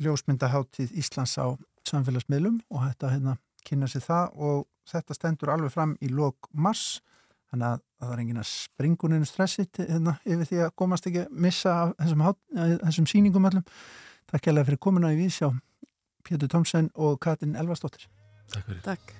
ljósmyndaháttíð 0.00 0.92
Íslands 1.00 1.38
á 1.40 1.56
samfélagsmiðlum 1.88 2.58
og 2.68 2.84
þetta 2.84 3.12
hérna 3.14 3.34
kynna 3.66 3.88
sér 3.90 4.04
það 4.04 4.42
og 4.48 4.66
þetta 4.90 5.16
stendur 5.16 5.52
alveg 5.54 5.72
fram 5.74 5.94
í 6.02 6.10
lok 6.12 6.50
mars. 6.52 7.00
Þannig 7.50 7.66
að 7.66 7.80
það 8.00 8.12
er 8.14 8.22
engin 8.22 8.40
að 8.40 8.50
springuninu 8.50 9.26
stressit 9.26 9.80
hérna, 9.82 10.14
yfir 10.24 10.46
því 10.46 10.60
að 10.66 10.76
komast 10.78 11.08
ekki 11.10 11.24
að 11.24 11.40
missa 11.46 11.74
þessum, 11.98 12.22
þessum 12.84 13.08
síningum 13.10 13.48
allum. 13.50 13.64
Takk 14.30 14.46
kærlega 14.46 14.70
fyrir 14.70 14.82
komuna 14.86 15.10
í 15.10 15.18
Vísjá 15.18 15.50
Pétur 16.26 16.50
Tomsen 16.52 16.92
og 16.94 17.18
Katrin 17.20 17.56
Elvarsdóttir. 17.58 18.06
Takk 18.52 18.68
fyrir. 18.68 18.84
Takk. 18.86 19.16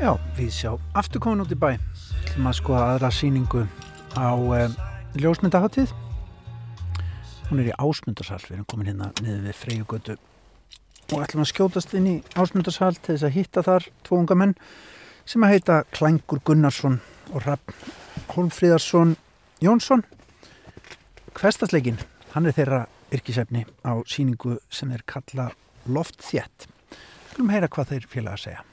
Já, 0.00 0.14
Vísjá 0.34 0.74
afturkomin 0.96 1.44
út 1.44 1.52
í 1.52 1.58
bæ. 1.60 1.74
Til 2.30 2.42
maður 2.42 2.56
skoða 2.62 2.84
aðra 2.94 3.10
síningu 3.12 3.66
á 4.16 4.32
eh, 4.56 4.78
ljósmyndaháttið 5.20 5.92
Hún 7.50 7.58
er 7.58 7.72
í 7.72 7.78
ásmundarsal, 7.82 8.38
við 8.46 8.60
erum 8.60 8.66
komin 8.70 8.86
hérna 8.86 9.08
niður 9.18 9.40
við 9.48 9.56
Freyjugötu 9.58 10.14
og 11.10 11.24
ætlum 11.24 11.42
að 11.42 11.48
skjótast 11.50 11.94
inn 11.98 12.06
í 12.06 12.12
ásmundarsal 12.38 12.92
til 12.94 13.16
þess 13.16 13.26
að 13.26 13.34
hitta 13.34 13.64
þar 13.66 13.88
tvo 14.06 14.20
unga 14.20 14.36
menn 14.38 14.52
sem 15.26 15.42
að 15.42 15.56
heita 15.56 15.80
Klængur 15.90 16.38
Gunnarsson 16.46 17.00
og 17.32 17.42
Rapp 17.48 17.74
Holmfríðarsson 18.36 19.16
Jónsson. 19.64 20.04
Hverstasleikin, 21.34 21.98
hann 22.36 22.46
er 22.46 22.54
þeirra 22.54 22.84
yrkisefni 23.10 23.66
á 23.82 23.98
síningu 24.06 24.60
sem 24.70 24.94
er 24.94 25.02
kalla 25.02 25.50
Loftþjett. 25.90 26.70
Skulum 27.32 27.50
heyra 27.50 27.66
hvað 27.66 27.96
þeir 27.96 28.10
félag 28.14 28.38
að 28.38 28.44
segja. 28.46 28.66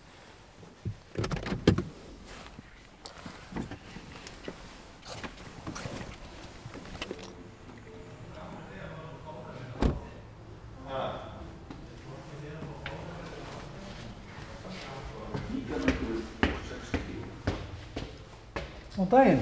Góðan 19.08 19.26
daginn. 19.26 19.42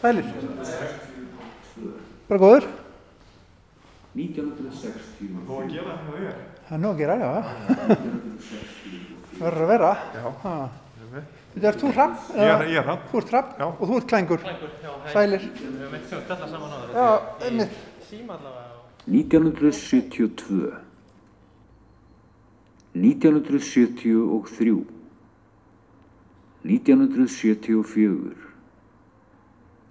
Sælir. 0.00 0.24
Bara 2.40 2.56
góður. 2.56 2.64
1960 4.16 5.28
Búið 5.46 5.60
að 5.60 5.72
gera 5.74 5.96
það 6.00 6.14
þér? 6.20 6.36
Það 6.68 6.76
er 6.76 6.80
nóg 6.80 6.92
að 6.94 7.00
gera, 7.00 7.16
já. 7.20 7.30
Verður 9.40 9.64
að 9.64 9.68
vera. 9.70 9.90
Já. 10.14 10.24
Þetta 11.50 11.68
er 11.70 11.76
þú 11.82 11.90
hrapp? 11.92 12.16
Ég 12.30 12.48
er, 12.54 12.64
er 12.80 12.88
hann. 12.88 13.02
Þú 13.10 13.16
ert 13.20 13.32
hrapp 13.34 13.50
Já. 13.60 13.66
og 13.68 13.84
þú 13.90 13.94
ert 13.98 14.08
klængur. 14.12 14.40
Sælir. 15.12 15.42
Já, 16.94 17.08
einmitt. 17.44 17.74
1972 19.10 20.72
1973 22.94 24.84
1974 26.64 28.36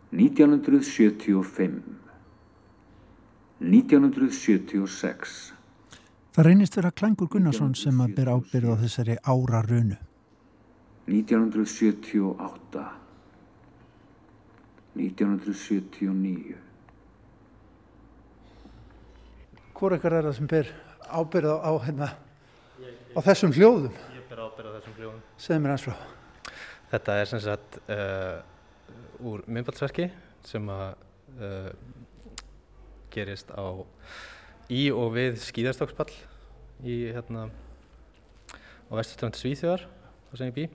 1975 0.10 1.99
1976 3.60 5.54
Það 6.40 6.46
reynist 6.46 6.78
vera 6.78 6.92
klængur 6.96 7.28
Gunnarsson 7.28 7.74
sem 7.76 7.98
að 8.00 8.14
bera 8.16 8.38
ábyrð 8.38 8.72
á 8.72 8.76
þessari 8.80 9.16
ára 9.28 9.60
runu. 9.66 9.98
1978 11.10 12.84
1979 14.96 16.56
Hvor 19.76 19.96
ekkert 19.98 20.16
er 20.20 20.30
það 20.30 20.38
sem 20.38 20.50
ber 20.54 20.72
ábyrð 21.10 21.52
á, 21.52 21.58
á, 21.60 21.72
hérna, 21.84 22.10
á 23.16 23.20
þessum 23.28 23.52
hljóðum? 23.56 24.00
Ég 24.16 24.26
ber 24.32 24.44
ábyrð 24.46 24.72
á 24.72 24.76
þessum 24.78 24.96
hljóðum. 25.00 25.22
Segð 25.40 25.62
mér 25.64 25.76
eins 25.76 25.86
frá. 25.90 25.96
Þetta 26.94 27.20
er 27.20 27.32
sem 27.32 27.44
sagt 27.44 27.80
uh, 27.92 28.40
úr 29.20 29.44
myndbaldsverki 29.48 30.08
sem 30.48 30.72
að 30.72 30.88
uh, 31.40 31.72
gerist 33.14 33.52
á 33.54 33.66
í 34.70 34.88
og 34.94 35.14
við 35.16 35.40
skíðarstokksball 35.44 36.12
í 36.86 37.00
hérna 37.14 37.48
á 37.50 38.92
vesturströnd 38.94 39.38
Svíþjóðar 39.40 39.86
þar 40.30 40.42
sem 40.42 40.52
ég 40.52 40.58
bý 40.58 40.66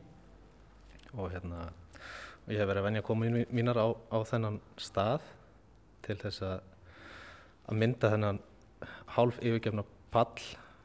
og 1.14 1.32
hérna 1.32 1.68
ég 2.50 2.60
hef 2.60 2.68
verið 2.68 2.82
að 2.82 2.88
venja 2.88 3.02
mín- 3.22 3.50
mínar 3.54 3.80
á, 3.80 3.86
á 4.10 4.18
þennan 4.26 4.60
stað 4.76 5.22
til 6.04 6.18
þess 6.20 6.42
að 6.42 6.60
að 7.64 7.80
mynda 7.80 8.10
þennan 8.12 8.40
hálf 9.14 9.38
yfirgefna 9.40 9.84
pall 10.12 10.42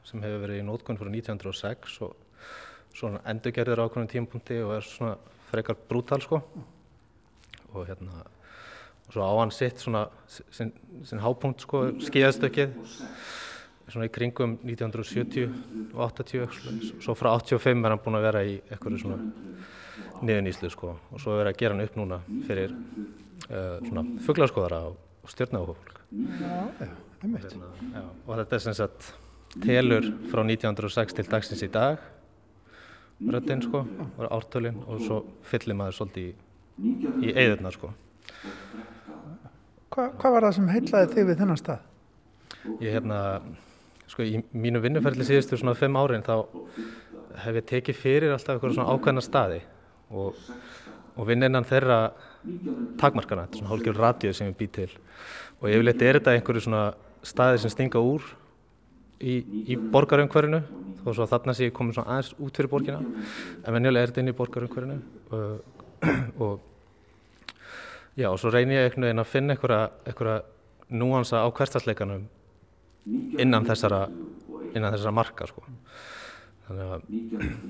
sem 0.07 0.21
hefur 0.23 0.43
verið 0.45 0.61
í 0.61 0.65
nótkunn 0.67 0.99
frá 0.99 1.09
1906 1.11 1.99
og 2.05 2.15
svona 2.95 3.21
endurgerður 3.29 3.83
á 3.83 3.85
ákveðnum 3.87 4.11
tímapunkti 4.11 4.59
og 4.63 4.75
er 4.77 4.87
svona 4.87 5.17
frekar 5.49 5.77
brútal 5.89 6.21
sko. 6.23 6.41
Og 7.73 7.85
hérna 7.89 8.23
og 9.09 9.15
svo 9.15 9.25
á 9.25 9.33
hann 9.41 9.51
sitt 9.53 9.81
svona 9.81 10.05
sinn, 10.29 10.71
sinn 11.03 11.21
hápunkt 11.23 11.65
sko 11.65 11.87
skíðastökkið 12.05 12.75
svona 13.89 14.05
í 14.05 14.11
kringum 14.13 14.59
1970 14.61 15.95
og 15.95 16.03
80 16.05 17.01
svo 17.01 17.15
frá 17.17 17.31
85 17.33 17.85
er 17.85 17.95
hann 17.95 18.03
búinn 18.03 18.19
að 18.19 18.27
vera 18.27 18.43
í 18.45 18.59
eitthvað 18.69 18.99
svona 19.01 19.17
niðuníslu 20.21 20.69
sko 20.69 20.93
og 20.93 21.23
svo 21.23 21.33
er 21.33 21.41
verið 21.43 21.55
að 21.55 21.61
gera 21.63 21.75
hann 21.75 21.87
upp 21.87 21.97
núna 21.97 22.19
fyrir 22.45 22.75
uh, 22.75 23.79
svona 23.87 24.05
fugglarskoðara 24.27 24.83
og, 24.91 24.99
stjórnáhófólk. 25.29 25.91
Já, 26.09 28.05
og 28.25 28.31
þetta 28.39 28.55
er 28.55 28.61
sem 28.63 28.77
sagt 28.77 29.11
telur 29.61 30.07
frá 30.31 30.41
1906 30.41 31.17
til 31.17 31.27
dagsins 31.29 31.65
í 31.65 31.69
dag 31.73 31.99
röddinn 33.19 33.61
sko, 33.61 33.83
og 34.17 34.29
ártölinn 34.31 34.79
og 34.87 35.01
svo 35.03 35.19
fyllir 35.43 35.75
maður 35.77 35.97
svolítið 35.97 36.29
í, 36.29 36.33
í 37.27 37.33
eigðurnar 37.33 37.75
sko. 37.75 37.91
Hva, 39.89 40.09
hvað 40.19 40.35
var 40.35 40.45
það 40.45 40.55
sem 40.57 40.69
heitlaði 40.69 41.11
þig 41.15 41.27
við 41.29 41.39
þennan 41.41 41.59
stað? 41.59 41.85
Ég 42.83 42.93
hérna, 42.93 43.19
sko 44.09 44.25
í 44.25 44.41
mínu 44.53 44.81
vinnuferðli 44.83 45.25
síðustu 45.25 45.57
svona 45.57 45.77
fimm 45.77 45.97
árin 45.97 46.25
þá 46.25 46.35
hef 47.39 47.59
ég 47.59 47.67
tekið 47.69 47.97
fyrir 47.97 48.33
alltaf 48.35 48.57
eitthvað 48.57 48.75
svona 48.75 48.93
ákveðna 48.93 49.23
staði 49.23 49.61
og, 50.13 50.37
og 51.15 51.29
vinn 51.29 51.45
innan 51.45 51.67
þeirra 51.67 51.99
takmarkana, 52.99 53.47
þetta 53.47 53.57
er 53.57 53.61
svona 53.61 53.71
hálfgjör 53.73 53.99
radíu 54.03 54.35
sem 54.35 54.51
ég 54.51 54.57
bý 54.59 54.69
til. 54.77 54.89
Og 55.59 55.71
yfirleitt 55.71 56.05
er 56.05 56.19
þetta 56.19 56.35
einhverju 56.37 56.65
svona 56.67 56.83
staði 57.25 57.63
sem 57.63 57.73
stinga 57.73 58.01
úr 58.03 58.25
í, 59.19 59.41
í 59.73 59.77
borgarumhverfinu 59.91 60.61
þó 61.03 61.11
svo 61.11 61.27
þarna 61.31 61.55
sé 61.55 61.69
ég 61.69 61.75
komin 61.75 61.95
svona 61.95 62.15
aðeins 62.15 62.33
út 62.37 62.59
fyrir 62.59 62.71
borgina. 62.71 63.01
En 63.65 63.75
venjulega 63.75 64.05
er 64.05 64.13
þetta 64.13 64.23
inn 64.23 64.33
í 64.33 64.37
borgarumhverfinu 64.37 64.99
og, 65.35 66.43
og 66.45 66.68
já 68.19 68.27
og 68.29 68.39
svo 68.41 68.51
reynir 68.53 68.81
ég 68.81 68.89
einhvern 68.89 69.07
veginn 69.07 69.23
að 69.23 69.31
finna 69.31 69.55
einhverja, 69.55 70.41
núansa 70.89 71.43
á 71.45 71.47
hverstasleikanum 71.47 72.25
innan 73.39 73.67
þessara 73.67 74.07
innan 74.75 74.93
þessara 74.93 75.15
marka 75.15 75.47
sko. 75.49 75.63
Þannig 76.67 76.91
að 76.93 77.07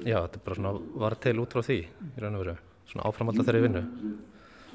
já 0.09 0.17
þetta 0.17 0.39
er 0.39 0.43
bara 0.45 0.57
svona 0.59 0.73
var 1.03 1.15
til 1.23 1.35
út 1.43 1.55
frá 1.55 1.63
því 1.63 1.79
í 1.79 2.23
raun 2.23 2.35
og 2.35 2.43
veru. 2.43 2.57
Svona 2.89 3.07
áframald 3.07 3.39
að 3.39 3.49
þeirri 3.49 3.63
vinnu. 3.67 3.83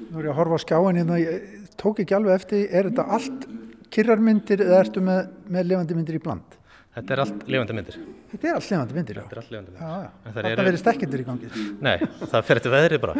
Nú 0.05 0.19
er 0.19 0.27
ég 0.27 0.31
að 0.33 0.39
horfa 0.39 0.59
á 0.59 0.63
skjáin 0.63 0.99
hérna, 0.99 1.19
ég 1.21 1.69
tók 1.79 2.01
ekki 2.03 2.15
alveg 2.17 2.39
eftir, 2.39 2.65
er 2.71 2.89
þetta 2.89 3.05
allt 3.17 3.47
kyrrarmyndir 3.95 4.63
eða 4.65 4.81
ertu 4.83 5.03
með, 5.03 5.29
með 5.51 5.69
lifandi 5.69 5.97
myndir 5.97 6.17
í 6.17 6.23
bland? 6.23 6.57
Þetta 6.95 7.11
er 7.15 7.19
allt 7.25 7.41
lifandi 7.51 7.75
myndir. 7.75 7.95
Þetta 8.31 8.47
er 8.47 8.57
allt 8.57 8.69
lifandi 8.71 8.95
myndir, 8.95 9.17
já. 9.19 9.23
Þetta 9.25 9.35
er 9.35 9.39
allt 9.41 9.51
lifandi 9.51 9.71
myndir. 9.71 9.81
Já, 9.83 9.95
já. 10.05 10.33
Þetta 10.35 10.51
eru- 10.51 10.65
verið 10.69 10.81
stekkindir 10.81 11.23
í 11.23 11.25
gangi. 11.27 11.49
Nei, 11.83 11.95
það 12.31 12.45
fer 12.47 12.61
eftir 12.61 12.73
veðri 12.75 12.99
bara. 13.03 13.15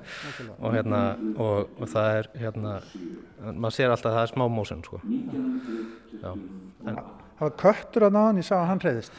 og 0.64 0.76
hérna, 0.76 1.00
og, 1.36 1.74
og 1.84 1.90
það 1.92 2.08
er 2.20 2.28
hérna, 2.46 2.72
maður 3.52 3.76
sér 3.76 3.92
alltaf 3.92 4.08
að 4.12 4.16
það 4.16 4.24
er 4.28 4.32
smá 4.32 4.46
mósun, 4.56 4.80
sko. 4.88 5.02
Já, 6.20 6.30
en 6.88 7.02
Það 7.40 7.46
var 7.48 7.54
köttur 7.62 8.04
að 8.04 8.10
náðan, 8.12 8.38
ég 8.42 8.44
sá 8.44 8.54
að 8.58 8.66
hann 8.68 8.80
reyðist. 8.84 9.14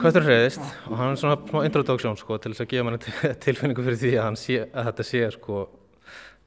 Köttur 0.00 0.24
reyðist 0.24 0.62
og 0.88 0.94
hann 0.96 1.10
er 1.12 1.18
svona 1.20 1.34
smá 1.50 1.58
introduction, 1.66 2.14
sko, 2.16 2.38
til 2.40 2.52
þess 2.54 2.62
að 2.64 2.70
gefa 2.70 2.86
manni 2.86 3.00
til- 3.04 3.34
tilfinningu 3.44 3.84
fyrir 3.84 3.98
því 4.00 4.12
að, 4.22 4.38
sé, 4.40 4.56
að 4.72 4.86
þetta 4.88 5.04
sé, 5.04 5.20
sko, 5.34 5.58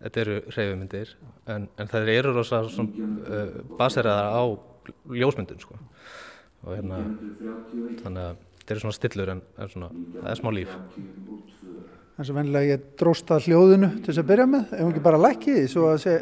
þetta 0.01 0.23
eru 0.23 0.37
reyfumyndir, 0.55 1.11
en, 1.53 1.67
en 1.77 1.91
það 1.91 2.09
eru 2.15 2.33
rosa 2.33 2.63
uh, 2.65 3.59
baseraðar 3.77 4.31
á 4.33 4.43
ljósmyndun, 5.21 5.61
sko. 5.61 5.77
Og 6.65 6.75
hérna, 6.75 6.99
þannig 8.01 8.23
að 8.23 8.39
þetta 8.59 8.75
eru 8.75 8.83
svona 8.83 8.97
stillur 8.97 9.31
en, 9.33 9.43
en 9.57 9.71
svona, 9.71 9.89
það 10.17 10.31
er 10.31 10.39
smá 10.41 10.49
líf. 10.55 10.73
En 12.19 12.27
svo 12.27 12.35
vennilega 12.35 12.75
ég 12.75 12.89
dróst 12.99 13.31
að 13.31 13.47
hljóðinu 13.47 13.89
til 13.95 14.09
þess 14.09 14.21
að 14.21 14.29
byrja 14.33 14.47
með, 14.51 14.73
ef 14.75 14.83
hún 14.83 14.91
ekki 14.91 15.05
bara 15.05 15.21
lækki 15.23 15.55
því, 15.55 15.63
svo 15.71 15.85
að 15.93 16.01
sé 16.03 16.15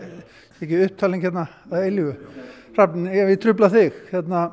ekki 0.61 0.83
upptaling 0.85 1.25
hérna 1.25 1.47
að 1.71 1.87
eilífu. 1.87 2.13
Hrafn, 2.77 3.07
ef 3.09 3.31
ég 3.33 3.41
trubla 3.41 3.71
þig, 3.73 3.97
hérna 4.11 4.43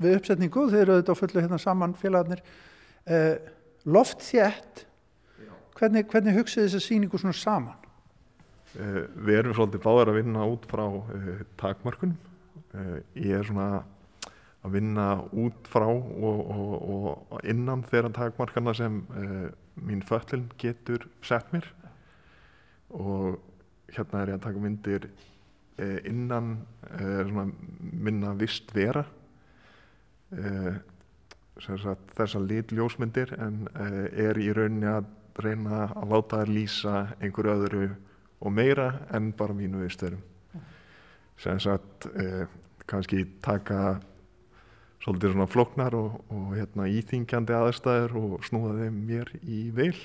við 0.00 0.16
uppsetningu, 0.16 0.64
þeir 0.72 0.82
eru 0.86 0.96
auðvitað 0.96 1.20
fullu 1.20 1.44
hérna 1.44 1.60
saman 1.60 1.94
félagarnir. 2.00 2.40
Eh, 3.04 3.36
loft 3.84 4.24
þétt, 4.24 4.86
hvernig, 5.76 6.08
hvernig 6.08 6.40
hugsið 6.40 6.66
þess 6.66 6.80
að 6.80 6.86
sýningu 6.86 7.20
svona 7.20 7.36
saman? 7.36 7.78
Uh, 8.72 9.02
við 9.20 9.36
erum 9.36 9.52
svolítið 9.52 9.82
báðar 9.84 10.08
að 10.08 10.22
vinna 10.22 10.44
út 10.48 10.62
frá 10.64 10.86
uh, 10.88 11.40
takmörkunum. 11.60 12.16
Uh, 12.72 12.94
ég 13.20 13.36
er 13.36 13.44
svona 13.44 13.82
að 14.62 14.76
vinna 14.76 15.06
út 15.34 15.66
frá 15.70 15.88
og, 15.88 16.42
og, 16.54 16.74
og 17.34 17.46
innan 17.48 17.82
þeirra 17.90 18.12
takmarkana 18.14 18.74
sem 18.78 19.00
uh, 19.10 19.48
mín 19.82 20.04
föllin 20.06 20.46
getur 20.60 21.08
sett 21.26 21.50
mér. 21.54 21.66
Og 22.94 23.40
hérna 23.92 24.22
er 24.22 24.34
ég 24.34 24.38
að 24.38 24.46
taka 24.46 24.62
myndir 24.62 25.08
uh, 25.08 25.98
innan 26.06 26.54
uh, 26.92 27.24
svona 27.26 27.48
minna 27.80 28.36
vist 28.38 28.70
vera 28.74 29.06
þessar 31.60 32.40
litljósmyndir 32.48 33.34
en 33.36 33.66
er 33.76 34.38
í 34.40 34.46
rauninni 34.56 34.88
að 34.88 35.10
reyna 35.44 35.82
að 35.90 36.14
láta 36.14 36.38
þær 36.40 36.52
lýsa 36.56 36.94
einhverju 37.18 37.52
öðru 37.52 37.82
og 38.40 38.54
meira 38.56 38.86
en 39.12 39.28
bara 39.36 39.52
mínu 39.52 39.82
viðstörum 39.82 40.22
sem 41.44 41.60
sagt 41.60 42.08
kannski 42.88 43.26
taka 43.44 44.00
svolítið 45.02 45.34
svona 45.34 45.48
flóknar 45.50 45.96
og, 45.98 46.20
og 46.30 46.52
hérna, 46.56 46.86
íþingjandi 46.90 47.56
aðstæður 47.58 48.16
og 48.20 48.46
snúða 48.46 48.84
þeim 48.84 49.00
mér 49.08 49.32
í 49.42 49.64
vil 49.74 49.96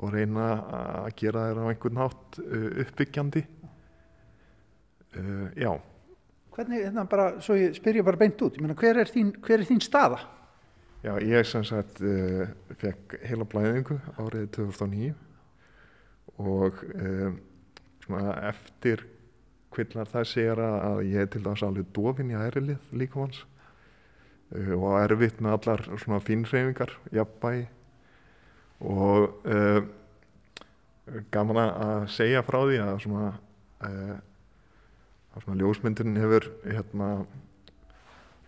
og 0.00 0.14
reyna 0.14 0.48
að 0.80 1.10
gera 1.20 1.46
þeir 1.46 1.60
á 1.60 1.64
einhvern 1.70 2.00
hátt 2.00 2.40
uh, 2.42 2.68
uppbyggjandi. 2.86 3.44
Uh, 5.14 5.46
já, 5.58 5.72
Hvernig, 6.50 6.82
hérna 6.82 7.04
bara, 7.06 7.28
svo 7.44 7.54
ég 7.54 7.76
spyr 7.78 8.00
ég 8.00 8.06
bara 8.06 8.18
beint 8.18 8.40
út, 8.42 8.56
ég 8.58 8.64
meina, 8.64 8.74
hver 8.78 8.98
er 8.98 9.10
þín, 9.10 9.30
hver 9.44 9.60
er 9.60 9.68
þín 9.68 9.82
staða? 9.84 10.18
já, 11.04 11.14
ég 11.24 11.46
sem 11.48 11.64
sagt 11.64 12.02
uh, 12.04 12.48
fekk 12.80 13.16
heila 13.24 13.46
blæðingu 13.48 13.96
árið 14.20 14.50
2009 14.58 15.14
og 16.40 16.82
um, 16.94 17.38
svona 18.04 18.34
eftir 18.50 19.06
kvillar 19.72 20.08
þessi 20.10 20.44
er 20.50 20.60
að, 20.64 21.04
ég 21.08 21.24
er 21.24 21.30
til 21.32 21.44
dæmis 21.44 21.64
alveg 21.64 21.88
dofin 21.96 22.32
í 22.32 22.38
ærilið 22.38 22.92
líkamanns 22.96 23.44
uh, 23.44 23.49
og 24.50 24.96
erfitt 24.98 25.38
með 25.38 25.56
allar 25.56 25.84
svona 26.00 26.18
fínreifingar, 26.24 26.96
jafnbæi 27.14 27.68
og 28.80 29.46
uh, 29.46 29.82
gaman 31.30 31.60
að 31.62 32.08
segja 32.14 32.42
frá 32.46 32.58
því 32.64 32.80
að 32.82 32.98
svona 33.04 33.28
uh, 33.86 34.16
að 35.30 35.44
svona 35.44 35.60
ljósmyndin 35.60 36.18
hefur 36.18 36.48
hérna 36.64 37.10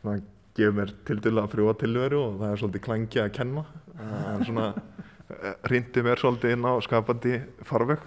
svona 0.01 0.19
gefur 0.57 0.77
mér 0.77 0.93
til 1.07 1.21
dæla 1.23 1.47
frjóa 1.51 1.75
tilveru 1.81 2.21
og 2.21 2.39
það 2.41 2.51
er 2.51 2.61
svolítið 2.61 2.85
klangi 2.87 3.23
að 3.23 3.33
kenna. 3.39 3.65
En 4.03 4.45
svona 4.47 4.69
hrindi 5.69 6.05
mér 6.05 6.21
svolítið 6.21 6.57
inn 6.57 6.67
á 6.69 6.73
skapandi 6.85 7.39
farveg. 7.69 8.03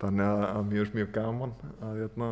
Þannig 0.00 0.26
að, 0.26 0.44
að 0.50 0.68
mjög 0.70 0.94
mjög 0.96 1.12
gaman 1.16 1.54
að 1.84 2.02
hérna 2.04 2.28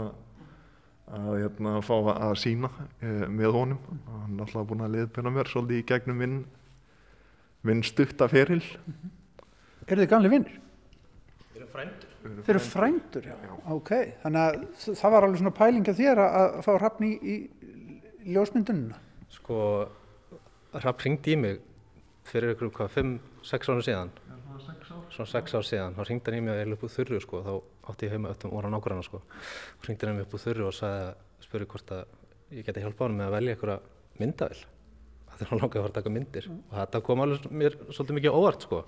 að 1.17 1.29
hérna 1.43 1.75
fá 1.85 1.95
að 2.13 2.35
sína 2.43 2.71
e, 3.01 3.13
með 3.33 3.55
honum 3.57 4.01
hann 4.09 4.35
er 4.37 4.45
alltaf 4.45 4.67
búin 4.69 4.85
að 4.85 4.97
liðbyrna 4.97 5.33
mér 5.33 5.51
svolítið 5.51 5.81
í 5.81 5.87
gegnum 5.89 6.21
minn 6.21 6.41
minn 7.67 7.85
stutta 7.87 8.29
feril 8.31 8.63
Eru 9.89 10.03
þið 10.05 10.11
gamli 10.11 10.31
vinnir? 10.33 10.57
Við 11.55 11.63
erum 11.63 11.71
frændur. 11.73 12.11
Þeir 12.45 12.53
eru 12.53 12.61
frændur, 12.61 13.29
já. 13.31 13.37
Ok, 13.73 13.93
þannig 14.25 14.43
að 14.43 14.97
það 15.01 15.15
var 15.15 15.27
alveg 15.27 15.41
svona 15.41 15.53
pæling 15.57 15.89
af 15.89 15.97
þér 15.97 16.21
að, 16.25 16.35
að 16.37 16.59
fá 16.67 16.71
hrafn 16.75 17.07
í, 17.07 17.13
í 17.17 18.35
ljósmyndunina. 18.35 18.99
Sko, 19.33 19.61
Rapp 20.77 21.05
ringdi 21.07 21.33
í 21.33 21.39
mig 21.41 21.63
fyrir 22.29 22.53
ykkur, 22.53 22.73
hvað, 22.77 22.93
5-6 22.99 23.73
ára 23.73 23.87
síðan. 23.87 24.13
Svona 25.15 25.31
6 25.33 25.57
ár 25.59 25.67
síðan. 25.67 25.97
Þá 25.97 26.03
ringdi 26.09 26.31
hann 26.31 26.39
í 26.39 26.45
mig 26.47 26.61
eða 26.63 26.77
upp 26.77 26.85
úr 26.87 26.93
þurru, 26.95 27.21
sko. 27.25 27.43
Þá 27.47 27.91
átti 27.93 28.09
ég 28.09 28.15
heima 28.15 28.33
öllum 28.35 28.55
voru 28.55 28.73
nágranna, 28.73 29.05
sko. 29.07 29.21
Þá 29.81 29.89
ringdi 29.89 30.07
hann 30.07 30.15
í 30.15 30.19
mig 30.19 30.27
upp 30.29 30.37
úr 30.37 30.45
þurru 30.45 30.69
og 30.69 30.77
sagði 30.77 31.07
að 31.07 31.47
spurði 31.47 31.71
hvort 31.73 31.95
að 31.97 32.05
ég 32.59 32.69
geti 32.69 32.85
hjálpa 32.85 33.07
hann 33.07 33.19
með 33.19 33.29
að 33.29 33.37
velja 33.39 33.57
einhverja 33.57 33.79
myndavill. 34.21 34.63
Það 35.29 35.43
er 35.45 35.53
hann 35.53 35.63
langaði 35.63 35.81
að 35.81 35.87
fara 35.87 35.93
að 35.93 35.99
taka 35.99 36.15
myndir. 36.15 36.49
Og 36.59 36.79
þetta 36.79 37.03
kom 37.09 37.25
alveg 37.25 37.51
mér 37.63 37.77
svolítið 37.89 38.19
mikið 38.19 38.39
óvart, 38.39 38.69
sko. 38.69 38.85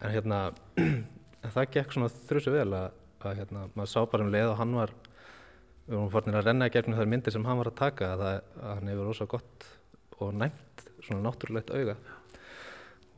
En 0.00 0.14
hérna, 0.14 0.40
en 1.44 1.54
það 1.54 1.70
gekk 1.76 1.94
svona 1.96 2.10
þrjusu 2.30 2.56
vel 2.56 2.68
að, 2.70 2.90
að 3.24 3.40
hérna, 3.42 3.68
maður 3.74 3.92
sá 3.94 4.00
bara 4.12 4.26
um 4.26 4.34
leið 4.34 4.52
og 4.52 4.60
hann 4.60 4.76
var 4.78 4.94
við 5.90 5.98
vorum 5.98 6.10
farin 6.14 6.38
að 6.38 6.46
renna 6.46 6.68
í 6.68 6.72
gegnum 6.74 6.98
þær 7.00 7.08
myndir 7.10 7.34
sem 7.34 7.46
hann 7.48 7.58
var 7.58 7.70
að 7.72 7.78
taka 7.80 8.12
að, 8.12 8.20
það, 8.22 8.36
að 8.60 8.74
hann 8.76 8.90
hefur 8.92 9.08
rosa 9.08 9.26
gott 9.30 9.64
og 10.20 10.34
næmt 10.38 10.84
svona 11.02 11.24
náttúrulegt 11.24 11.72
auga 11.74 11.96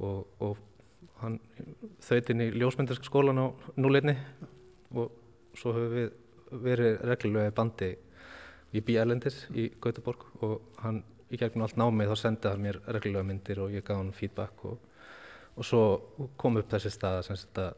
og, 0.01 0.31
og 0.41 0.61
hann 1.23 1.39
þaut 2.03 2.31
inn 2.33 2.45
í 2.45 2.51
ljósmyndarska 2.55 3.09
skólan 3.09 3.41
á 3.41 3.47
núleitni 3.79 4.17
og 4.93 5.13
svo 5.59 5.75
höfum 5.77 5.95
við 5.97 6.11
verið 6.63 7.01
reglulega 7.09 7.53
í 7.53 7.57
bandi 7.57 7.91
ég 8.73 8.85
bý 8.87 8.97
erlendis 9.01 9.45
í 9.57 9.69
Gautaborg 9.81 10.27
og 10.45 10.61
hann 10.83 11.03
í 11.33 11.41
gegnum 11.41 11.65
allt 11.67 11.79
námið 11.81 12.13
þá 12.13 12.23
sendið 12.23 12.53
hann 12.53 12.65
mér 12.67 12.81
reglulega 12.87 13.29
myndir 13.29 13.63
og 13.65 13.73
ég 13.73 13.85
gaf 13.87 14.01
hann 14.01 14.13
feedback 14.17 14.65
og, 14.69 14.79
og 15.57 15.67
svo 15.67 15.83
kom 16.41 16.61
upp 16.61 16.71
þessi 16.73 16.93
staða 16.93 17.25
sem 17.27 17.39
þetta 17.41 17.73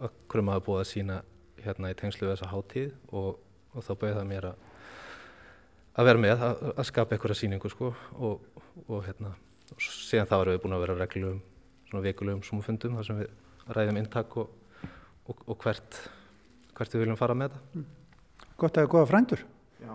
að 0.00 0.18
krumma 0.30 0.56
hafa 0.56 0.66
búið 0.68 0.82
að 0.84 0.90
sína 0.92 1.20
hérna 1.60 1.92
í 1.92 1.98
tengslu 1.98 2.26
við 2.28 2.36
þessa 2.36 2.50
hátíð 2.54 2.92
og, 3.10 3.40
og 3.74 3.86
þá 3.86 3.92
bauði 3.94 4.16
það 4.16 4.28
mér 4.30 4.50
að 4.52 4.66
að 6.00 6.06
vera 6.06 6.22
með, 6.22 6.42
að, 6.46 6.60
að 6.78 6.86
skapa 6.88 7.16
einhverja 7.16 7.38
sýningu 7.40 7.70
sko 7.72 7.90
og, 8.16 8.44
og 8.86 9.00
hérna 9.04 9.34
og 9.74 9.82
síðan 9.84 10.28
þá 10.30 10.36
erum 10.38 10.54
við 10.54 10.62
búin 10.62 10.76
að 10.76 10.84
vera 10.84 10.98
reglum 11.00 11.40
svona 11.90 12.06
vikulegum 12.06 12.46
súmufundum 12.46 12.96
þar 12.96 13.10
sem 13.10 13.20
við 13.20 13.74
ræðum 13.76 14.00
inntak 14.00 14.40
og, 14.40 14.56
og, 15.26 15.44
og 15.44 15.60
hvert 15.60 16.00
hvert 16.80 16.96
við 16.96 17.04
viljum 17.04 17.18
fara 17.20 17.36
með 17.36 17.52
þetta. 17.52 17.82
Gott 18.56 18.70
að 18.70 18.78
það 18.78 18.86
er 18.86 18.90
goða 18.94 19.08
frændur. 19.10 19.44
Já. 19.80 19.92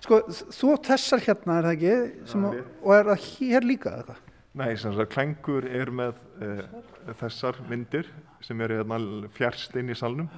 Sko, 0.04 0.18
þú 0.52 0.74
þessar 0.84 1.22
hérna, 1.24 1.56
er 1.56 1.66
það 1.66 1.74
ekki? 1.74 1.94
Sem, 2.28 2.44
Já, 2.44 2.64
og 2.84 2.92
er 2.92 3.08
það 3.08 3.22
hér 3.24 3.66
líka 3.66 3.92
eða 3.94 4.04
hvað? 4.10 4.18
Nei, 4.54 4.68
sem 4.78 4.92
sagt, 4.94 5.10
Klængur 5.10 5.64
er 5.66 5.90
með 5.90 6.18
uh, 6.44 6.60
þessar 7.18 7.56
myndir 7.66 8.10
sem 8.44 8.60
eru 8.62 8.76
hérna 8.78 8.98
fjärst 9.34 9.74
inn 9.80 9.90
í 9.90 9.96
salnum. 9.98 10.28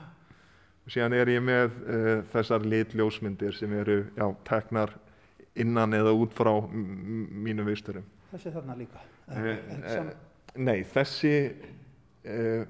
Síðan 0.89 1.17
er 1.19 1.33
ég 1.35 1.43
með 1.45 1.75
uh, 1.83 2.13
þessar 2.31 2.65
litljósmyndir 2.65 3.59
sem 3.59 3.75
eru, 3.77 3.99
já, 4.17 4.27
teknar 4.47 4.95
innan 5.59 5.99
eða 5.99 6.15
út 6.15 6.33
frá 6.37 6.53
mínum 6.71 7.67
viðstörum. 7.67 8.07
Þessi 8.37 8.51
þarna 8.53 8.75
líka. 8.77 9.03
Eh, 9.33 9.45
Er 9.49 9.95
eh? 9.97 10.09
Nei, 10.57 10.83
þessi, 10.89 11.31
uh, 12.29 12.65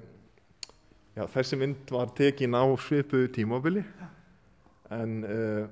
já, 1.15 1.23
þessi 1.33 1.57
mynd 1.59 1.91
var 1.91 2.13
tekin 2.15 2.55
á 2.55 2.63
svipuðu 2.79 3.27
tímabili 3.35 3.83
en 4.95 5.17
uh, 5.27 5.67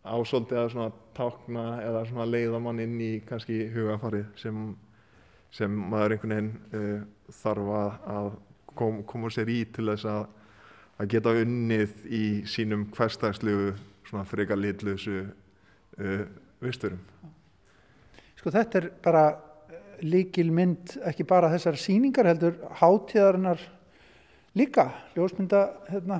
á 0.00 0.16
svolítið 0.24 0.60
að 0.62 0.70
svona 0.72 0.88
tákna 1.16 1.64
eða 1.84 2.06
svona 2.08 2.26
leiða 2.28 2.62
mann 2.64 2.80
inn 2.84 2.96
í 3.00 3.10
kannski 3.28 3.66
hugafarið 3.74 4.26
sem, 4.40 4.64
sem 5.52 5.76
maður 5.92 6.16
einhvern 6.16 6.34
veginn 6.36 6.50
uh, 6.80 7.30
þarf 7.42 7.70
að, 7.76 8.32
kom, 8.72 9.02
koma 9.08 9.32
sér 9.32 9.52
í 9.52 9.60
til 9.76 9.90
þess 9.92 10.08
að, 10.08 10.26
að 11.00 11.12
geta 11.16 11.36
unnið 11.44 12.08
í 12.08 12.24
sínum 12.48 12.88
hverstagslegu 12.96 13.74
svona 14.08 14.24
frekar 14.28 14.60
litlausu 14.60 15.20
uh, 15.20 16.24
visturum. 16.64 17.04
Sko 18.44 18.50
þetta 18.52 18.76
er 18.76 18.86
bara 19.00 19.20
líkil 20.04 20.50
mynd, 20.52 20.98
ekki 21.08 21.24
bara 21.24 21.48
þessar 21.48 21.78
sýningar 21.80 22.26
heldur, 22.28 22.58
hátíðarinnar 22.76 23.62
líka, 24.52 24.82
ljósmynda 25.14 25.60
hérna, 25.88 26.18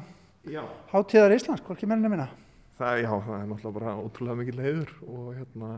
Já. 0.48 0.62
hátíðar 0.88 1.34
Íslands, 1.36 1.60
hvorki 1.66 1.84
menninni 1.84 2.08
minna. 2.14 2.30
Það, 2.78 3.00
já, 3.02 3.10
það 3.26 3.34
er 3.36 3.50
náttúrulega 3.50 3.72
bara 3.76 3.92
ótrúlega 4.00 4.36
mikil 4.38 4.62
heiður 4.64 4.94
og 5.04 5.26
hérna, 5.36 5.68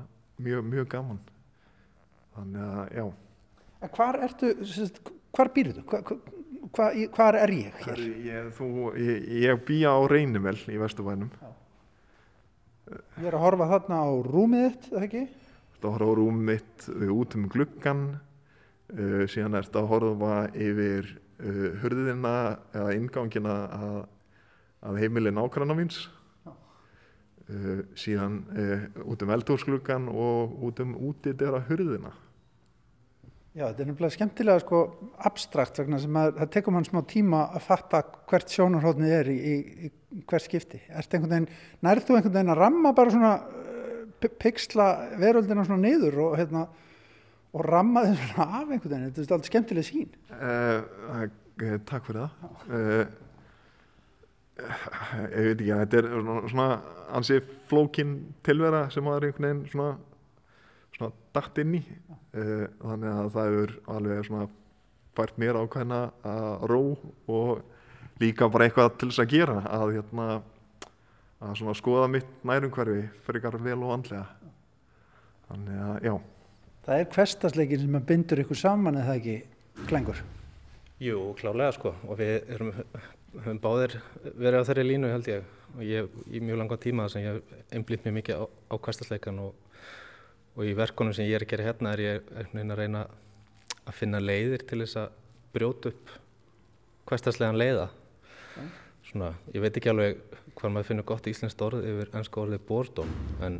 mjög, 0.47 0.69
mjög 0.71 0.87
gaman. 0.93 1.19
Þannig 2.37 2.69
að, 2.69 2.93
já. 2.95 3.07
En 3.83 3.93
hvar 3.97 4.19
ertu, 4.29 4.51
hvar 5.35 5.51
býrðu? 5.57 5.83
Hva, 5.91 6.01
hva, 6.07 6.19
hva, 6.79 6.87
hvar 7.17 7.39
er 7.41 7.55
ég 7.57 7.81
hér? 7.89 8.05
Ég, 8.29 8.53
þú, 8.61 8.69
ég, 9.03 9.27
ég 9.49 9.65
býja 9.67 9.97
á 9.99 10.01
Reynimel 10.15 10.55
í 10.71 10.79
Vesturbænum. 10.79 11.35
Ég 12.87 13.27
er 13.27 13.35
að 13.35 13.45
horfa 13.49 13.69
þarna 13.75 13.99
á 13.99 14.11
rúmið 14.31 14.69
þitt, 14.69 14.89
eða 14.95 15.05
ekki? 15.09 15.25
Þú 15.87 15.93
horfa 15.95 16.07
á 16.11 16.19
rúm 16.19 16.39
mitt 16.43 16.87
út 17.15 17.35
um 17.39 17.45
gluggan, 17.47 18.01
uh, 18.91 19.21
síðan 19.31 19.55
ertu 19.55 19.79
að 19.79 19.91
horfa 19.93 20.31
yfir 20.51 21.13
uh, 21.15 21.69
hurðina 21.79 22.33
eða 22.75 22.95
ingangina 22.97 23.53
að, 23.77 23.99
að 24.91 24.99
heimili 25.05 25.31
nákvæmna 25.31 25.77
míns. 25.79 26.01
Uh, 27.47 27.85
síðan 27.95 28.41
uh, 28.51 28.83
út 29.07 29.23
um 29.23 29.31
eldhúsgluggan 29.37 30.09
og 30.11 30.57
út 30.67 30.83
um 30.83 30.97
útidera 31.07 31.61
hurðina. 31.69 32.11
Já, 33.55 33.69
þetta 33.69 33.85
er 33.85 33.91
nefnilega 33.93 34.17
skemmtilega 34.17 34.65
sko 34.65 34.81
abstrakt 35.31 35.79
vegna 35.79 36.01
sem 36.03 36.19
að 36.19 36.33
það 36.41 36.51
tekur 36.57 36.75
mann 36.75 36.89
smá 36.89 36.99
tíma 37.07 37.45
að 37.47 37.63
fatta 37.69 38.03
hvert 38.27 38.57
sjónarhóðnið 38.59 39.15
er 39.21 39.31
í, 39.31 39.39
í, 39.39 39.93
í 40.19 40.27
hvert 40.27 40.49
skipti. 40.51 40.83
Ertu 40.91 41.21
einhvern 41.21 41.37
veginn, 41.37 41.63
nærðu 41.87 42.09
þú 42.11 42.19
einhvern 42.19 42.37
veginn 42.41 42.57
að 42.57 42.61
ramma 42.65 42.93
bara 42.99 43.15
svona 43.15 43.31
pixla 44.41 44.87
veröldina 45.21 45.65
svona 45.67 45.83
niður 45.83 46.19
og 46.27 46.37
hérna 46.41 46.67
og 47.57 47.65
ramma 47.65 48.03
þið 48.05 48.19
svona 48.23 48.47
af 48.47 48.73
einhvern 48.73 48.93
veginn, 48.93 49.07
þetta 49.07 49.23
er 49.23 49.37
alltaf 49.37 49.51
skemmtileg 49.51 49.87
sín. 49.87 50.11
Uh, 50.33 50.79
uh, 51.63 51.79
takk 51.89 52.09
fyrir 52.09 52.25
það. 52.25 52.33
Uh, 52.69 53.07
ég 54.57 55.47
veit 55.47 55.61
ekki, 55.61 55.71
þetta 55.71 56.01
er 56.01 56.11
svona, 56.11 56.37
svona 56.53 56.69
ansi 57.17 57.41
flókin 57.71 58.13
tilvera 58.47 58.87
sem 58.93 59.05
maður 59.07 59.29
einhvern 59.31 59.49
veginn 59.49 59.65
svona, 59.73 59.91
svona 60.97 61.13
dætt 61.37 61.63
inn 61.65 61.79
í. 61.79 61.83
Þannig 62.37 63.11
að 63.13 63.33
það 63.37 63.51
hefur 63.51 63.75
alveg 63.97 64.29
svona 64.29 64.49
fært 65.17 65.41
mér 65.41 65.57
ákveðna 65.63 66.01
að 66.29 66.67
ró 66.73 66.81
og 67.33 67.65
líka 68.21 68.49
bara 68.53 68.67
eitthvað 68.67 68.97
til 69.01 69.11
þess 69.11 69.23
að 69.25 69.33
gera 69.33 69.57
að 69.79 69.95
hérna 69.97 70.29
að 71.43 71.59
svona 71.61 71.75
skoða 71.77 72.07
mitt 72.11 72.29
nærumhverfi 72.47 73.03
fyrir 73.27 73.61
vel 73.65 73.83
og 73.83 73.93
andlega. 73.97 74.25
Þannig 75.47 75.83
að, 75.89 75.99
já. 76.07 76.15
Það 76.87 77.03
er 77.03 77.13
hverstasleikin 77.17 77.83
sem 77.83 77.99
að 77.99 78.09
bindur 78.09 78.43
ykkur 78.43 78.59
saman 78.61 78.99
eða 79.01 79.19
ekki 79.19 79.37
klengur. 79.89 80.23
Jú, 81.03 81.21
klálega 81.37 81.75
sko 81.77 81.93
og 82.07 82.19
við 82.19 82.51
erum, 82.55 82.73
höfum 83.37 83.61
báðir 83.61 83.99
verið 84.33 84.63
á 84.65 84.69
þeirri 84.71 84.87
línu 84.87 85.13
held 85.13 85.29
ég 85.29 85.53
og 85.77 85.83
ég 85.85 86.15
í 86.33 86.41
mjög 86.41 86.61
langa 86.63 86.79
tíma 86.81 87.09
sem 87.13 87.27
ég 87.27 87.37
hef 87.37 87.75
einblýtt 87.75 88.07
mér 88.07 88.17
mikið 88.17 88.41
á, 88.41 88.45
á 88.49 88.75
hverstasleikan 88.81 89.43
og, 89.45 89.53
og 90.57 90.65
í 90.65 90.73
verkunum 90.79 91.13
sem 91.13 91.29
ég 91.29 91.37
er 91.37 91.45
að 91.45 91.53
gera 91.53 91.67
hérna 91.69 91.93
er 91.93 92.05
ég 92.05 92.31
einhvern 92.33 92.57
veginn 92.57 92.73
að 92.73 92.81
reyna 92.81 93.05
að 93.85 93.99
finna 93.99 94.23
leiðir 94.23 94.65
til 94.65 94.81
þess 94.87 95.03
að 95.03 95.21
brjóta 95.53 95.93
upp 95.93 96.17
hverstaslegan 97.11 97.61
leiða 97.61 97.91
svona 98.57 98.86
svona, 99.17 99.33
ég 99.55 99.65
veit 99.65 99.77
ekki 99.79 99.91
alveg 99.91 100.21
hvað 100.57 100.73
maður 100.73 100.89
finnur 100.91 101.09
gott 101.09 101.27
íslenskt 101.31 101.63
orð 101.65 101.85
yfir 101.89 102.13
ennska 102.17 102.41
orðið 102.43 102.65
boredom 102.69 103.13
en 103.45 103.59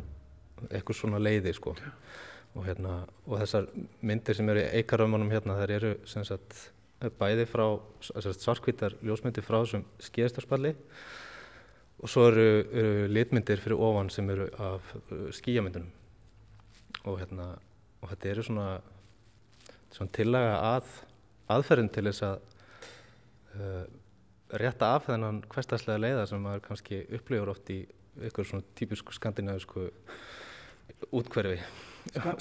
eitthvað 0.69 0.99
svona 0.99 1.21
leiði 1.21 1.53
sko. 1.57 1.75
Og, 2.57 2.63
hérna, 2.65 3.03
og 3.27 3.37
þessar 3.41 3.67
myndir 4.01 4.37
sem 4.37 4.49
eru 4.49 4.63
í 4.63 4.79
eikarömmunum 4.79 5.29
hérna 5.29 5.57
þær 5.59 5.73
eru 5.75 5.93
sem 6.09 6.25
sagt 6.25 6.71
bæði 7.19 7.45
frá 7.49 7.65
svarkvítar 8.01 8.95
ljósmyndir 9.05 9.45
frá 9.45 9.59
þessum 9.59 9.83
skíðastarspalli 10.01 10.73
og 12.01 12.09
svo 12.09 12.25
eru, 12.31 12.47
eru 12.73 13.11
litmyndir 13.11 13.61
fyrir 13.61 13.81
ofan 13.85 14.09
sem 14.13 14.29
eru 14.33 14.47
af 14.57 14.89
uh, 14.97 15.27
skíamyndunum 15.33 15.91
og 17.05 17.19
hérna 17.21 17.51
og 18.01 18.09
þetta 18.09 18.31
eru 18.31 18.47
svona, 18.47 18.67
svona 19.93 20.13
tillaga 20.17 20.57
að 20.71 20.91
aðferðin 21.53 21.93
til 21.93 22.05
þess 22.09 22.25
að 22.25 22.41
uh, 23.53 23.85
rétta 24.51 24.93
af 24.95 25.09
þennan 25.09 25.41
hverstaslega 25.51 26.01
leiða 26.01 26.25
sem 26.29 26.41
maður 26.43 26.63
kannski 26.69 27.03
upplifur 27.17 27.53
oft 27.53 27.69
í 27.73 27.81
ykkur 28.29 28.47
svona 28.47 28.65
típisku 28.77 29.15
skandinavisku 29.15 29.89
útkverfi 31.13 31.59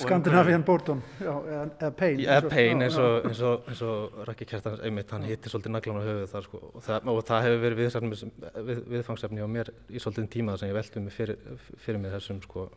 Skandinavian 0.00 0.64
Bordon 0.64 1.00
eða, 1.20 1.90
Pain 1.96 2.20
eða 2.22 2.50
Pain 2.50 2.84
eins 2.84 2.98
og, 3.00 3.26
eins 3.28 3.40
og, 3.44 3.64
eins 3.70 3.80
og 3.86 4.20
Rækki 4.28 4.48
Kjartans 4.50 4.82
einmitt 4.86 5.10
hann 5.14 5.26
hittir 5.26 5.52
svolítið 5.52 5.74
naglan 5.74 5.98
á 5.98 6.06
höfuð 6.06 6.28
þar 6.30 6.46
sko. 6.46 6.60
Og 6.70 6.84
það, 6.86 7.08
og 7.12 7.22
það 7.30 7.46
hefur 7.46 7.62
verið 7.64 7.80
við, 7.80 8.22
við, 8.68 8.82
viðfangsefni 8.92 9.42
á 9.42 9.48
mér 9.50 9.72
í 9.90 10.02
svolítið 10.02 10.28
tíma 10.36 10.56
sem 10.60 10.70
ég 10.70 10.76
veldi 10.76 11.02
mig 11.02 11.16
fyrir, 11.16 11.40
fyrir 11.82 12.02
mig 12.02 12.14
þessum 12.14 12.42
sko 12.44 12.68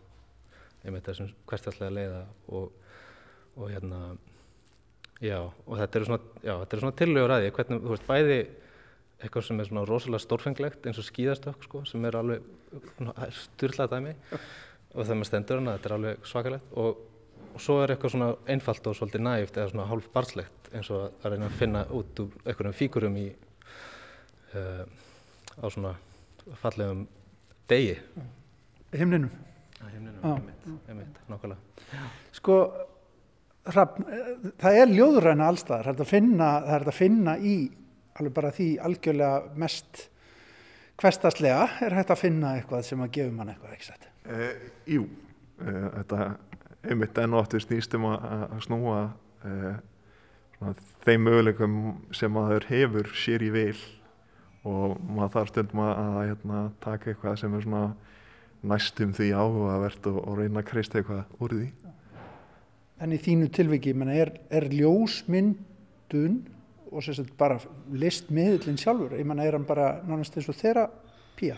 einmitt 0.86 1.06
þessum 1.10 1.30
hverstaslega 1.50 1.94
leiða 1.94 2.24
og, 2.58 2.74
og 3.60 3.70
hérna 3.70 4.02
já 5.22 5.40
og 5.44 5.76
þetta 5.76 6.00
eru 6.00 6.10
svona, 6.10 6.66
svona 6.74 6.98
tillögur 7.04 7.36
að 7.36 7.46
því. 7.46 7.54
Hvernig, 7.60 7.86
þú 7.86 7.96
veist, 7.96 8.10
bæði 8.10 8.40
eitthvað 9.20 9.46
sem 9.50 9.60
er 9.60 9.68
svona 9.68 9.84
rosalega 9.88 10.24
stórfenglegt 10.24 10.88
eins 10.88 11.00
og 11.02 11.08
skíðastökk 11.08 11.66
sko 11.68 11.84
sem 11.88 12.06
er 12.08 12.18
alveg 12.20 12.46
styrlað 13.36 13.94
dæmi. 13.94 14.16
Og 14.96 15.04
þegar 15.04 15.20
maður 15.20 15.30
stendur 15.30 15.60
hana, 15.60 15.76
þetta 15.78 15.90
er 15.90 15.96
alveg 15.98 16.30
svakalegt. 16.30 16.72
Og, 16.82 17.04
og 17.50 17.64
svo 17.64 17.78
er 17.84 17.94
eitthvað 17.94 18.16
svona 18.16 18.30
einfalt 18.50 18.90
og 18.90 18.98
svolítið 18.98 19.26
næft 19.28 19.60
eða 19.60 19.74
svona 19.74 19.88
hálf 19.92 20.10
barslegt 20.14 20.72
eins 20.74 20.90
og 20.94 21.20
að 21.24 21.34
reyna 21.34 21.50
að 21.50 21.60
finna 21.60 21.84
út 22.00 22.24
úr 22.24 22.36
einhverjum 22.46 22.78
fíkurum 22.78 23.18
í 23.20 23.28
uh, 24.56 24.84
á 25.60 25.66
svona 25.68 25.96
fallegum 26.62 27.06
degi. 27.70 27.98
Himninum? 28.94 29.34
Himninum, 29.80 30.24
einmitt, 30.24 30.70
einmitt, 30.90 31.20
nákvæmlega. 31.30 32.08
Sko, 32.36 32.62
Hrafn, 33.70 34.08
það 34.60 34.78
er 34.82 34.92
ljóðuræna 34.96 35.50
allstaðar, 35.52 35.90
það 35.90 36.00
er 36.00 36.06
að 36.06 36.10
finna, 36.10 36.48
það 36.66 36.76
er 36.78 36.88
að 36.88 36.98
finna 36.98 37.36
í 37.38 37.56
alveg 38.20 38.36
bara 38.36 38.54
því 38.56 38.70
algjörlega 38.84 39.60
mest 39.60 40.06
hverstaslega 41.00 41.68
er 41.86 41.96
hægt 41.96 42.12
að 42.14 42.22
finna 42.24 42.56
eitthvað 42.58 42.86
sem 42.88 43.04
að 43.04 43.14
gefa 43.16 43.36
mann 43.36 43.52
eitthvað 43.54 43.76
ekki 43.76 43.88
sett. 43.88 44.10
Eh, 44.30 44.66
jú, 44.96 45.06
eh, 45.64 45.86
þetta 45.96 46.26
einmitt 46.90 47.22
enn 47.22 47.36
og 47.36 47.44
aftur 47.44 47.64
snýstum 47.64 48.08
að, 48.10 48.28
að 48.50 48.66
snúa 48.66 48.98
eh, 49.48 49.80
svona, 50.58 50.76
þeim 51.06 51.26
möguleikum 51.28 51.80
sem 52.16 52.36
maður 52.36 52.68
hefur 52.72 53.12
sér 53.16 53.46
í 53.48 53.50
vil 53.56 53.80
og 54.68 55.00
maður 55.08 55.34
þarf 55.38 55.54
stundum 55.54 55.84
að, 55.86 55.94
að 56.04 56.22
hérna, 56.30 56.64
taka 56.84 57.12
eitthvað 57.14 57.40
sem 57.42 57.56
er 57.56 57.66
svona 57.66 57.86
næstum 58.70 59.16
því 59.16 59.32
áhugavert 59.32 60.10
og, 60.12 60.20
og 60.26 60.40
reyna 60.42 60.64
að 60.64 60.70
kreista 60.74 61.00
eitthvað 61.00 61.40
úr 61.40 61.56
því. 61.56 61.70
En 63.00 63.16
í 63.16 63.20
þínu 63.24 63.48
tilviki, 63.56 63.94
menna, 63.96 64.18
er, 64.20 64.34
er 64.52 64.68
ljósmyndun 64.74 66.42
og 66.90 67.04
sérstaklega 67.04 67.38
bara 67.38 67.60
listmiðlinn 68.02 68.80
sjálfur, 68.80 69.14
ég 69.18 69.28
menna 69.28 69.46
er 69.46 69.58
hann 69.58 69.68
bara 69.68 70.00
nánast 70.08 70.38
eins 70.38 70.50
og 70.50 70.58
þeirra 70.58 70.88
pía? 71.38 71.58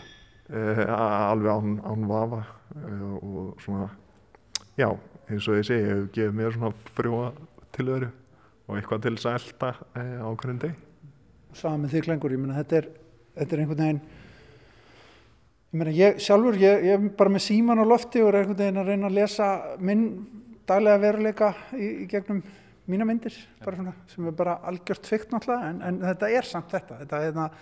Eh, 0.52 0.82
alveg 0.92 1.52
án, 1.52 1.76
án 1.86 2.06
vafa 2.10 2.42
eh, 2.76 3.04
og 3.16 3.62
svona, 3.62 3.88
já, 4.76 4.90
eins 5.30 5.48
og 5.48 5.60
ég 5.60 5.68
segi, 5.68 5.86
ég 5.86 5.92
hef 5.92 6.10
gefið 6.16 6.36
mér 6.36 6.56
svona 6.56 6.72
frjóa 6.96 7.30
tilveru 7.72 8.10
og 8.68 8.76
eitthvað 8.76 9.06
til 9.06 9.14
þess 9.16 9.30
að 9.30 9.38
elda 9.38 9.70
eh, 10.02 10.18
á 10.20 10.28
hverjum 10.28 10.58
deg. 10.66 10.82
Saman 11.56 11.84
með 11.84 11.94
því 11.94 12.04
klengur, 12.08 12.34
ég 12.34 12.42
menna 12.42 12.58
þetta 12.60 12.82
þetta 13.38 13.56
er 13.56 13.62
einhvern 13.64 13.82
veginn, 13.82 14.02
ég 15.72 15.80
menna 15.80 15.96
ég 15.96 16.20
sjálfur, 16.20 16.60
ég, 16.60 16.88
ég 16.90 16.98
er 16.98 17.12
bara 17.16 17.32
með 17.32 17.46
síman 17.46 17.80
á 17.80 17.86
lofti 17.88 18.20
og 18.20 18.32
er 18.32 18.42
einhvern 18.42 18.60
veginn 18.60 18.82
að 18.82 18.92
reyna 18.92 19.08
að 19.08 19.18
lesa 19.20 19.52
minn 19.80 20.06
daglega 20.68 21.00
veruleika 21.02 21.54
í, 21.72 21.88
í 22.04 22.10
gegnum 22.10 22.42
mína 22.92 23.06
myndir 23.08 23.34
svona, 23.34 23.94
sem 24.10 24.26
er 24.28 24.36
bara 24.38 24.58
algjört 24.68 25.08
fyrkt 25.08 25.34
náttúrulega 25.34 25.70
en, 25.70 25.82
en 25.88 26.00
þetta 26.04 26.30
er 26.38 26.48
samt 26.48 26.74
þetta, 26.74 26.98
er, 27.00 27.36
það, 27.36 27.60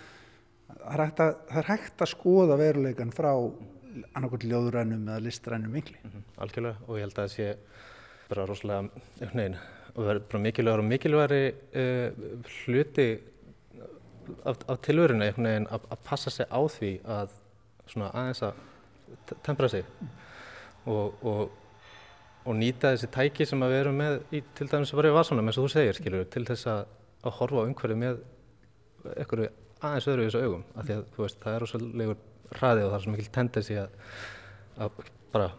er 0.94 1.04
það 1.20 1.60
er 1.62 1.70
hægt 1.72 2.04
að 2.04 2.12
skoða 2.14 2.58
veruleikan 2.60 3.14
frá 3.14 3.32
annarkot 4.14 4.46
ljóðurænum 4.46 5.08
eða 5.08 5.24
listrænum 5.24 5.76
yngli 5.80 5.98
mm 5.98 6.10
-hmm, 6.10 6.26
Algjörlega 6.44 6.86
og 6.86 6.96
ég 6.96 7.06
held 7.06 7.18
að 7.18 7.24
það 7.24 7.34
sé 7.34 7.48
bara 8.30 8.46
rosalega 8.46 9.34
nein, 9.34 9.56
og 9.94 10.10
er 10.10 10.18
bara 10.20 10.42
mikilvægur 10.42 10.78
og 10.78 10.84
mikilvægri 10.84 11.44
uh, 11.74 12.08
hluti 12.64 13.08
af, 14.44 14.56
af 14.68 14.78
tilvörinu 14.78 15.24
að, 15.24 15.80
að 15.90 15.98
passa 16.04 16.30
sig 16.30 16.46
á 16.46 16.60
því 16.68 16.92
að 17.04 17.30
aðeins 17.96 18.42
að 18.42 18.52
tempra 19.42 19.68
sig. 19.68 19.84
Og, 20.86 21.24
og 21.24 21.50
og 22.44 22.56
nýta 22.56 22.94
þessi 22.94 23.10
tæki 23.12 23.46
sem 23.48 23.62
við 23.64 23.78
erum 23.82 23.98
með 24.00 24.18
í, 24.32 24.42
til 24.56 24.68
dæmis 24.70 24.92
bara 24.96 25.10
í 25.10 25.16
vasunum 25.16 25.50
eins 25.50 25.58
og 25.60 25.66
þú 25.66 25.72
segir 25.74 25.98
skilur, 25.98 26.26
til 26.32 26.44
þess 26.48 26.68
að, 26.72 26.84
að 27.24 27.36
horfa 27.38 27.64
á 27.64 27.68
umhverju 27.68 27.98
með 28.00 28.22
einhverju 29.16 29.50
aðeins 29.80 30.08
öðru 30.12 30.24
í 30.24 30.28
þessu 30.28 30.44
augum 30.44 30.64
af 30.74 30.86
því 30.86 30.96
að 30.96 31.18
veist, 31.18 31.40
það 31.42 31.56
er 31.56 31.64
rosalega 31.64 32.16
hraði 32.50 32.84
og 32.84 32.90
það 32.90 32.96
er 32.98 33.04
svo 33.04 33.14
mikil 33.14 33.34
tendensi 33.36 33.76
að, 33.80 33.92
að 34.80 35.04
bara 35.34 35.50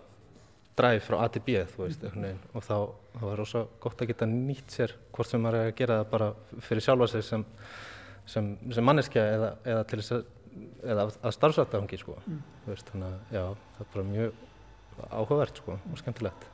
dræf 0.82 1.08
frá 1.08 1.18
A 1.22 1.30
til 1.32 1.44
B 1.46 1.62
veist, 1.78 2.04
og 2.08 2.66
þá, 2.66 2.76
þá 3.20 3.24
er 3.30 3.42
rosalega 3.44 3.82
gott 3.86 4.04
að 4.04 4.12
geta 4.12 4.30
nýtt 4.32 4.78
sér 4.78 4.98
hvort 5.14 5.30
sem 5.30 5.42
maður 5.44 5.62
er 5.62 5.72
að 5.72 5.80
gera 5.82 6.02
það 6.02 6.14
bara 6.16 6.30
fyrir 6.68 6.86
sjálfa 6.88 7.10
sig 7.14 7.26
sem, 7.28 7.46
sem, 8.30 8.54
sem 8.74 8.88
manneskja 8.90 9.26
eða, 9.38 9.52
eða 9.74 9.90
til 9.90 10.02
þess 10.02 10.18
að 10.18 10.30
eða 10.84 11.08
að 11.22 11.36
starfsvættafangi 11.36 12.00
sko. 12.02 12.18
mm. 12.26 12.42
þannig 12.90 13.06
að 13.08 13.36
já, 13.38 13.44
það 13.76 13.86
er 13.86 13.92
bara 13.94 14.08
mjög 14.10 14.42
áhugavert 15.12 15.62
sko, 15.62 15.78
og 15.80 16.02
skemmtilegt 16.02 16.51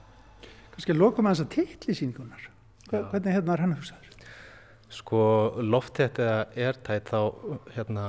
Kanski 0.78 0.94
lokum 0.94 1.26
að 1.26 1.36
þess 1.36 1.46
að 1.46 1.54
teitli 1.56 1.98
síningunar. 1.98 2.48
Hvernig 2.88 3.34
hérna 3.34 3.56
er 3.56 3.64
hann 3.66 3.74
að 3.74 3.82
hugsa 3.82 3.98
þér? 3.98 4.34
Sko 4.94 5.22
lofttætt 5.66 6.22
eða 6.24 6.70
ertætt 6.70 7.10
þá 7.12 7.22
hérna 7.76 8.04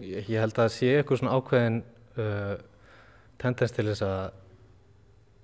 ég, 0.00 0.24
ég 0.24 0.40
held 0.40 0.56
að 0.56 0.62
það 0.64 0.74
sé 0.74 0.90
eitthvað 0.96 1.20
svona 1.20 1.36
ákveðin 1.36 1.78
uh, 2.18 2.54
tendens 3.38 3.76
til 3.76 3.86
þess 3.90 4.06
að 4.08 4.22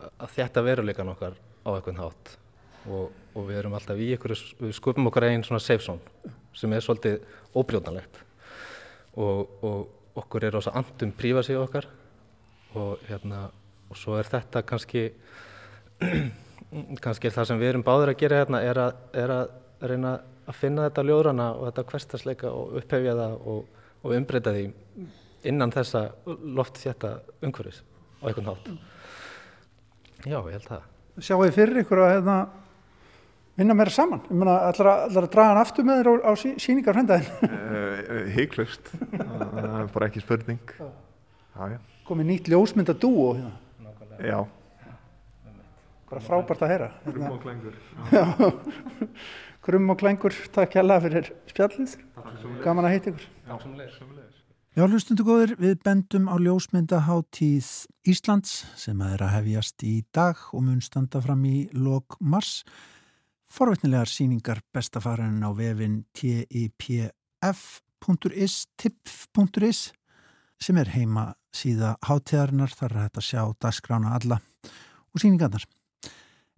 að 0.04 0.32
þetta 0.34 0.64
veruleikan 0.64 1.12
okkar 1.12 1.36
á 1.36 1.70
eitthvað 1.74 2.00
hátt 2.02 2.32
og, 2.90 3.12
og 3.34 3.46
við 3.48 3.60
erum 3.60 3.76
alltaf 3.78 4.00
í 4.00 4.10
ykkur, 4.16 4.34
við 4.60 4.74
skupum 4.76 5.08
okkar 5.08 5.28
einn 5.28 5.44
svona 5.46 5.62
safe 5.62 5.84
zone 5.84 6.32
sem 6.54 6.72
er 6.74 6.84
svolítið 6.84 7.22
óbrjóðanlegt 7.56 8.20
og, 9.20 9.54
og 9.64 10.18
okkur 10.20 10.48
er 10.48 10.58
ós 10.58 10.68
að 10.70 10.80
andum 10.82 11.14
prífa 11.16 11.44
sig 11.46 11.58
okkar 11.58 11.88
og 12.78 13.02
hérna 13.08 13.46
og 13.90 13.98
svo 13.98 14.18
er 14.18 14.28
þetta 14.28 14.64
kannski 14.66 15.06
kannski 17.02 17.30
það 17.32 17.50
sem 17.50 17.60
við 17.60 17.72
erum 17.72 17.84
báður 17.86 18.12
að 18.14 18.22
gera 18.22 18.40
hérna 18.42 18.62
er 18.64 18.80
að, 18.80 18.96
er 19.14 19.32
að 19.34 19.52
reyna 19.84 20.14
að 20.44 20.58
finna 20.58 20.88
þetta 20.88 21.04
ljóðrana 21.08 21.50
og 21.54 21.68
þetta 21.68 21.84
hverstasleika 21.90 22.50
og 22.52 22.74
upphefja 22.80 23.14
það 23.18 23.36
og, 23.52 23.84
og 24.02 24.16
umbreyta 24.16 24.54
því 24.54 24.64
innan 25.50 25.72
þessa 25.74 26.08
loftþjætta 26.26 27.14
umhverfis 27.44 27.80
á 28.20 28.24
einhvern 28.28 28.50
hátt. 28.50 28.68
Já, 30.24 30.38
ég 30.38 30.52
held 30.56 30.68
það. 30.68 30.84
Sjáu 31.20 31.40
þið 31.44 31.56
fyrir 31.58 31.80
ykkur 31.84 32.02
að 32.02 32.12
hérna, 32.14 32.36
vinna 33.60 33.76
meira 33.78 33.94
saman? 33.94 34.22
Ég 34.30 34.40
meina, 34.40 34.56
ætlar 34.70 34.90
að, 34.90 35.18
að 35.20 35.30
draga 35.36 35.52
hann 35.52 35.62
aftur 35.62 35.86
með 35.86 36.00
þér 36.00 36.10
á, 36.10 36.14
á 36.24 36.32
sí, 36.40 36.54
síningar 36.64 36.98
hendaginn? 36.98 37.30
Uh, 37.44 38.28
Hygglust, 38.36 38.92
það 39.12 39.78
er 39.78 39.92
bara 39.94 40.10
ekki 40.10 40.24
spurning. 40.24 40.76
Já, 40.80 41.76
já. 41.76 41.78
Komið 42.08 42.30
nýtt 42.32 42.52
ljósmynda 42.52 42.96
dúo 43.00 43.32
hérna? 43.36 43.54
Já 44.24 44.38
bara 46.14 46.22
frábært 46.22 46.62
að 46.62 46.70
heyra. 46.70 46.88
Krum 47.08 47.26
og 47.32 47.40
klengur 47.42 47.74
Krum 49.64 49.90
og 49.90 49.98
klengur, 49.98 50.34
takk 50.54 50.76
hjá 50.76 50.82
fyrir 51.02 51.30
spjallið. 51.50 51.96
Gaman 52.62 52.86
að 52.86 52.92
heita 52.94 53.10
ykkur. 53.14 53.26
Já, 54.74 54.82
hlustundu 54.90 55.22
góður, 55.24 55.54
við 55.56 55.78
bendum 55.86 56.26
á 56.26 56.34
ljósmyndaháttíð 56.42 57.68
Íslands 58.10 58.64
sem 58.76 59.00
að 59.00 59.12
er 59.14 59.22
að 59.24 59.34
hefjast 59.38 59.84
í 59.86 59.94
dag 60.12 60.36
og 60.52 60.66
mun 60.66 60.82
standa 60.84 61.22
fram 61.24 61.44
í 61.46 61.68
lok 61.72 62.18
mars. 62.20 62.64
Forveitnilegar 63.46 64.10
síningar 64.10 64.60
bestafarinn 64.74 65.46
á 65.46 65.50
vefin 65.54 66.04
tipf.is 66.18 66.94
tipf.is 68.82 69.80
sem 70.60 70.76
er 70.80 70.88
heima 70.94 71.34
síða 71.54 71.94
háttíðarinnar 72.04 72.74
þar 72.74 72.90
er 72.90 73.00
þetta 73.06 73.20
að 73.22 73.28
sjá 73.30 73.42
dagskrána 73.62 74.14
alla 74.18 74.40
og 75.14 75.22
síningarnar 75.22 75.64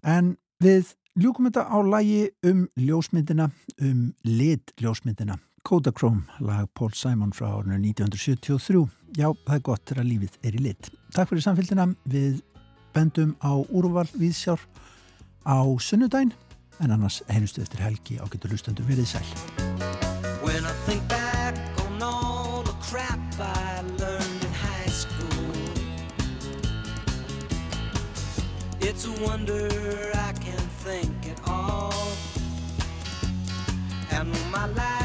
En 0.06 0.36
við 0.62 0.92
ljúkum 1.18 1.48
þetta 1.48 1.64
á 1.66 1.78
lægi 1.82 2.28
um 2.46 2.66
ljósmyndina, 2.78 3.48
um 3.82 4.12
litljósmyndina, 4.22 5.40
Kodachrome, 5.66 6.22
lag 6.38 6.68
Paul 6.78 6.92
Simon 6.94 7.32
frá 7.34 7.48
árinu 7.56 7.80
1973. 7.80 8.84
Já, 9.18 9.32
það 9.46 9.56
er 9.56 9.64
gott 9.66 9.82
þegar 9.90 10.06
lífið 10.06 10.38
er 10.46 10.54
í 10.54 10.62
lit. 10.68 10.90
Takk 11.16 11.32
fyrir 11.32 11.42
samfélgina. 11.42 11.88
Við 12.06 12.38
bendum 12.94 13.34
á 13.42 13.58
úrval 13.66 14.06
viðsjár 14.14 14.62
á 15.42 15.58
sunnudæn, 15.82 16.30
en 16.78 16.94
annars 16.94 17.24
heilustu 17.26 17.66
eftir 17.66 17.82
helgi 17.82 18.22
á 18.22 18.24
getur 18.30 18.54
lustendur 18.54 18.86
verið 18.86 19.16
sæl. 19.16 19.26
It's 28.96 29.06
a 29.06 29.12
wonder 29.24 29.68
I 30.14 30.32
can 30.40 30.56
think 30.80 31.28
at 31.28 31.38
all. 31.46 31.92
And 34.10 34.32
my 34.50 34.66
life 34.68 34.95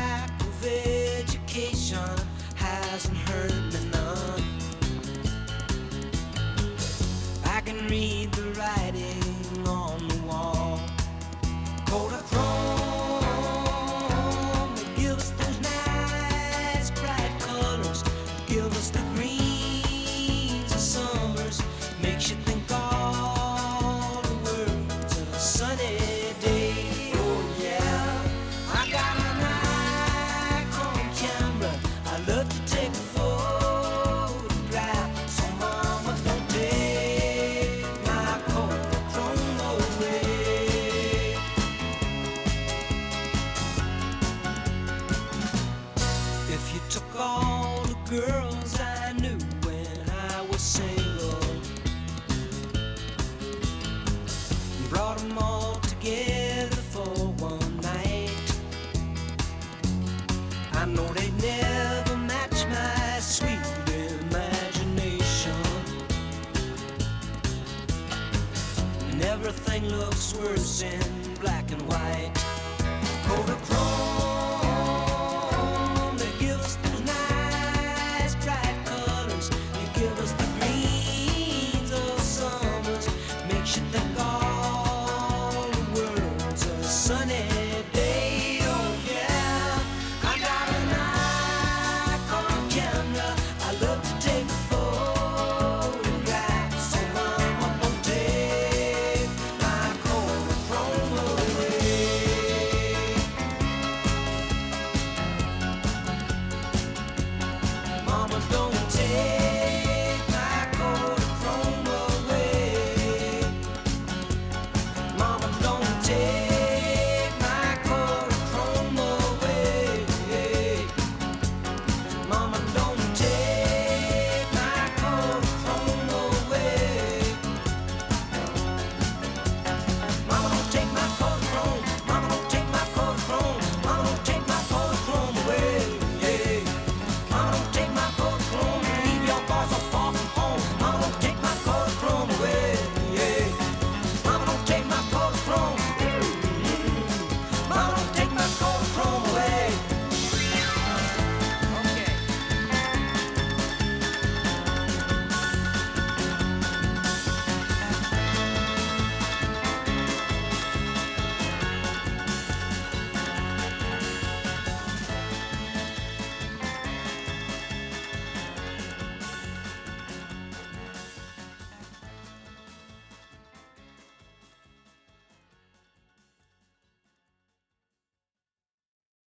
losing 70.81 71.10